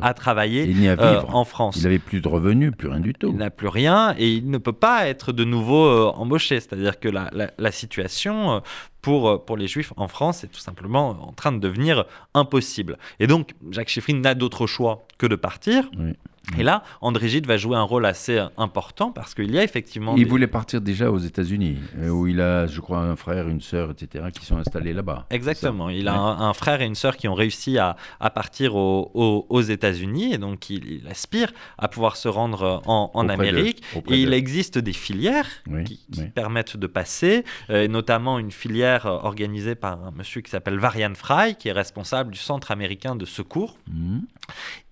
à 0.00 0.14
travailler 0.14 0.74
euh, 0.88 1.20
en 1.28 1.44
France. 1.44 1.76
Il 1.76 1.84
n'avait 1.84 1.98
plus 1.98 2.20
de 2.20 2.28
revenus, 2.28 2.72
plus 2.76 2.88
rien 2.88 3.00
du 3.00 3.14
tout. 3.14 3.28
Il 3.28 3.36
n'a 3.36 3.50
plus 3.50 3.68
rien 3.68 4.14
et 4.18 4.32
il 4.32 4.50
ne 4.50 4.58
peut 4.58 4.72
pas 4.72 5.06
être 5.08 5.32
de 5.32 5.44
nouveau 5.44 5.84
euh, 5.86 6.12
embauché. 6.14 6.60
C'est-à-dire 6.60 6.98
que 7.00 7.08
la, 7.08 7.72
situation 7.72 8.52
euh, 8.52 8.60
pour, 9.00 9.44
pour 9.44 9.56
les 9.56 9.66
Juifs 9.66 9.92
en 9.96 10.08
France 10.08 10.44
est 10.44 10.48
tout 10.48 10.60
simplement 10.60 11.10
en 11.28 11.32
train 11.32 11.52
de 11.52 11.58
devenir 11.58 12.04
impossible. 12.34 12.98
Et 13.20 13.26
donc, 13.26 13.54
Jacques 13.70 13.88
Chiffrine 13.88 14.20
n'a 14.20 14.34
d'autre 14.34 14.66
choix 14.66 15.06
que 15.18 15.26
de 15.26 15.36
partir. 15.36 15.90
Oui. 15.98 16.14
Et 16.58 16.62
là, 16.62 16.82
André 17.00 17.28
Gide 17.28 17.46
va 17.46 17.56
jouer 17.56 17.76
un 17.76 17.82
rôle 17.82 18.04
assez 18.04 18.44
important 18.56 19.10
parce 19.10 19.34
qu'il 19.34 19.50
y 19.52 19.58
a 19.58 19.62
effectivement. 19.62 20.16
Il 20.16 20.26
voulait 20.26 20.46
partir 20.46 20.80
déjà 20.80 21.10
aux 21.10 21.18
États-Unis, 21.18 21.78
euh, 21.98 22.08
où 22.08 22.26
il 22.26 22.40
a, 22.40 22.66
je 22.66 22.80
crois, 22.80 22.98
un 22.98 23.16
frère, 23.16 23.48
une 23.48 23.60
sœur, 23.60 23.92
etc., 23.92 24.26
qui 24.34 24.44
sont 24.44 24.56
installés 24.56 24.92
là-bas. 24.92 25.26
Exactement. 25.30 25.88
Il 25.88 26.08
a 26.08 26.14
un, 26.14 26.52
frère 26.52 26.82
et 26.82 26.86
une 26.86 26.94
sœur 26.94 27.16
qui 27.16 27.28
ont 27.28 27.34
réussi 27.34 27.78
à, 27.78 27.96
à 28.20 28.30
partir 28.30 28.74
aux 28.74 29.60
États-Unis 29.60 30.34
et 30.34 30.38
donc 30.38 30.70
il, 30.70 31.02
aspire 31.08 31.52
à 31.78 31.88
pouvoir 31.88 32.16
se 32.16 32.28
rendre 32.28 32.82
en, 32.86 33.10
en 33.14 33.28
Amérique. 33.28 33.82
et 34.08 34.20
il 34.20 34.32
existe 34.32 34.78
des 34.78 34.92
filières 34.92 35.48
qui, 35.84 36.00
permettent 36.34 36.76
de 36.76 36.86
passer, 36.86 37.44
euh, 37.70 37.84
et 37.84 37.88
notamment 37.88 38.38
une 38.38 38.50
filière 38.50 39.06
organisée 39.06 39.74
par 39.74 40.04
un 40.04 40.10
monsieur 40.12 40.40
qui 40.40 40.50
s'appelle 40.50 40.78
Varian 40.78 41.14
Fry, 41.14 41.56
qui 41.56 41.68
est 41.68 41.72
responsable 41.72 42.30
du 42.30 42.38
Centre 42.38 42.70
américain 42.70 43.16
de 43.16 43.24
secours 43.24 43.76
mhm. 43.90 44.22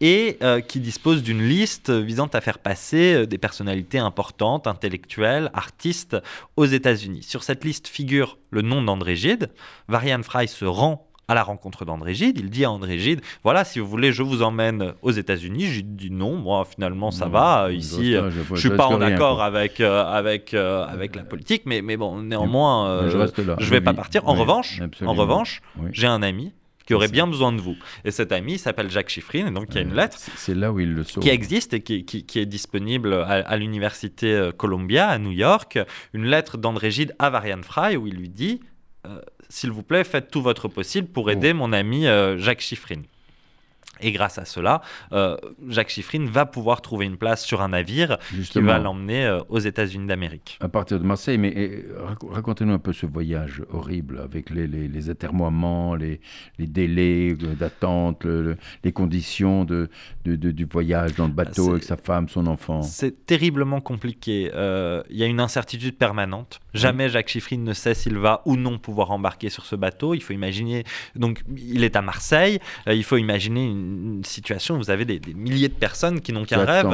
et 0.01 0.38
euh, 0.42 0.61
qui 0.61 0.80
dispose 0.80 1.22
d'une 1.22 1.39
liste 1.49 1.91
visant 1.91 2.28
à 2.32 2.41
faire 2.41 2.59
passer 2.59 3.14
euh, 3.14 3.26
des 3.26 3.38
personnalités 3.38 3.99
importantes, 3.99 4.66
intellectuelles, 4.66 5.51
artistes 5.55 6.16
aux 6.57 6.66
États-Unis. 6.66 7.22
Sur 7.22 7.43
cette 7.43 7.64
liste 7.64 7.88
figure 7.88 8.38
le 8.51 8.62
nom 8.62 8.82
d'André 8.82 9.16
Gide. 9.16 9.51
Varian 9.88 10.22
Fry 10.22 10.49
se 10.49 10.64
rend 10.64 11.07
à 11.30 11.34
la 11.34 11.45
rencontre 11.45 11.84
d'André 11.84 12.12
Gide. 12.12 12.38
Il 12.38 12.51
dit 12.51 12.64
à 12.64 12.72
André 12.72 12.99
Gide 12.99 13.20
Voilà, 13.45 13.62
si 13.62 13.78
vous 13.78 13.86
voulez, 13.86 14.12
je 14.12 14.24
vous 14.24 14.43
emmène 14.43 14.95
aux 15.03 15.12
États-Unis. 15.12 15.66
Gide 15.66 15.95
dit 15.95 16.11
non, 16.11 16.34
moi, 16.36 16.64
finalement, 16.64 17.12
ça 17.12 17.28
va. 17.28 17.70
Ici, 17.70 18.14
je, 18.14 18.53
ne 18.53 18.57
suis 18.57 18.70
pas 18.70 18.88
en 18.88 19.01
accord 19.01 19.41
avec, 19.41 19.80
euh, 19.80 20.05
avec, 20.05 20.55
euh, 20.55 20.84
avec 20.84 21.14
la 21.14 21.22
politique, 21.22 21.62
mais, 21.66 21.82
mais 21.82 21.97
bon, 21.97 22.20
néanmoins, 22.20 23.09
je 23.09 23.16
ne 23.16 23.70
vais 23.70 23.80
pas 23.80 23.95
partir. 23.95 24.28
En 24.28 24.34
revanche, 24.34 24.80
en 25.07 25.14
revanche 25.14 25.62
j'ai 25.93 26.09
un 26.09 26.22
ami 26.22 26.53
qui 26.91 26.95
aurait 26.95 27.07
bien 27.07 27.28
besoin 27.28 27.53
de 27.53 27.61
vous. 27.61 27.76
Et 28.05 28.11
cet 28.11 28.32
ami 28.32 28.59
s'appelle 28.59 28.91
Jacques 28.91 29.11
Chiffrine, 29.11 29.47
et 29.47 29.51
donc 29.53 29.68
il 29.70 29.76
y 29.76 29.78
a 29.78 29.82
une 29.82 29.95
lettre 29.95 30.18
c'est 30.18 30.57
là 30.57 30.72
où 30.72 30.80
il 30.80 30.93
le 30.93 31.05
qui 31.05 31.28
existe 31.28 31.72
et 31.72 31.82
qui, 31.82 32.05
qui, 32.05 32.38
est 32.41 32.47
disponible 32.47 33.14
à, 33.14 33.57
l'université 33.57 34.34
euh, 34.34 34.51
Columbia 34.51 35.07
à 35.07 35.18
New 35.18 35.30
York, 35.30 35.78
une 36.14 36.26
lettre 36.26 36.59
d'André 36.59 36.91
Gide 36.91 37.14
à 37.20 37.30
Varian 37.30 37.62
Fry 37.62 37.97
où 37.97 38.09
il 38.09 38.16
lui 38.16 38.28
dit 38.28 38.59
euh, 39.07 39.20
S'il 39.49 39.70
vous 39.70 39.84
plaît, 39.84 40.03
faites 40.03 40.32
tout 40.32 40.43
votre 40.43 40.66
possible 40.66 41.07
pour 41.07 41.26
oh. 41.26 41.30
aider 41.30 41.53
mon 41.53 41.72
ami 41.72 42.09
euh, 42.09 42.36
Jacques 42.38 42.61
Chiffrine. 42.61 43.05
Et 44.01 44.12
grâce 44.12 44.38
à 44.38 44.44
cela, 44.44 44.82
euh, 45.12 45.36
Jacques 45.68 45.90
Chiffrine 45.90 46.26
va 46.26 46.46
pouvoir 46.46 46.82
trouver 46.82 47.07
une 47.07 47.16
place 47.16 47.44
sur 47.44 47.62
un 47.62 47.68
navire 47.68 48.18
qui 48.51 48.61
va 48.61 48.78
l'emmener 48.78 49.26
euh, 49.26 49.38
aux 49.48 49.59
États-Unis 49.59 50.07
d'Amérique. 50.07 50.59
À 50.61 50.68
partir 50.68 50.98
de 50.98 51.05
Marseille, 51.05 51.38
mais 51.38 51.84
racontez-nous 52.30 52.72
un 52.72 52.78
peu 52.78 52.92
ce 52.92 53.07
voyage 53.07 53.62
horrible 53.72 54.20
avec 54.20 54.51
les, 54.51 54.66
les, 54.66 54.88
les 54.88 55.11
atermoiements, 55.11 55.94
les, 55.94 56.20
les 56.59 56.66
délais 56.66 57.34
d'attente, 57.34 58.26
les 58.84 58.92
conditions 58.92 59.64
de, 59.64 59.88
du 60.24 60.64
voyage 60.64 61.14
dans 61.14 61.26
le 61.26 61.32
bateau 61.32 61.70
avec 61.70 61.84
sa 61.84 61.96
femme, 61.96 62.28
son 62.28 62.46
enfant. 62.46 62.82
C'est 62.82 63.26
terriblement 63.26 63.80
compliqué. 63.80 64.51
Euh, 64.55 65.03
il 65.11 65.16
y 65.16 65.22
a 65.22 65.26
une 65.26 65.40
incertitude 65.40 65.96
permanente. 65.96 66.61
Jamais 66.74 67.09
Jacques 67.09 67.28
Chiffrine 67.28 67.64
ne 67.64 67.72
sait 67.72 67.94
s'il 67.94 68.18
va 68.18 68.42
ou 68.44 68.57
non 68.57 68.78
pouvoir 68.78 69.11
embarquer 69.11 69.48
sur 69.48 69.64
ce 69.64 69.76
bateau. 69.76 70.14
Il 70.14 70.22
faut 70.22 70.32
imaginer. 70.32 70.84
Donc, 71.16 71.42
il 71.57 71.84
est 71.84 71.96
à 71.96 72.03
Marseille. 72.03 72.59
il 72.86 73.05
faut 73.05 73.16
imaginer 73.16 73.64
une 73.64 73.89
une 73.91 74.24
situation 74.24 74.76
où 74.76 74.78
vous 74.78 74.91
avez 74.91 75.05
des, 75.05 75.20
milliers 75.34 75.68
de 75.68 75.74
personnes 75.74 76.20
qui 76.20 76.32
n'ont 76.32 76.45
qu'un 76.45 76.64
rêve, 76.64 76.86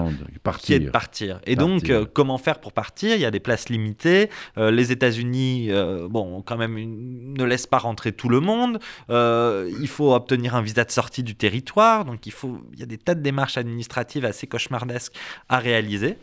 qui 0.59 0.74
est 0.74 0.80
de 0.80 0.90
partir. 0.90 1.40
Et 1.47 1.57
donc, 1.57 1.90
euh, 1.90 2.05
comment 2.11 2.38
faire 2.38 2.61
pour 2.61 2.72
partir? 2.72 3.14
Il 3.14 3.20
y 3.20 3.24
a 3.24 3.30
des 3.30 3.40
places 3.40 3.68
limitées. 3.68 4.30
Euh, 4.59 4.70
les 4.70 4.92
États-Unis, 4.92 5.68
euh, 5.70 6.09
bon, 6.09 6.42
quand 6.42 6.57
même, 6.57 6.76
ne 6.76 7.44
laissent 7.44 7.66
pas 7.66 7.78
rentrer 7.78 8.12
tout 8.12 8.28
le 8.28 8.40
monde. 8.40 8.78
il 9.09 9.88
faut 9.88 10.14
obtenir 10.14 10.55
un 10.55 10.62
visa 10.62 10.84
de 10.84 10.90
sortie 10.90 11.22
du 11.22 11.34
territoire. 11.34 12.05
Donc, 12.05 12.26
il, 12.26 12.32
faut, 12.32 12.61
il 12.72 12.80
y 12.80 12.82
a 12.82 12.86
des 12.86 12.99
tas 12.99 13.14
de 13.14 13.22
démarches 13.22 13.59
administratives 13.59 14.24
assez 14.24 14.47
cauchemardesques 14.47 15.12
à 15.49 15.59
réaliser. 15.59 16.16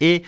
Et 0.00 0.22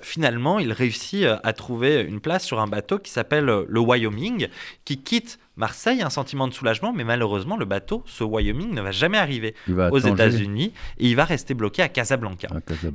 finalement, 0.00 0.58
il 0.58 0.72
réussit 0.72 1.26
à 1.26 1.52
trouver 1.52 2.00
une 2.00 2.20
place 2.20 2.44
sur 2.44 2.60
un 2.60 2.66
bateau 2.66 2.98
qui 2.98 3.10
s'appelle 3.10 3.44
le 3.44 3.80
Wyoming, 3.80 4.48
qui 4.84 4.98
quitte 4.98 5.38
Marseille, 5.56 6.00
un 6.00 6.10
sentiment 6.10 6.48
de 6.48 6.54
soulagement, 6.54 6.92
mais 6.94 7.04
malheureusement, 7.04 7.56
le 7.56 7.66
bateau, 7.66 8.02
ce 8.06 8.24
Wyoming, 8.24 8.72
ne 8.72 8.80
va 8.80 8.90
jamais 8.90 9.18
arriver 9.18 9.54
aux 9.68 9.98
États-Unis 9.98 10.72
et 10.98 11.08
il 11.08 11.14
va 11.14 11.24
rester 11.24 11.52
bloqué 11.52 11.82
à 11.82 11.88
Casablanca. 11.88 12.48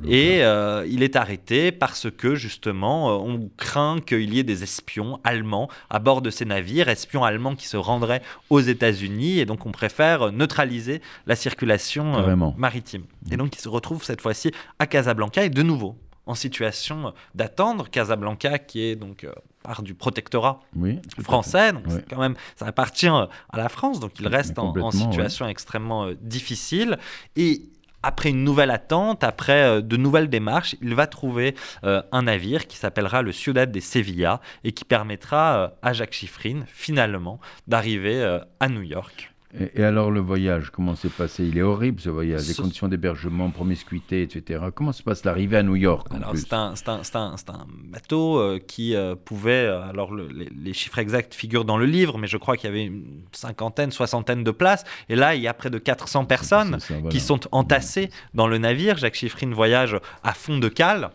Et 0.08 0.42
euh, 0.42 0.84
il 0.88 1.04
est 1.04 1.14
arrêté 1.14 1.70
parce 1.70 2.10
que, 2.10 2.34
justement, 2.34 3.10
euh, 3.10 3.12
on 3.14 3.48
craint 3.56 4.00
qu'il 4.04 4.34
y 4.34 4.40
ait 4.40 4.44
des 4.44 4.64
espions 4.64 5.20
allemands 5.22 5.68
à 5.88 6.00
bord 6.00 6.20
de 6.20 6.30
ces 6.30 6.44
navires, 6.44 6.88
espions 6.88 7.22
allemands 7.22 7.54
qui 7.54 7.68
se 7.68 7.76
rendraient 7.76 8.22
aux 8.50 8.60
États-Unis, 8.60 9.38
et 9.38 9.44
donc 9.44 9.64
on 9.64 9.70
préfère 9.70 10.32
neutraliser 10.32 11.00
la 11.26 11.36
circulation 11.36 12.16
euh, 12.16 12.36
maritime. 12.56 13.04
Et 13.30 13.36
donc 13.36 13.54
il 13.56 13.60
se 13.60 13.68
retrouve 13.68 14.02
cette 14.02 14.20
fois-ci 14.20 14.50
à 14.80 14.86
Casablanca 14.86 15.44
et 15.44 15.50
de 15.50 15.62
nouveau 15.62 15.96
en 16.28 16.34
situation 16.34 17.14
d'attendre 17.34 17.88
Casablanca, 17.88 18.58
qui 18.58 18.82
est 18.82 18.96
donc 18.96 19.24
euh, 19.24 19.32
part 19.62 19.82
du 19.82 19.94
protectorat 19.94 20.60
français. 21.22 21.72
Donc 21.72 21.84
quand 22.08 22.20
même, 22.20 22.36
ça 22.54 22.66
appartient 22.66 23.08
à 23.08 23.28
la 23.54 23.68
France, 23.68 23.98
donc 23.98 24.12
il 24.20 24.28
reste 24.28 24.58
en, 24.58 24.90
situation 24.90 25.48
extrêmement 25.48 26.04
euh, 26.04 26.14
difficile. 26.20 26.98
Et 27.34 27.62
après 28.02 28.28
une 28.28 28.44
nouvelle 28.44 28.70
attente, 28.70 29.24
après 29.24 29.64
euh, 29.64 29.80
de 29.80 29.96
nouvelles 29.96 30.28
démarches, 30.28 30.76
il 30.82 30.94
va 30.94 31.06
trouver 31.06 31.56
un 31.82 32.22
navire 32.22 32.66
qui 32.66 32.76
s'appellera 32.76 33.22
le 33.22 33.32
Ciudad 33.32 33.72
de 33.72 33.80
Sevilla 33.80 34.40
et 34.64 34.72
qui 34.72 34.84
permettra 34.84 35.72
à 35.80 35.92
Jacques 35.94 36.12
Chiffrine, 36.12 36.66
finalement, 36.68 37.40
d'arriver 37.66 38.38
à 38.60 38.68
New 38.68 38.82
York. 38.82 39.32
Et, 39.56 39.82
alors 39.82 40.10
le 40.10 40.20
voyage, 40.20 40.70
comment 40.70 40.94
s'est 40.94 41.08
passé? 41.08 41.46
Il 41.46 41.56
est 41.56 41.62
horrible 41.62 42.00
ce 42.00 42.10
voyage, 42.10 42.46
les 42.46 42.54
conditions 42.54 42.86
d'hébergement, 42.86 43.50
promiscuité, 43.50 44.22
etc. 44.22 44.66
Comment 44.74 44.92
se 44.92 45.02
passe 45.02 45.24
l'arrivée 45.24 45.56
à 45.56 45.62
New 45.62 45.76
York 45.76 46.06
Alors 46.14 46.32
c'est 46.36 46.52
un, 46.52 46.74
un, 46.86 47.00
un, 47.14 47.66
bateau 47.84 48.38
euh, 48.38 48.58
qui 48.58 48.94
euh, 48.94 49.14
pouvait, 49.14 49.64
euh, 49.64 49.88
alors 49.88 50.14
les, 50.14 50.72
chiffres 50.74 50.98
exacts 50.98 51.32
figurent 51.32 51.64
dans 51.64 51.78
le 51.78 51.86
livre, 51.86 52.18
mais 52.18 52.26
je 52.26 52.36
crois 52.36 52.58
qu'il 52.58 52.68
y 52.68 52.72
avait 52.72 52.84
une 52.84 53.22
cinquantaine, 53.32 53.90
soixantaine 53.90 54.44
de 54.44 54.50
places. 54.50 54.84
Et 55.08 55.16
là, 55.16 55.34
il 55.34 55.40
y 55.40 55.48
a 55.48 55.54
près 55.54 55.70
de 55.70 55.78
400 55.78 56.26
personnes 56.26 56.78
qui 57.08 57.18
sont 57.18 57.40
entassées 57.50 58.10
dans 58.34 58.48
le 58.48 58.58
navire. 58.58 58.98
Jacques 58.98 59.14
Chiffrine 59.14 59.54
voyage 59.54 59.96
à 60.24 60.34
fond 60.34 60.58
de 60.58 60.68
cale. 60.68 61.10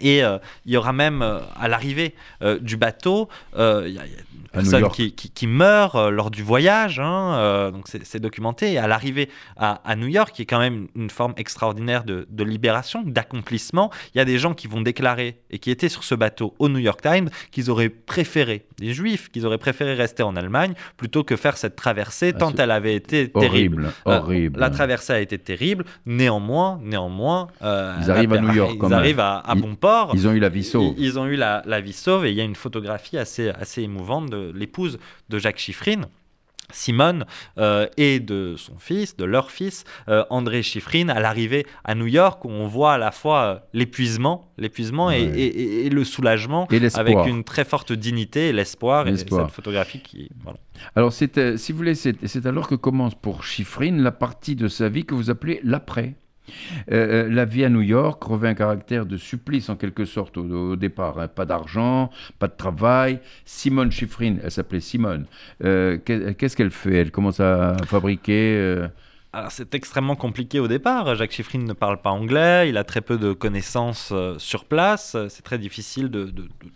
Et 0.00 0.20
il 0.20 0.72
y 0.72 0.76
aura 0.78 0.94
même 0.94 1.20
à 1.20 1.68
l'arrivée 1.68 2.14
du 2.60 2.78
bateau, 2.78 3.28
il 3.54 3.92
y 3.92 3.98
a 3.98 4.04
personne 4.52 4.88
qui, 4.90 5.12
qui, 5.12 5.46
meurt 5.46 5.94
euh, 5.94 6.10
lors 6.10 6.30
du 6.30 6.42
voyage, 6.42 7.00
hein, 7.00 7.34
euh, 7.36 7.70
donc 7.70 7.86
c'est 7.86 8.20
documenté. 8.20 8.72
Et 8.72 8.78
à 8.78 8.86
l'arrivée 8.86 9.28
à, 9.56 9.96
New 9.96 10.06
York, 10.06 10.32
qui 10.34 10.42
est 10.42 10.46
quand 10.46 10.58
même 10.58 10.88
une 10.94 11.10
forme 11.10 11.34
extraordinaire 11.36 12.04
de, 12.04 12.44
libération, 12.44 13.02
d'accomplissement, 13.04 13.90
il 14.14 14.18
y 14.18 14.20
a 14.20 14.24
des 14.24 14.38
gens 14.38 14.54
qui 14.54 14.66
vont 14.66 14.80
déclarer 14.80 15.38
et 15.50 15.58
qui 15.58 15.70
étaient 15.70 15.88
sur 15.88 16.04
ce 16.04 16.14
bateau 16.14 16.54
au 16.58 16.68
New 16.68 16.78
York 16.78 17.00
Times 17.00 17.30
qu'ils 17.50 17.70
auraient 17.70 17.88
préféré, 17.88 18.66
des 18.78 18.92
juifs, 18.92 19.30
qu'ils 19.30 19.46
auraient 19.46 19.58
préféré 19.58 19.94
rester 19.94 20.22
en 20.22 20.36
Allemagne 20.36 20.74
plutôt 20.96 21.24
que 21.24 21.36
faire 21.36 21.56
cette 21.56 21.76
traversée, 21.76 22.32
ah, 22.34 22.38
tant 22.38 22.52
elle 22.54 22.70
avait 22.70 22.94
été 22.94 23.28
terrible. 23.30 23.92
Euh, 24.06 24.18
horrible. 24.18 24.58
la 24.58 24.70
traversée 24.70 25.12
a 25.12 25.20
été 25.20 25.38
terrible. 25.38 25.84
Néanmoins, 26.04 26.80
néanmoins, 26.82 27.48
ils 27.60 28.10
arrivent 28.10 28.32
à 28.32 28.40
New 28.40 28.52
York. 28.52 28.78
Ils 28.82 28.92
arrivent 28.92 29.20
à, 29.20 29.42
bon 29.56 29.74
port. 29.76 30.12
Ils 30.14 30.26
ont 30.26 30.32
eu 30.32 30.40
la 30.40 30.48
vie 30.48 30.64
sauve. 30.64 30.94
Ils, 30.98 31.18
ont 31.18 31.26
eu 31.26 31.36
la, 31.36 31.62
la 31.66 31.80
vie 31.80 31.92
sauve 31.92 32.26
et 32.26 32.30
il 32.30 32.36
y 32.36 32.40
a 32.40 32.44
une 32.44 32.56
photographie 32.56 33.18
assez, 33.18 33.50
assez 33.50 33.82
émouvante 33.82 34.30
de 34.30 34.41
l'épouse 34.54 34.98
de 35.28 35.38
Jacques 35.38 35.58
Chiffrine. 35.58 36.06
Simone 36.72 37.24
euh, 37.58 37.86
et 37.96 38.20
de 38.20 38.54
son 38.56 38.78
fils, 38.78 39.16
de 39.16 39.24
leur 39.24 39.50
fils, 39.50 39.84
euh, 40.08 40.24
André 40.30 40.62
Chiffrine, 40.62 41.10
à 41.10 41.20
l'arrivée 41.20 41.66
à 41.84 41.94
New 41.94 42.06
York, 42.06 42.44
où 42.44 42.48
on 42.48 42.66
voit 42.66 42.94
à 42.94 42.98
la 42.98 43.10
fois 43.10 43.42
euh, 43.42 43.58
l'épuisement, 43.72 44.50
l'épuisement 44.58 45.10
et, 45.10 45.88
le 45.90 46.04
soulagement, 46.04 46.66
avec 46.94 47.16
une 47.26 47.44
très 47.44 47.64
forte 47.64 47.92
dignité 47.92 48.48
et 48.48 48.52
l'espoir, 48.52 49.06
et 49.08 49.16
cette 49.16 49.30
photographie 49.50 50.00
qui... 50.00 50.30
Alors, 50.96 51.12
si 51.12 51.28
vous 51.36 51.76
voulez, 51.76 51.94
c'est 51.94 52.46
alors 52.46 52.68
que 52.68 52.74
commence 52.74 53.14
pour 53.14 53.44
Chiffrine 53.44 54.02
la 54.02 54.12
partie 54.12 54.56
de 54.56 54.68
sa 54.68 54.88
vie 54.88 55.04
que 55.04 55.14
vous 55.14 55.30
appelez 55.30 55.60
l'après. 55.62 56.14
Euh, 56.90 57.26
euh, 57.26 57.28
la 57.30 57.44
vie 57.44 57.64
à 57.64 57.68
New 57.68 57.82
York 57.82 58.22
revêt 58.22 58.48
un 58.48 58.54
caractère 58.54 59.06
de 59.06 59.16
supplice 59.16 59.68
en 59.68 59.76
quelque 59.76 60.04
sorte 60.04 60.36
au, 60.36 60.76
départ. 60.76 61.18
Hein. 61.18 61.28
Pas 61.28 61.44
d'argent, 61.44 62.10
pas 62.38 62.48
de 62.48 62.56
travail. 62.56 63.20
Simone 63.44 63.90
Chiffrine, 63.90 64.40
elle 64.42 64.50
s'appelait 64.50 64.80
Simone. 64.80 65.26
Euh, 65.64 65.98
qu'est-ce 65.98 66.56
qu'elle 66.56 66.70
fait? 66.70 66.94
Elle 66.94 67.10
commence 67.10 67.40
à 67.40 67.76
fabriquer 67.86 68.86
alors 69.34 69.50
c'est 69.50 69.74
extrêmement 69.74 70.14
compliqué 70.14 70.60
au 70.60 70.68
départ. 70.68 71.14
Jacques 71.14 71.32
Chiffrine 71.32 71.64
ne 71.64 71.72
parle 71.72 72.02
pas 72.02 72.10
anglais, 72.10 72.68
il 72.68 72.76
a 72.76 72.84
très 72.84 73.00
peu 73.00 73.16
de 73.16 73.32
connaissances 73.32 74.10
euh, 74.12 74.34
sur 74.38 74.66
place, 74.66 75.16
c'est 75.30 75.42
très 75.42 75.58
difficile 75.58 76.10
de, 76.10 76.30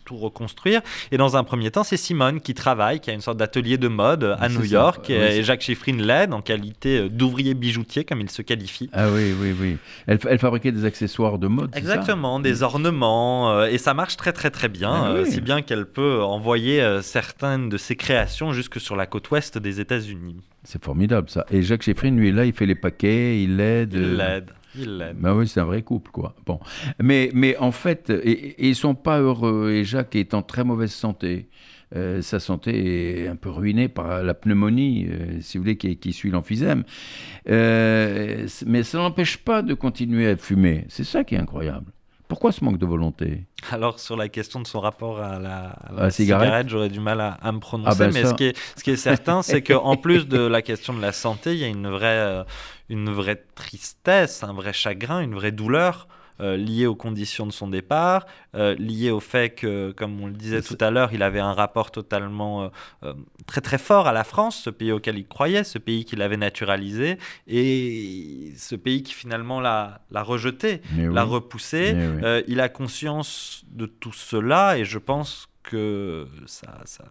tout 0.06 0.16
reconstruire. 0.16 0.80
Et 1.12 1.18
dans 1.18 1.36
un 1.36 1.44
premier 1.44 1.70
temps, 1.70 1.84
c'est 1.84 1.98
Simone 1.98 2.40
qui 2.40 2.54
travaille, 2.54 3.00
qui 3.00 3.10
a 3.10 3.12
une 3.12 3.20
sorte 3.20 3.36
d'atelier 3.36 3.76
de 3.76 3.88
mode 3.88 4.36
à 4.40 4.48
New 4.48 4.64
York, 4.64 5.10
et 5.10 5.42
Jacques 5.42 5.60
Chiffrine 5.60 6.00
l'aide 6.00 6.32
en 6.32 6.40
qualité 6.40 7.00
euh, 7.00 7.08
d'ouvrier 7.10 7.52
bijoutier, 7.52 8.04
comme 8.04 8.22
il 8.22 8.30
se 8.30 8.40
qualifie. 8.40 8.88
Ah 8.94 9.08
oui, 9.10 9.34
oui, 9.38 9.54
oui. 9.60 9.76
Elle, 10.06 10.38
fabriquait 10.38 10.72
des 10.72 10.86
accessoires 10.86 11.38
de 11.38 11.48
mode. 11.48 11.76
Exactement, 11.76 12.40
des 12.40 12.62
ornements, 12.62 13.50
euh, 13.50 13.66
et 13.66 13.76
ça 13.76 13.92
marche 13.92 14.16
très 14.16 14.32
très 14.32 14.50
très 14.50 14.68
bien, 14.68 14.92
ah 14.92 15.24
si 15.26 15.42
bien 15.42 15.60
qu'elle 15.60 15.84
peut 15.84 16.22
envoyer 16.22 17.00
certaines 17.02 17.68
de 17.68 17.76
ses 17.76 17.96
créations 17.96 18.52
jusque 18.52 18.80
sur 18.80 18.96
la 18.96 19.06
côte 19.06 19.30
ouest 19.30 19.58
des 19.58 19.80
États-Unis. 19.80 20.36
C'est 20.66 20.84
formidable 20.84 21.30
ça. 21.30 21.46
Et 21.50 21.62
Jacques 21.62 21.82
Cheffrine, 21.82 22.18
lui, 22.18 22.32
là, 22.32 22.44
il 22.44 22.52
fait 22.52 22.66
les 22.66 22.74
paquets, 22.74 23.40
il 23.40 23.56
l'aide. 23.56 23.94
Il 23.94 24.16
l'aide. 24.16 24.50
Il 24.76 24.98
l'aide. 24.98 25.16
Ben 25.16 25.32
oui, 25.32 25.46
c'est 25.46 25.60
un 25.60 25.64
vrai 25.64 25.82
couple, 25.82 26.10
quoi. 26.10 26.34
Bon. 26.44 26.58
Mais, 27.00 27.30
mais 27.32 27.56
en 27.58 27.70
fait, 27.70 28.10
et, 28.10 28.68
ils 28.68 28.74
sont 28.74 28.96
pas 28.96 29.20
heureux. 29.20 29.70
Et 29.70 29.84
Jacques 29.84 30.16
est 30.16 30.34
en 30.34 30.42
très 30.42 30.64
mauvaise 30.64 30.90
santé. 30.90 31.48
Euh, 31.94 32.20
sa 32.20 32.40
santé 32.40 33.22
est 33.22 33.28
un 33.28 33.36
peu 33.36 33.48
ruinée 33.48 33.88
par 33.88 34.24
la 34.24 34.34
pneumonie, 34.34 35.06
euh, 35.08 35.40
si 35.40 35.56
vous 35.56 35.62
voulez, 35.62 35.76
qui, 35.76 35.96
qui 35.98 36.12
suit 36.12 36.30
l'emphysème. 36.30 36.82
Euh, 37.48 38.48
mais 38.66 38.82
ça 38.82 38.98
n'empêche 38.98 39.36
pas 39.36 39.62
de 39.62 39.72
continuer 39.72 40.28
à 40.28 40.36
fumer. 40.36 40.84
C'est 40.88 41.04
ça 41.04 41.22
qui 41.22 41.36
est 41.36 41.38
incroyable. 41.38 41.92
Pourquoi 42.28 42.50
ce 42.50 42.64
manque 42.64 42.78
de 42.78 42.86
volonté 42.86 43.44
Alors, 43.70 44.00
sur 44.00 44.16
la 44.16 44.28
question 44.28 44.60
de 44.60 44.66
son 44.66 44.80
rapport 44.80 45.20
à 45.20 45.38
la, 45.38 46.10
cigarette, 46.10 46.68
j'aurais 46.68 46.88
du 46.88 47.00
mal 47.00 47.20
à, 47.20 47.52
me 47.52 47.60
prononcer. 47.60 47.90
Ah 47.90 47.94
ben 47.94 48.12
mais 48.12 48.24
ce, 48.24 48.34
qui 48.34 48.44
est, 48.44 48.58
ce, 48.76 48.82
qui 48.82 48.90
est, 48.90 48.96
certain, 48.96 49.42
c'est 49.42 49.62
qu'en 49.62 49.96
plus 49.96 50.26
de 50.26 50.38
la 50.38 50.62
question 50.62 50.92
de 50.92 51.00
la 51.00 51.12
santé, 51.12 51.52
il 51.52 51.58
y 51.58 51.64
a 51.64 51.68
une 51.68 51.88
vraie, 51.88 52.06
euh, 52.06 52.44
une 52.88 53.10
vraie 53.10 53.44
tristesse, 53.54 54.42
un 54.42 54.52
vrai 54.52 54.72
chagrin, 54.72 55.20
une 55.20 55.34
vraie 55.34 55.52
douleur 55.52 56.08
euh, 56.40 56.56
lié 56.56 56.86
aux 56.86 56.94
conditions 56.94 57.46
de 57.46 57.52
son 57.52 57.68
départ, 57.68 58.26
euh, 58.54 58.74
lié 58.76 59.10
au 59.10 59.20
fait 59.20 59.50
que, 59.50 59.92
comme 59.92 60.20
on 60.20 60.26
le 60.26 60.34
disait 60.34 60.62
tout 60.62 60.76
à 60.80 60.90
l'heure, 60.90 61.10
il 61.12 61.22
avait 61.22 61.40
un 61.40 61.52
rapport 61.52 61.90
totalement 61.90 62.70
euh, 63.02 63.14
très 63.46 63.60
très 63.60 63.78
fort 63.78 64.06
à 64.06 64.12
la 64.12 64.24
France, 64.24 64.60
ce 64.62 64.70
pays 64.70 64.92
auquel 64.92 65.18
il 65.18 65.26
croyait, 65.26 65.64
ce 65.64 65.78
pays 65.78 66.04
qu'il 66.04 66.22
avait 66.22 66.36
naturalisé, 66.36 67.18
et 67.46 68.52
ce 68.56 68.74
pays 68.74 69.02
qui 69.02 69.14
finalement 69.14 69.60
l'a 69.60 70.00
rejeté, 70.12 70.82
l'a 70.96 71.24
repoussé. 71.24 71.96
il 72.46 72.60
a 72.60 72.68
conscience 72.68 73.64
de 73.70 73.86
tout 73.86 74.12
cela, 74.12 74.78
et 74.78 74.84
je 74.84 74.98
pense 74.98 75.48
que 75.66 76.26
ça, 76.46 76.78
ça, 76.84 77.04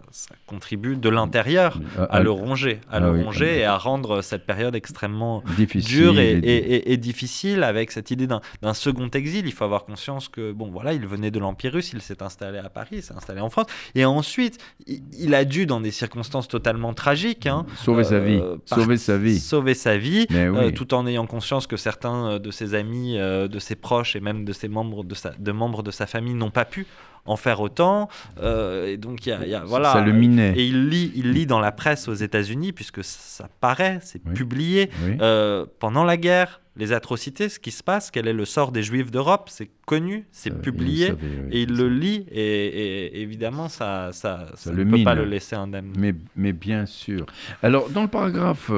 contribue 0.47 0.95
de 0.95 1.09
l'intérieur 1.09 1.79
à, 1.97 2.07
ah, 2.09 2.19
le 2.21 2.31
ronger, 2.31 2.79
à 2.89 2.97
ah 2.97 2.99
le 3.01 3.09
ronger 3.09 3.59
et 3.59 3.65
à 3.65 3.77
rendre 3.77 4.21
cette 4.21 4.45
période 4.45 4.75
extrêmement 4.75 5.43
dure 5.75 6.17
et, 6.17 6.97
difficile 6.97 7.63
avec 7.63 7.91
cette 7.91 8.09
idée 8.11 8.27
d'un 8.27 8.73
second 8.73 9.09
exil. 9.09 9.45
Il 9.45 9.51
faut 9.51 9.65
avoir 9.65 9.85
conscience 9.85 10.29
que, 10.29 10.53
bon, 10.53 10.71
voilà, 10.71 10.93
il 10.93 11.05
venait 11.05 11.31
de 11.31 11.39
l'Empire 11.39 11.73
russe, 11.73 11.91
il 11.93 12.01
s'est 12.01 12.23
installé 12.23 12.57
à 12.57 12.69
Paris, 12.69 12.97
il 12.97 13.03
s'est 13.03 13.13
installé 13.13 13.41
en 13.41 13.49
France, 13.49 13.67
et 13.93 14.05
ensuite, 14.05 14.57
il, 14.87 15.35
a 15.35 15.43
dû, 15.43 15.65
dans 15.65 15.81
des 15.81 15.91
circonstances 15.91 16.47
totalement 16.47 16.93
tragiques, 16.93 17.47
hein, 17.47 17.65
sauver 17.75 18.05
sa 18.05 18.19
vie, 18.19 18.39
euh, 18.41 18.55
sauver 18.65 18.97
sa 18.97 19.17
vie, 19.17 19.39
sauver 19.39 19.73
sa 19.73 19.97
vie, 19.97 20.25
euh, 20.31 20.71
tout 20.71 20.93
en 20.93 21.05
ayant 21.05 21.27
conscience 21.27 21.67
que 21.67 21.77
certains 21.77 22.39
de 22.39 22.51
ses 22.51 22.73
amis, 22.73 23.17
euh, 23.17 23.47
de 23.47 23.59
ses 23.59 23.75
proches 23.75 24.15
et 24.15 24.21
même 24.21 24.45
de 24.45 24.53
ses 24.53 24.69
membres 24.69 25.03
de, 25.03 25.15
sa, 25.15 25.31
de 25.31 25.51
membres 25.51 25.83
de 25.83 25.91
sa 25.91 26.05
famille 26.05 26.33
n'ont 26.33 26.51
pas 26.51 26.65
pu 26.65 26.87
en 27.25 27.35
faire 27.35 27.61
autant. 27.61 28.07
Euh, 28.41 28.87
et 28.87 28.97
donc, 28.97 29.25
il 29.25 29.29
y 29.47 29.55
a, 29.55 29.63
voilà. 29.63 29.93
Ça 29.93 30.01
le 30.01 30.13
minait. 30.13 30.53
Et 30.55 30.65
il 30.65 30.89
lit, 30.89 31.11
il 31.15 31.31
lit 31.31 31.45
dans 31.45 31.59
la 31.59 31.71
presse 31.71 32.07
aux 32.07 32.13
États-Unis, 32.13 32.71
puisque 32.71 33.03
ça 33.03 33.49
paraît, 33.59 33.99
c'est 34.01 34.23
publié, 34.23 34.89
euh, 35.21 35.65
pendant 35.79 36.03
la 36.03 36.17
guerre, 36.17 36.61
les 36.77 36.91
atrocités, 36.91 37.49
ce 37.49 37.59
qui 37.59 37.71
se 37.71 37.83
passe, 37.83 38.11
quel 38.11 38.27
est 38.27 38.33
le 38.33 38.45
sort 38.45 38.71
des 38.71 38.83
Juifs 38.83 39.11
d'Europe, 39.11 39.49
c'est 39.49 39.69
connu, 39.85 40.25
c'est 40.31 40.51
euh, 40.51 40.57
publié, 40.57 41.13
et 41.51 41.61
il 41.61 41.75
le 41.75 41.89
lit, 41.89 42.25
et, 42.31 43.21
évidemment, 43.21 43.69
ça, 43.69 44.09
ça, 44.11 44.47
ne 44.65 44.83
peut 44.83 45.03
pas 45.03 45.15
le 45.15 45.25
laisser 45.25 45.55
indemne. 45.55 45.93
Mais, 45.97 46.13
mais 46.35 46.53
bien 46.53 46.85
sûr. 46.85 47.25
Alors, 47.63 47.89
dans 47.89 48.01
le 48.01 48.09
paragraphe 48.09 48.71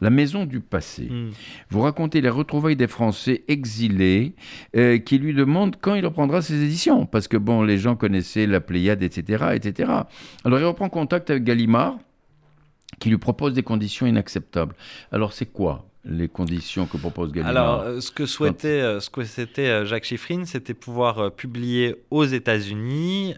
la 0.00 0.10
maison 0.10 0.44
du 0.44 0.60
passé. 0.60 1.08
Hmm. 1.10 1.30
Vous 1.70 1.80
racontez 1.80 2.20
les 2.20 2.28
retrouvailles 2.28 2.76
des 2.76 2.86
Français 2.86 3.42
exilés 3.48 4.34
euh, 4.76 4.98
qui 4.98 5.18
lui 5.18 5.34
demandent 5.34 5.76
quand 5.80 5.94
il 5.94 6.06
reprendra 6.06 6.42
ses 6.42 6.62
éditions, 6.62 7.06
parce 7.06 7.28
que 7.28 7.36
bon, 7.36 7.62
les 7.62 7.78
gens 7.78 7.96
connaissaient 7.96 8.46
la 8.46 8.60
Pléiade, 8.60 9.02
etc., 9.02 9.46
etc. 9.54 9.90
Alors 10.44 10.58
il 10.58 10.64
reprend 10.64 10.88
contact 10.88 11.30
avec 11.30 11.44
Gallimard, 11.44 11.98
qui 12.98 13.10
lui 13.10 13.18
propose 13.18 13.54
des 13.54 13.62
conditions 13.62 14.06
inacceptables. 14.06 14.74
Alors 15.12 15.32
c'est 15.32 15.46
quoi? 15.46 15.87
Les 16.04 16.28
conditions 16.28 16.86
que 16.86 16.96
propose 16.96 17.32
Gallimard 17.32 17.50
Alors, 17.50 17.80
euh, 17.82 18.00
ce 18.00 18.10
que 18.10 18.24
souhaitait, 18.24 18.80
euh, 18.80 19.00
ce 19.00 19.10
que 19.10 19.24
c'était 19.24 19.68
euh, 19.68 19.84
Jacques 19.84 20.04
Chiffrine, 20.04 20.46
c'était 20.46 20.74
pouvoir 20.74 21.32
publier 21.32 21.96
aux 22.10 22.24
États-Unis 22.24 23.34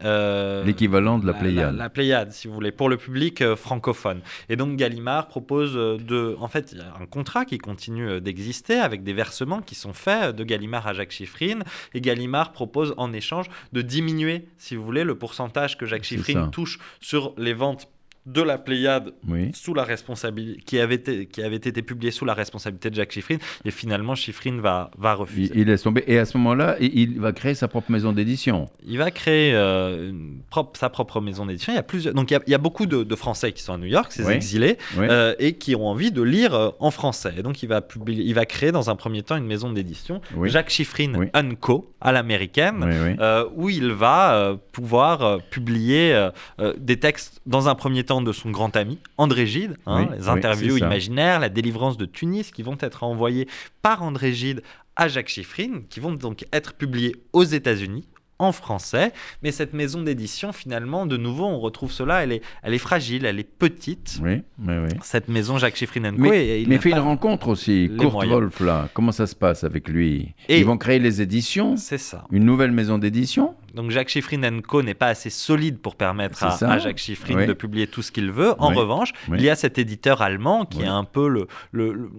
l'équivalent 0.65 1.19
de 1.19 1.27
la 1.27 1.33
Pléiade. 1.33 1.77
La, 1.77 1.89
Pléiade, 1.89 2.33
si 2.33 2.49
vous 2.49 2.55
voulez, 2.55 2.73
pour 2.73 2.89
le 2.89 2.97
public 2.97 3.55
francophone. 3.55 4.21
Et 4.49 4.57
donc 4.57 4.77
Gallimard 4.77 5.29
propose 5.29 5.75
de, 5.75 6.37
en 6.39 6.49
fait, 6.49 6.73
il 6.73 6.79
y 6.79 6.83
a 6.83 6.95
un 7.01 7.07
contrat 7.07 7.45
qui 7.45 7.59
continue 7.59 8.21
d'exister 8.21 8.79
avec 8.79 9.03
des 9.03 9.13
versements 9.13 9.61
qui 9.61 9.75
sont 9.75 9.93
faits 9.93 10.37
de 10.37 10.45
Gallimard 10.45 10.87
à 10.87 10.93
Jacques 10.93 11.13
Chiffrine. 11.13 11.65
Et 11.95 12.01
Gallimard 12.01 12.53
propose 12.53 12.95
en 12.97 13.13
échange 13.13 13.47
de 13.73 13.83
diminuer, 13.83 14.49
si 14.59 14.77
vous 14.77 14.85
voulez, 14.85 15.05
le 15.05 15.17
pourcentage 15.17 15.77
que 15.77 15.87
Jacques 15.87 16.05
Chiffrine 16.05 16.51
touche 16.51 16.79
sur 17.01 17.35
les 17.37 17.55
ventes 17.55 17.89
de 18.27 18.43
la 18.43 18.59
Pléiade 18.59 19.13
sous 19.55 19.73
la 19.73 19.83
responsabilité 19.83 20.61
qui 20.61 20.79
avait 20.79 20.97
été, 20.97 21.27
qui 21.27 21.43
avait 21.43 21.57
été 21.57 21.81
publié 21.81 22.11
sous 22.11 22.27
la 22.27 22.35
responsabilité 22.35 22.91
de 22.91 22.95
Jacques 22.95 23.13
Chiffrine 23.13 23.39
et 23.65 23.71
finalement 23.71 24.15
Chiffrine 24.15 24.61
va 24.61 24.91
va 24.99 25.15
refuser. 25.15 25.53
Il, 25.55 25.71
est 25.71 25.83
tombé 25.83 26.05
et 26.07 26.19
à 26.19 26.27
ce 26.27 26.37
moment-là 26.37 26.77
il, 26.81 27.19
va 27.19 27.33
créer 27.33 27.55
sa 27.55 27.67
propre 27.67 27.91
maison 27.91 28.13
d'édition. 28.13 28.69
Il 28.87 28.99
va 28.99 29.11
créer 29.11 29.55
euh, 29.55 30.13
propre, 30.51 30.79
sa 30.79 30.91
propre 30.91 31.21
maison 31.23 31.47
d'édition. 31.47 31.73
Il 31.73 31.77
y 31.77 31.79
a 31.79 31.83
plusieurs 31.83 32.13
donc 32.15 32.31
il 32.31 32.39
y 32.47 32.55
a, 32.55 32.59
beaucoup 32.59 32.87
de, 32.87 33.15
Français 33.15 33.53
qui 33.53 33.63
sont 33.63 33.75
à 33.75 33.79
New 33.79 33.87
York, 33.87 34.13
ces 34.13 34.31
exilés 34.31 34.79
euh, 34.99 35.35
et 35.39 35.55
qui 35.55 35.75
ont 35.75 35.87
envie 35.87 36.13
de 36.13 36.23
lire 36.23 36.55
euh, 36.55 36.71
en 36.79 36.91
français. 36.91 37.33
Et 37.39 37.43
donc 37.43 37.63
il 37.63 37.69
va 37.69 37.81
publier, 37.81 38.25
il 38.25 38.35
va 38.35 38.45
créer 38.45 38.71
dans 38.73 38.91
un 38.91 38.97
premier 38.97 39.23
temps 39.23 39.37
une 39.37 39.47
maison 39.47 39.73
d'édition 39.73 40.21
Jacques 40.45 40.71
Chiffrine 40.71 41.31
Co 41.61 41.93
à 42.01 42.13
l'américaine 42.13 43.17
où 43.57 43.71
il 43.71 43.93
va 43.93 44.59
pouvoir 44.73 45.41
publier 45.51 46.29
des 46.77 46.99
textes 46.99 47.41
dans 47.47 47.69
un 47.69 47.75
premier 47.75 48.05
temps 48.05 48.10
de 48.21 48.33
son 48.33 48.51
grand 48.51 48.75
ami 48.77 48.99
André 49.17 49.47
Gide, 49.47 49.77
hein, 49.87 50.09
les 50.19 50.29
interviews 50.29 50.77
imaginaires, 50.77 51.39
la 51.39 51.49
délivrance 51.49 51.97
de 51.97 52.07
Tunis, 52.07 52.51
qui 52.51 52.65
vont 52.65 52.77
être 52.81 53.05
envoyées 53.05 53.47
par 53.83 54.03
André 54.03 54.33
Gide 54.33 54.63
à 54.97 55.07
Jacques 55.07 55.29
Chiffrine, 55.29 55.85
qui 55.89 56.01
vont 56.01 56.13
donc 56.13 56.45
être 56.53 56.75
publiées 56.75 57.15
aux 57.33 57.45
États-Unis 57.45 58.07
en 58.41 58.53
français. 58.53 59.13
Mais 59.43 59.53
cette 59.53 59.75
maison 59.75 60.03
d'édition, 60.03 60.53
finalement, 60.53 61.07
de 61.07 61.17
nouveau, 61.17 61.45
on 61.45 61.61
retrouve 61.61 61.93
cela, 61.93 62.23
elle 62.23 62.33
est, 62.33 62.43
elle 62.63 62.75
est 62.75 62.79
fragile, 62.79 63.27
elle 63.27 63.39
est 63.39 63.45
petite. 63.45 64.19
Oui, 64.23 64.43
oui, 64.59 64.75
oui. 64.83 64.89
Cette 65.03 65.29
maison 65.29 65.59
Jacques 65.59 65.77
Chiffrin 65.77 66.11
Co. 66.11 66.17
Mais, 66.17 66.63
il 66.63 66.69
mais 66.69 66.79
fait 66.79 66.91
une 66.91 66.99
rencontre 66.99 67.49
aussi, 67.49 67.91
Kurt 67.99 68.27
Wolf, 68.27 68.61
là. 68.61 68.89
Comment 68.95 69.13
ça 69.13 69.27
se 69.27 69.35
passe 69.35 69.63
avec 69.63 69.89
lui? 69.89 70.35
Ils 70.49 70.65
vont 70.65 70.79
créer 70.79 70.99
les 70.99 71.21
éditions? 71.21 71.77
C'est 71.77 71.99
ça. 71.99 72.25
Une 72.31 72.45
nouvelle 72.45 72.73
maison 72.73 72.99
d'édition? 72.99 73.55
Donc 73.75 73.91
Jacques 73.91 74.09
Chiffrin 74.09 74.61
Co 74.61 74.83
n'est 74.83 74.95
pas 74.95 75.09
assez 75.09 75.31
solide 75.31 75.79
pour 75.79 75.97
permettre 75.97 76.45
à, 76.45 76.79
Jacques 76.79 76.99
Chiffrin 76.99 77.47
de 77.47 77.53
publier 77.53 77.87
tout 77.87 78.03
ce 78.03 78.13
qu'il 78.13 78.31
veut. 78.31 78.55
En 78.59 78.69
revanche, 78.69 79.13
il 79.29 79.43
y 79.43 79.51
a 79.51 79.57
cet 79.57 79.79
éditeur 79.79 80.23
allemand 80.23 80.65
qui 80.65 80.83
est 80.83 80.87
un 80.87 81.05
peu 81.05 81.29
le, 81.29 81.47
le, 81.73 82.11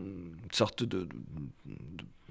sorte 0.52 0.84
de, 0.84 1.08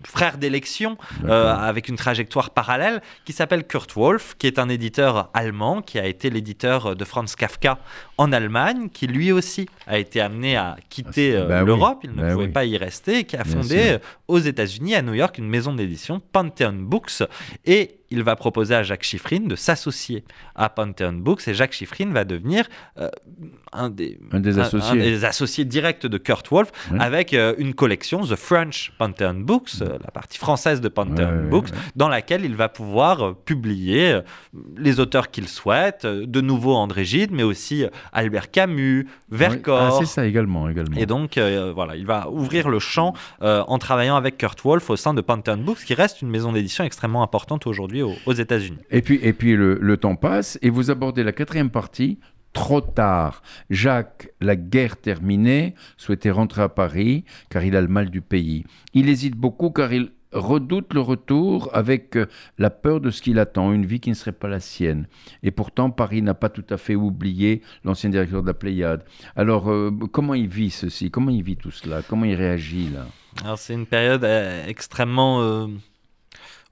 frère 0.05 0.39
d'élection 0.39 0.97
euh, 1.25 1.55
avec 1.55 1.89
une 1.89 1.97
trajectoire 1.97 2.51
parallèle 2.51 3.03
qui 3.25 3.33
s'appelle 3.33 3.67
Kurt 3.67 3.93
Wolf, 3.95 4.35
qui 4.39 4.47
est 4.47 4.59
un 4.59 4.69
éditeur 4.69 5.31
allemand, 5.35 5.83
qui 5.83 5.99
a 5.99 6.07
été 6.07 6.31
l'éditeur 6.31 6.97
de 6.97 7.05
Franz 7.05 7.35
Kafka 7.37 7.79
en 8.21 8.33
Allemagne, 8.33 8.91
qui 8.91 9.07
lui 9.07 9.33
aussi 9.33 9.67
a 9.87 9.99
été 9.99 10.21
amené 10.21 10.55
à 10.55 10.77
quitter 10.91 11.35
ah, 11.35 11.41
euh, 11.41 11.49
bah 11.49 11.63
l'Europe, 11.63 12.01
il 12.05 12.11
ne 12.11 12.17
bah 12.17 12.33
pouvait 12.35 12.49
pas 12.49 12.67
y 12.67 12.77
rester, 12.77 13.21
et 13.21 13.25
qui 13.25 13.35
a 13.35 13.45
fondé 13.45 13.97
aux 14.29 14.39
États-Unis, 14.39 14.95
à 14.95 15.01
New 15.01 15.15
York, 15.15 15.39
une 15.39 15.49
maison 15.49 15.73
d'édition, 15.73 16.21
Pantheon 16.31 16.75
Books, 16.75 17.23
et 17.65 18.01
il 18.11 18.23
va 18.25 18.35
proposer 18.37 18.75
à 18.75 18.83
Jacques 18.83 19.05
Chiffrin 19.05 19.41
de 19.41 19.55
s'associer 19.55 20.25
à 20.57 20.69
Pantheon 20.69 21.13
Books. 21.13 21.47
Et 21.47 21.55
Jacques 21.55 21.73
Chiffrin 21.73 22.11
va 22.13 22.25
devenir 22.25 22.67
euh, 22.99 23.09
un, 23.73 23.89
des, 23.89 24.19
des 24.33 24.59
associés. 24.59 25.25
associés. 25.25 25.65
directs 25.65 26.07
de 26.07 26.19
Kurt 26.19 26.49
Wolf 26.51 26.73
avec 26.99 27.33
euh, 27.33 27.55
une 27.59 27.73
collection, 27.73 28.23
The 28.23 28.35
French 28.35 28.93
Pantheon 28.99 29.35
Books, 29.35 29.71
euh, 29.81 29.99
la 30.05 30.11
partie 30.11 30.39
française 30.39 30.81
de 30.81 30.89
Pantheon 30.89 31.49
Books, 31.49 31.69
dans 31.95 32.09
laquelle 32.09 32.45
il 32.45 32.57
va 32.57 32.69
pouvoir 32.69 33.37
publier 33.37 34.21
les 34.77 34.99
auteurs 34.99 35.31
qu'il 35.31 35.49
souhaite, 35.49 36.05
de 36.05 36.41
nouveau 36.41 36.75
André 36.75 37.05
Gide, 37.05 37.31
mais 37.31 37.45
aussi 37.45 37.85
Albert 38.13 38.51
Camus, 38.51 39.09
Vercors. 39.31 39.97
Ah, 39.97 39.97
c'est 39.99 40.07
ça 40.07 40.27
également, 40.27 40.69
également. 40.69 40.97
Et 40.97 41.07
donc, 41.07 41.39
voilà, 41.75 41.97
il 41.97 42.07
va 42.07 42.29
ouvrir 42.31 42.69
le 42.69 42.79
champ 42.79 43.15
en 43.41 43.79
travaillant 43.79 44.17
avec 44.17 44.39
Kurt 44.39 44.61
Wolf 44.63 44.91
au 44.91 44.97
sein 44.97 45.15
de 45.15 45.21
Pantheon 45.21 45.59
Books, 45.59 45.85
qui 45.85 45.95
reste 45.95 46.23
une 46.23 46.31
maison 46.31 46.53
d'édition 46.53 46.85
extrêmement 46.85 47.23
importante 47.23 47.67
aujourd'hui 47.67 48.03
aux, 48.03 48.33
États-Unis. 48.33 48.79
Et 48.91 49.03
puis, 49.03 49.19
et 49.23 49.33
puis 49.33 49.57
le, 49.57 49.97
temps 49.97 50.17
passe 50.17 50.59
et 50.63 50.71
vous 50.71 50.91
abordez 50.91 51.23
la 51.23 51.33
quatrième 51.33 51.71
partie. 51.71 52.19
Trop 52.53 52.81
tard. 52.81 53.43
Jacques, 53.71 54.31
la 54.41 54.57
guerre 54.57 54.97
terminée, 54.97 55.77
souhaitait 55.97 56.33
rentrer 56.33 56.63
à 56.63 56.69
Paris 56.69 57.25
car 57.49 57.63
il 57.65 57.77
a 57.77 57.81
le 57.81 57.87
mal 57.87 58.11
du 58.11 58.23
pays. 58.23 58.65
Il 58.93 59.09
hésite 59.09 59.37
beaucoup 59.37 59.71
car 59.71 59.93
il 59.93 60.11
redoute 60.33 60.95
le 60.95 61.01
retour 61.01 61.71
avec 61.73 62.17
euh, 62.17 62.27
la 62.59 62.71
peur 62.71 63.01
de 63.01 63.11
ce 63.11 63.23
qu'il 63.23 63.39
attend, 63.39 63.73
une 63.73 63.87
vie 63.87 64.01
qui 64.01 64.11
ne 64.11 64.15
serait 64.15 64.33
pas 64.33 64.49
la 64.49 64.61
sienne. 64.61 65.07
Et 65.43 65.51
pourtant, 65.51 65.91
Paris 65.91 66.23
n'a 66.23 66.35
pas 66.35 66.49
tout 66.49 66.65
à 66.71 66.77
fait 66.77 66.95
oublié 66.95 67.63
l'ancien 67.85 68.11
directeur 68.11 68.43
de 68.43 68.47
la 68.47 68.55
Pléiade. 68.55 69.05
Alors, 69.37 69.71
euh, 69.71 69.91
comment 70.13 70.35
il 70.35 70.49
vit 70.49 70.71
ceci? 70.71 71.11
Comment 71.11 71.31
il 71.31 71.43
vit 71.43 71.57
tout 71.57 71.71
cela? 71.71 72.03
Comment 72.03 72.25
il 72.25 72.35
réagit 72.35 72.91
là? 72.91 73.07
Alors, 73.45 73.59
c'est 73.59 73.75
une 73.75 73.87
période 73.87 74.25
euh, 74.25 74.67
extrêmement 74.67 75.69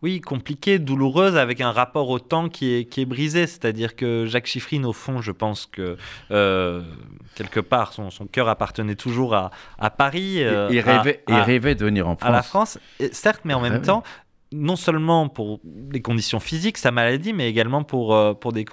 oui, 0.00 0.20
compliquée, 0.20 0.78
douloureuse, 0.78 1.36
avec 1.36 1.60
un 1.60 1.72
rapport 1.72 2.08
au 2.08 2.20
temps 2.20 2.48
qui 2.48 2.72
est, 2.72 2.84
qui 2.84 3.00
est 3.00 3.04
brisé. 3.04 3.48
C'est-à-dire 3.48 3.96
que 3.96 4.26
Jacques 4.26 4.46
Chiffrine, 4.46 4.84
au 4.84 4.92
fond, 4.92 5.20
je 5.20 5.32
pense 5.32 5.66
que 5.66 5.96
euh, 6.30 6.82
quelque 7.34 7.58
part, 7.58 7.92
son, 7.92 8.10
son 8.10 8.26
cœur 8.26 8.48
appartenait 8.48 8.94
toujours 8.94 9.34
à, 9.34 9.50
à 9.78 9.90
Paris. 9.90 10.42
Euh, 10.42 10.68
il, 10.70 10.78
rêvait, 10.80 11.24
rêvait 11.26 11.74
de 11.74 11.84
venir 11.84 12.06
en 12.06 12.16
France. 12.16 12.28
À 12.28 12.32
la 12.32 12.42
France, 12.42 12.78
certes, 13.10 13.40
mais 13.44 13.54
en 13.54 13.60
même 13.60 13.82
temps, 13.82 14.04
non 14.52 14.76
seulement 14.76 15.28
pour 15.28 15.60
des 15.64 16.00
conditions 16.00 16.38
physiques, 16.38 16.78
sa 16.78 16.92
maladie, 16.92 17.32
mais 17.32 17.50
également 17.50 17.82
pour, 17.82 18.14
euh, 18.14 18.34
pour 18.34 18.52
des, 18.52 18.64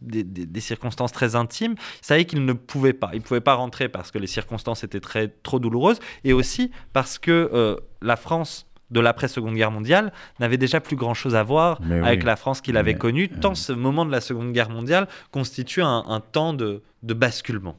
des, 0.00 0.22
des, 0.22 0.60
circonstances 0.60 1.12
très 1.12 1.34
intimes. 1.34 1.74
Il 2.02 2.06
savait 2.06 2.24
qu'il 2.24 2.44
ne 2.44 2.52
pouvait 2.52 2.92
pas. 2.92 3.10
Il 3.14 3.18
ne 3.18 3.24
pouvait 3.24 3.40
pas 3.40 3.54
rentrer 3.54 3.88
parce 3.88 4.12
que 4.12 4.18
les 4.18 4.28
circonstances 4.28 4.84
étaient 4.84 5.00
très, 5.00 5.26
trop 5.26 5.58
douloureuses 5.58 5.98
et 6.22 6.32
aussi 6.32 6.70
parce 6.92 7.18
que 7.18 7.76
la 8.00 8.16
France 8.16 8.67
de 8.90 9.00
l'après-seconde 9.00 9.54
guerre 9.54 9.70
mondiale 9.70 10.12
n'avait 10.40 10.56
déjà 10.56 10.80
plus 10.80 10.96
grand-chose 10.96 11.34
à 11.34 11.42
voir 11.42 11.80
avec 11.90 12.24
la 12.24 12.36
France 12.36 12.60
qu'il 12.60 12.76
avait 12.76 12.94
connue, 12.94 13.28
tant 13.28 13.54
ce 13.54 13.72
moment 13.72 14.04
de 14.04 14.10
la 14.10 14.20
seconde 14.20 14.52
guerre 14.52 14.70
mondiale 14.70 15.08
constitue 15.30 15.82
un, 15.82 16.22
temps 16.32 16.54
de, 16.54 16.82
basculement. 17.02 17.76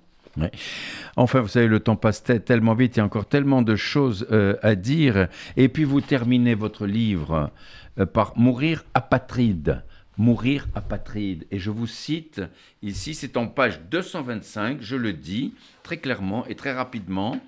Enfin, 1.16 1.41
vous 1.41 1.47
savez, 1.47 1.68
le 1.68 1.80
temps 1.80 1.95
passe 1.95 2.24
tellement 2.24 2.74
vite, 2.74 2.95
il 2.95 2.99
y 2.99 3.01
a 3.01 3.05
encore 3.05 3.26
tellement 3.26 3.62
de 3.62 3.76
choses 3.76 4.28
euh, 4.32 4.55
à 4.62 4.76
dire. 4.76 5.28
Et 5.57 5.68
puis 5.68 5.84
vous 5.84 6.01
terminez 6.01 6.55
votre 6.55 6.86
livre 6.86 7.51
euh, 7.99 8.05
par 8.05 8.38
Mourir 8.38 8.86
apatride. 8.93 9.84
Mourir 10.18 10.68
apatride. 10.76 11.45
Et 11.51 11.60
je 11.60 11.72
vous 11.72 11.88
cite 11.88 12.41
ici, 12.82 13.16
c'est 13.16 13.38
en 13.38 13.47
page 13.47 13.82
225, 13.89 14.78
je 14.82 14.95
le 14.95 15.14
dis 15.14 15.53
très 15.84 15.97
clairement 15.97 16.45
et 16.47 16.55
très 16.55 16.74
rapidement. 16.74 17.39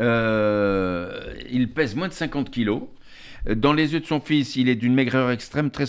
Euh, 0.00 1.34
il 1.50 1.70
pèse 1.72 1.94
moins 1.94 2.08
de 2.08 2.12
50 2.12 2.50
kilos. 2.50 2.82
Dans 3.56 3.72
les 3.72 3.92
yeux 3.92 3.98
de 3.98 4.06
son 4.06 4.20
fils, 4.20 4.54
il 4.54 4.68
est 4.68 4.76
d'une 4.76 4.94
maigreur 4.94 5.28
extrême, 5.32 5.72
très, 5.72 5.86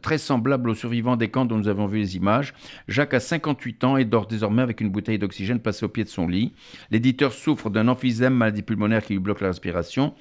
très 0.00 0.18
semblable 0.18 0.70
aux 0.70 0.74
survivants 0.76 1.16
des 1.16 1.28
camps 1.28 1.44
dont 1.44 1.58
nous 1.58 1.66
avons 1.66 1.86
vu 1.86 1.98
les 1.98 2.16
images. 2.16 2.54
Jacques 2.86 3.14
a 3.14 3.20
58 3.20 3.82
ans 3.82 3.96
et 3.96 4.04
dort 4.04 4.26
désormais 4.26 4.62
avec 4.62 4.80
une 4.80 4.90
bouteille 4.90 5.18
d'oxygène 5.18 5.58
placée 5.58 5.84
au 5.84 5.88
pied 5.88 6.04
de 6.04 6.08
son 6.08 6.28
lit. 6.28 6.52
L'éditeur 6.92 7.32
souffre 7.32 7.68
d'un 7.68 7.88
emphysème, 7.88 8.34
maladie 8.34 8.62
pulmonaire 8.62 9.02
qui 9.02 9.14
lui 9.14 9.20
bloque 9.20 9.40
la 9.40 9.48
respiration. 9.48 10.14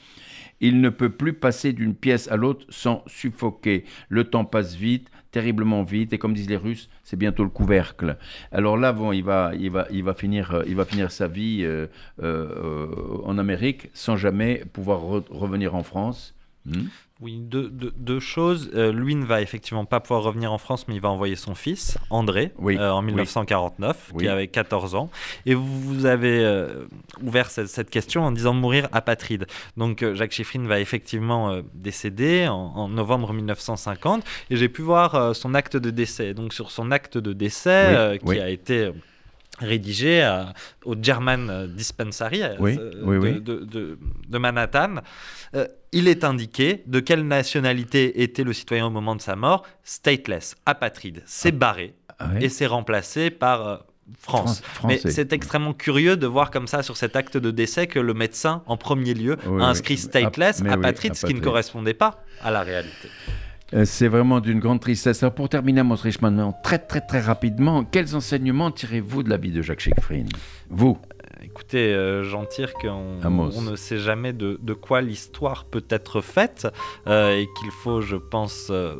Il 0.61 0.81
ne 0.81 0.89
peut 0.89 1.09
plus 1.09 1.33
passer 1.33 1.73
d'une 1.73 1.95
pièce 1.95 2.29
à 2.29 2.35
l'autre 2.35 2.65
sans 2.69 3.03
suffoquer. 3.07 3.85
Le 4.09 4.23
temps 4.23 4.45
passe 4.45 4.75
vite, 4.75 5.09
terriblement 5.31 5.83
vite, 5.83 6.13
et 6.13 6.17
comme 6.17 6.33
disent 6.33 6.49
les 6.49 6.57
Russes, 6.57 6.89
c'est 7.03 7.17
bientôt 7.17 7.43
le 7.43 7.49
couvercle. 7.49 8.17
Alors 8.51 8.77
là, 8.77 8.93
bon, 8.93 9.11
il 9.11 9.23
va, 9.23 9.51
il 9.59 9.71
va, 9.71 9.87
il 9.91 10.03
va 10.03 10.13
finir, 10.13 10.53
euh, 10.53 10.63
il 10.67 10.75
va 10.75 10.85
finir 10.85 11.11
sa 11.11 11.27
vie 11.27 11.63
euh, 11.63 11.87
euh, 12.21 12.87
en 13.25 13.37
Amérique 13.37 13.89
sans 13.93 14.15
jamais 14.15 14.63
pouvoir 14.71 15.01
revenir 15.01 15.75
en 15.75 15.83
France. 15.83 16.35
Hmm 16.65 16.83
oui, 17.21 17.39
deux, 17.39 18.19
choses. 18.19 18.71
Euh, 18.73 18.91
lui 18.91 19.15
ne 19.15 19.23
va 19.23 19.41
effectivement 19.41 19.85
pas 19.85 19.99
pouvoir 19.99 20.23
revenir 20.23 20.51
en 20.51 20.57
France, 20.57 20.87
mais 20.87 20.95
il 20.95 21.01
va 21.01 21.09
envoyer 21.09 21.35
son 21.35 21.55
fils, 21.55 21.97
André, 22.09 22.51
euh, 22.61 22.89
en 22.89 23.01
1949, 23.01 24.13
qui 24.17 24.27
avait 24.27 24.47
14 24.47 24.95
ans. 24.95 25.09
Et 25.45 25.53
vous 25.53 26.05
avez 26.05 26.43
euh, 26.43 26.85
ouvert 27.21 27.49
cette, 27.49 27.89
question 27.89 28.23
en 28.23 28.31
disant 28.31 28.53
mourir 28.53 28.89
apatride. 28.91 29.45
Donc 29.77 30.03
Jacques 30.13 30.31
Chiffrine 30.31 30.67
va 30.67 30.79
effectivement 30.79 31.61
décéder 31.73 32.47
en, 32.47 32.89
novembre 32.89 33.31
1950, 33.31 34.23
et 34.49 34.55
j'ai 34.55 34.69
pu 34.69 34.81
voir 34.81 35.35
son 35.35 35.53
acte 35.53 35.77
de 35.77 35.91
décès. 35.91 36.33
Donc 36.33 36.53
sur 36.53 36.71
son 36.71 36.91
acte 36.91 37.17
de 37.17 37.31
décès, 37.31 38.19
qui 38.25 38.39
a 38.39 38.49
été 38.49 38.91
rédigé 39.63 40.43
au 40.85 40.95
German 41.01 41.67
Dispensary 41.75 42.41
de, 42.41 43.97
de, 44.29 44.37
Manhattan 44.37 44.95
il 45.93 46.07
est 46.07 46.23
indiqué 46.23 46.83
de 46.87 46.99
quelle 46.99 47.25
nationalité 47.25 48.23
était 48.23 48.43
le 48.43 48.51
citoyen 48.51 48.87
au 48.87 48.89
moment 48.89 49.15
de 49.15 49.21
sa 49.21 49.35
mort 49.35 49.63
Stateless, 49.83 50.55
apatride. 50.65 51.21
C'est 51.25 51.53
ah. 51.53 51.57
barré 51.57 51.93
ah 52.19 52.29
et 52.41 52.49
c'est 52.49 52.65
remplacé 52.65 53.29
par 53.29 53.67
euh, 53.67 53.77
France. 54.17 54.61
Mais 54.85 54.97
c'est 54.97 55.31
extrêmement 55.31 55.73
curieux 55.73 56.17
de 56.17 56.27
voir 56.27 56.51
comme 56.51 56.67
ça 56.67 56.83
sur 56.83 56.97
cet 56.97 57.15
acte 57.15 57.37
de 57.37 57.51
décès 57.51 57.87
que 57.87 57.99
le 57.99 58.13
médecin, 58.13 58.63
en 58.65 58.75
premier 58.75 59.13
lieu, 59.13 59.37
a 59.59 59.65
inscrit 59.65 59.97
stateless, 59.97 60.61
apatride, 60.67 61.15
ce 61.15 61.25
qui 61.25 61.33
ne 61.33 61.39
correspondait 61.39 61.93
pas 61.93 62.23
à 62.41 62.51
la 62.51 62.63
réalité. 62.63 63.09
Euh, 63.73 63.85
c'est 63.85 64.07
vraiment 64.07 64.39
d'une 64.39 64.59
grande 64.59 64.79
tristesse. 64.79 65.23
Alors 65.23 65.33
pour 65.33 65.49
terminer, 65.49 65.81
Amos 65.81 65.95
Richman, 65.95 66.53
très 66.63 66.79
très 66.79 67.01
très 67.01 67.19
rapidement, 67.19 67.83
quels 67.83 68.15
enseignements 68.15 68.71
tirez-vous 68.71 69.23
de 69.23 69.29
la 69.29 69.37
vie 69.37 69.51
de 69.51 69.61
Jacques 69.61 69.79
Schifrin 69.79 70.25
Vous 70.69 70.97
Écoutez, 71.43 71.93
euh, 71.93 72.23
j'en 72.23 72.45
tire 72.45 72.73
qu'on 72.73 73.19
on 73.23 73.61
ne 73.61 73.75
sait 73.75 73.97
jamais 73.97 74.31
de, 74.31 74.73
quoi 74.73 75.01
l'histoire 75.01 75.65
peut 75.65 75.83
être 75.89 76.21
faite 76.21 76.67
euh, 77.05 77.37
et 77.37 77.47
qu'il 77.59 77.69
faut, 77.69 77.99
je 77.99 78.15
pense, 78.15 78.69
euh, 78.69 78.95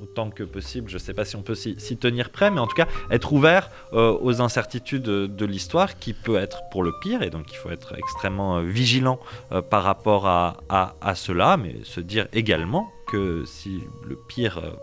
autant 0.00 0.30
que 0.30 0.44
possible, 0.44 0.88
je 0.88 0.94
ne 0.94 1.00
sais 1.00 1.12
pas 1.12 1.24
si 1.24 1.34
on 1.34 1.42
peut 1.42 1.56
s'y 1.56 1.96
tenir 1.96 2.30
prêt, 2.30 2.52
mais 2.52 2.60
en 2.60 2.68
tout 2.68 2.76
cas 2.76 2.86
être 3.10 3.32
ouvert 3.32 3.68
aux 3.92 4.40
incertitudes 4.40 5.02
de, 5.02 5.44
l'histoire 5.44 5.98
qui 5.98 6.14
peut 6.14 6.36
être 6.36 6.62
pour 6.70 6.82
le 6.82 6.92
pire 7.02 7.22
et 7.22 7.28
donc 7.28 7.52
il 7.52 7.56
faut 7.56 7.70
être 7.70 7.94
extrêmement 7.98 8.62
vigilant 8.62 9.20
par 9.68 9.82
rapport 9.82 10.26
à, 10.26 10.56
à, 10.70 11.14
cela, 11.14 11.58
mais 11.58 11.76
se 11.82 12.00
dire 12.00 12.28
également 12.32 12.90
que 13.10 13.44
si 13.44 13.88
le 14.04 14.14
pire 14.14 14.76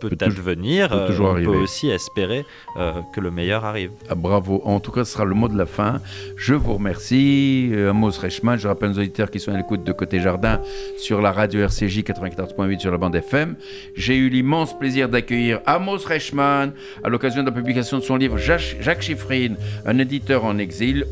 peut, 0.00 0.10
peut 0.10 0.24
advenir, 0.24 0.88
peut 0.88 0.94
euh, 0.94 1.20
on 1.20 1.34
peut 1.34 1.56
aussi 1.56 1.90
espérer 1.90 2.44
euh, 2.76 2.92
que 3.14 3.20
le 3.20 3.30
meilleur 3.30 3.64
arrive. 3.64 3.90
Ah, 4.08 4.14
bravo. 4.14 4.60
En 4.64 4.80
tout 4.80 4.92
cas, 4.92 5.04
ce 5.04 5.12
sera 5.12 5.24
le 5.24 5.34
mot 5.34 5.48
de 5.48 5.56
la 5.56 5.66
fin. 5.66 6.00
Je 6.36 6.54
vous 6.54 6.74
remercie. 6.74 7.70
Euh, 7.72 7.90
Amos 7.90 8.12
Reichmann, 8.20 8.58
je 8.58 8.68
rappelle 8.68 8.90
aux 8.90 8.98
auditeurs 8.98 9.30
qui 9.30 9.40
sont 9.40 9.52
à 9.52 9.56
l'écoute 9.56 9.84
de 9.84 9.92
Côté 9.92 10.20
Jardin 10.20 10.60
sur 10.98 11.20
la 11.20 11.32
radio 11.32 11.60
RCJ 11.60 12.00
94.8 12.00 12.78
sur 12.80 12.90
la 12.90 12.98
bande 12.98 13.14
FM. 13.14 13.56
J'ai 13.94 14.16
eu 14.16 14.28
l'immense 14.28 14.78
plaisir 14.78 15.08
d'accueillir 15.08 15.60
Amos 15.66 15.98
Reichmann 16.06 16.72
à 17.02 17.08
l'occasion 17.08 17.42
de 17.42 17.48
la 17.48 17.54
publication 17.54 17.98
de 17.98 18.02
son 18.02 18.16
livre 18.16 18.36
Jacques 18.38 19.02
Chiffrine, 19.02 19.56
un 19.84 19.98
éditeur 19.98 20.44
en 20.44 20.58
exil, 20.58 21.06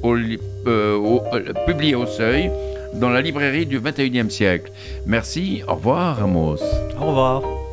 publié 1.66 1.94
au 1.94 2.06
Seuil 2.06 2.50
dans 2.94 3.10
la 3.10 3.20
librairie 3.20 3.66
du 3.66 3.80
21e 3.80 4.30
siècle. 4.30 4.70
Merci, 5.06 5.62
au 5.68 5.74
revoir 5.74 6.22
Amos. 6.22 6.62
Au 7.00 7.06
revoir. 7.06 7.63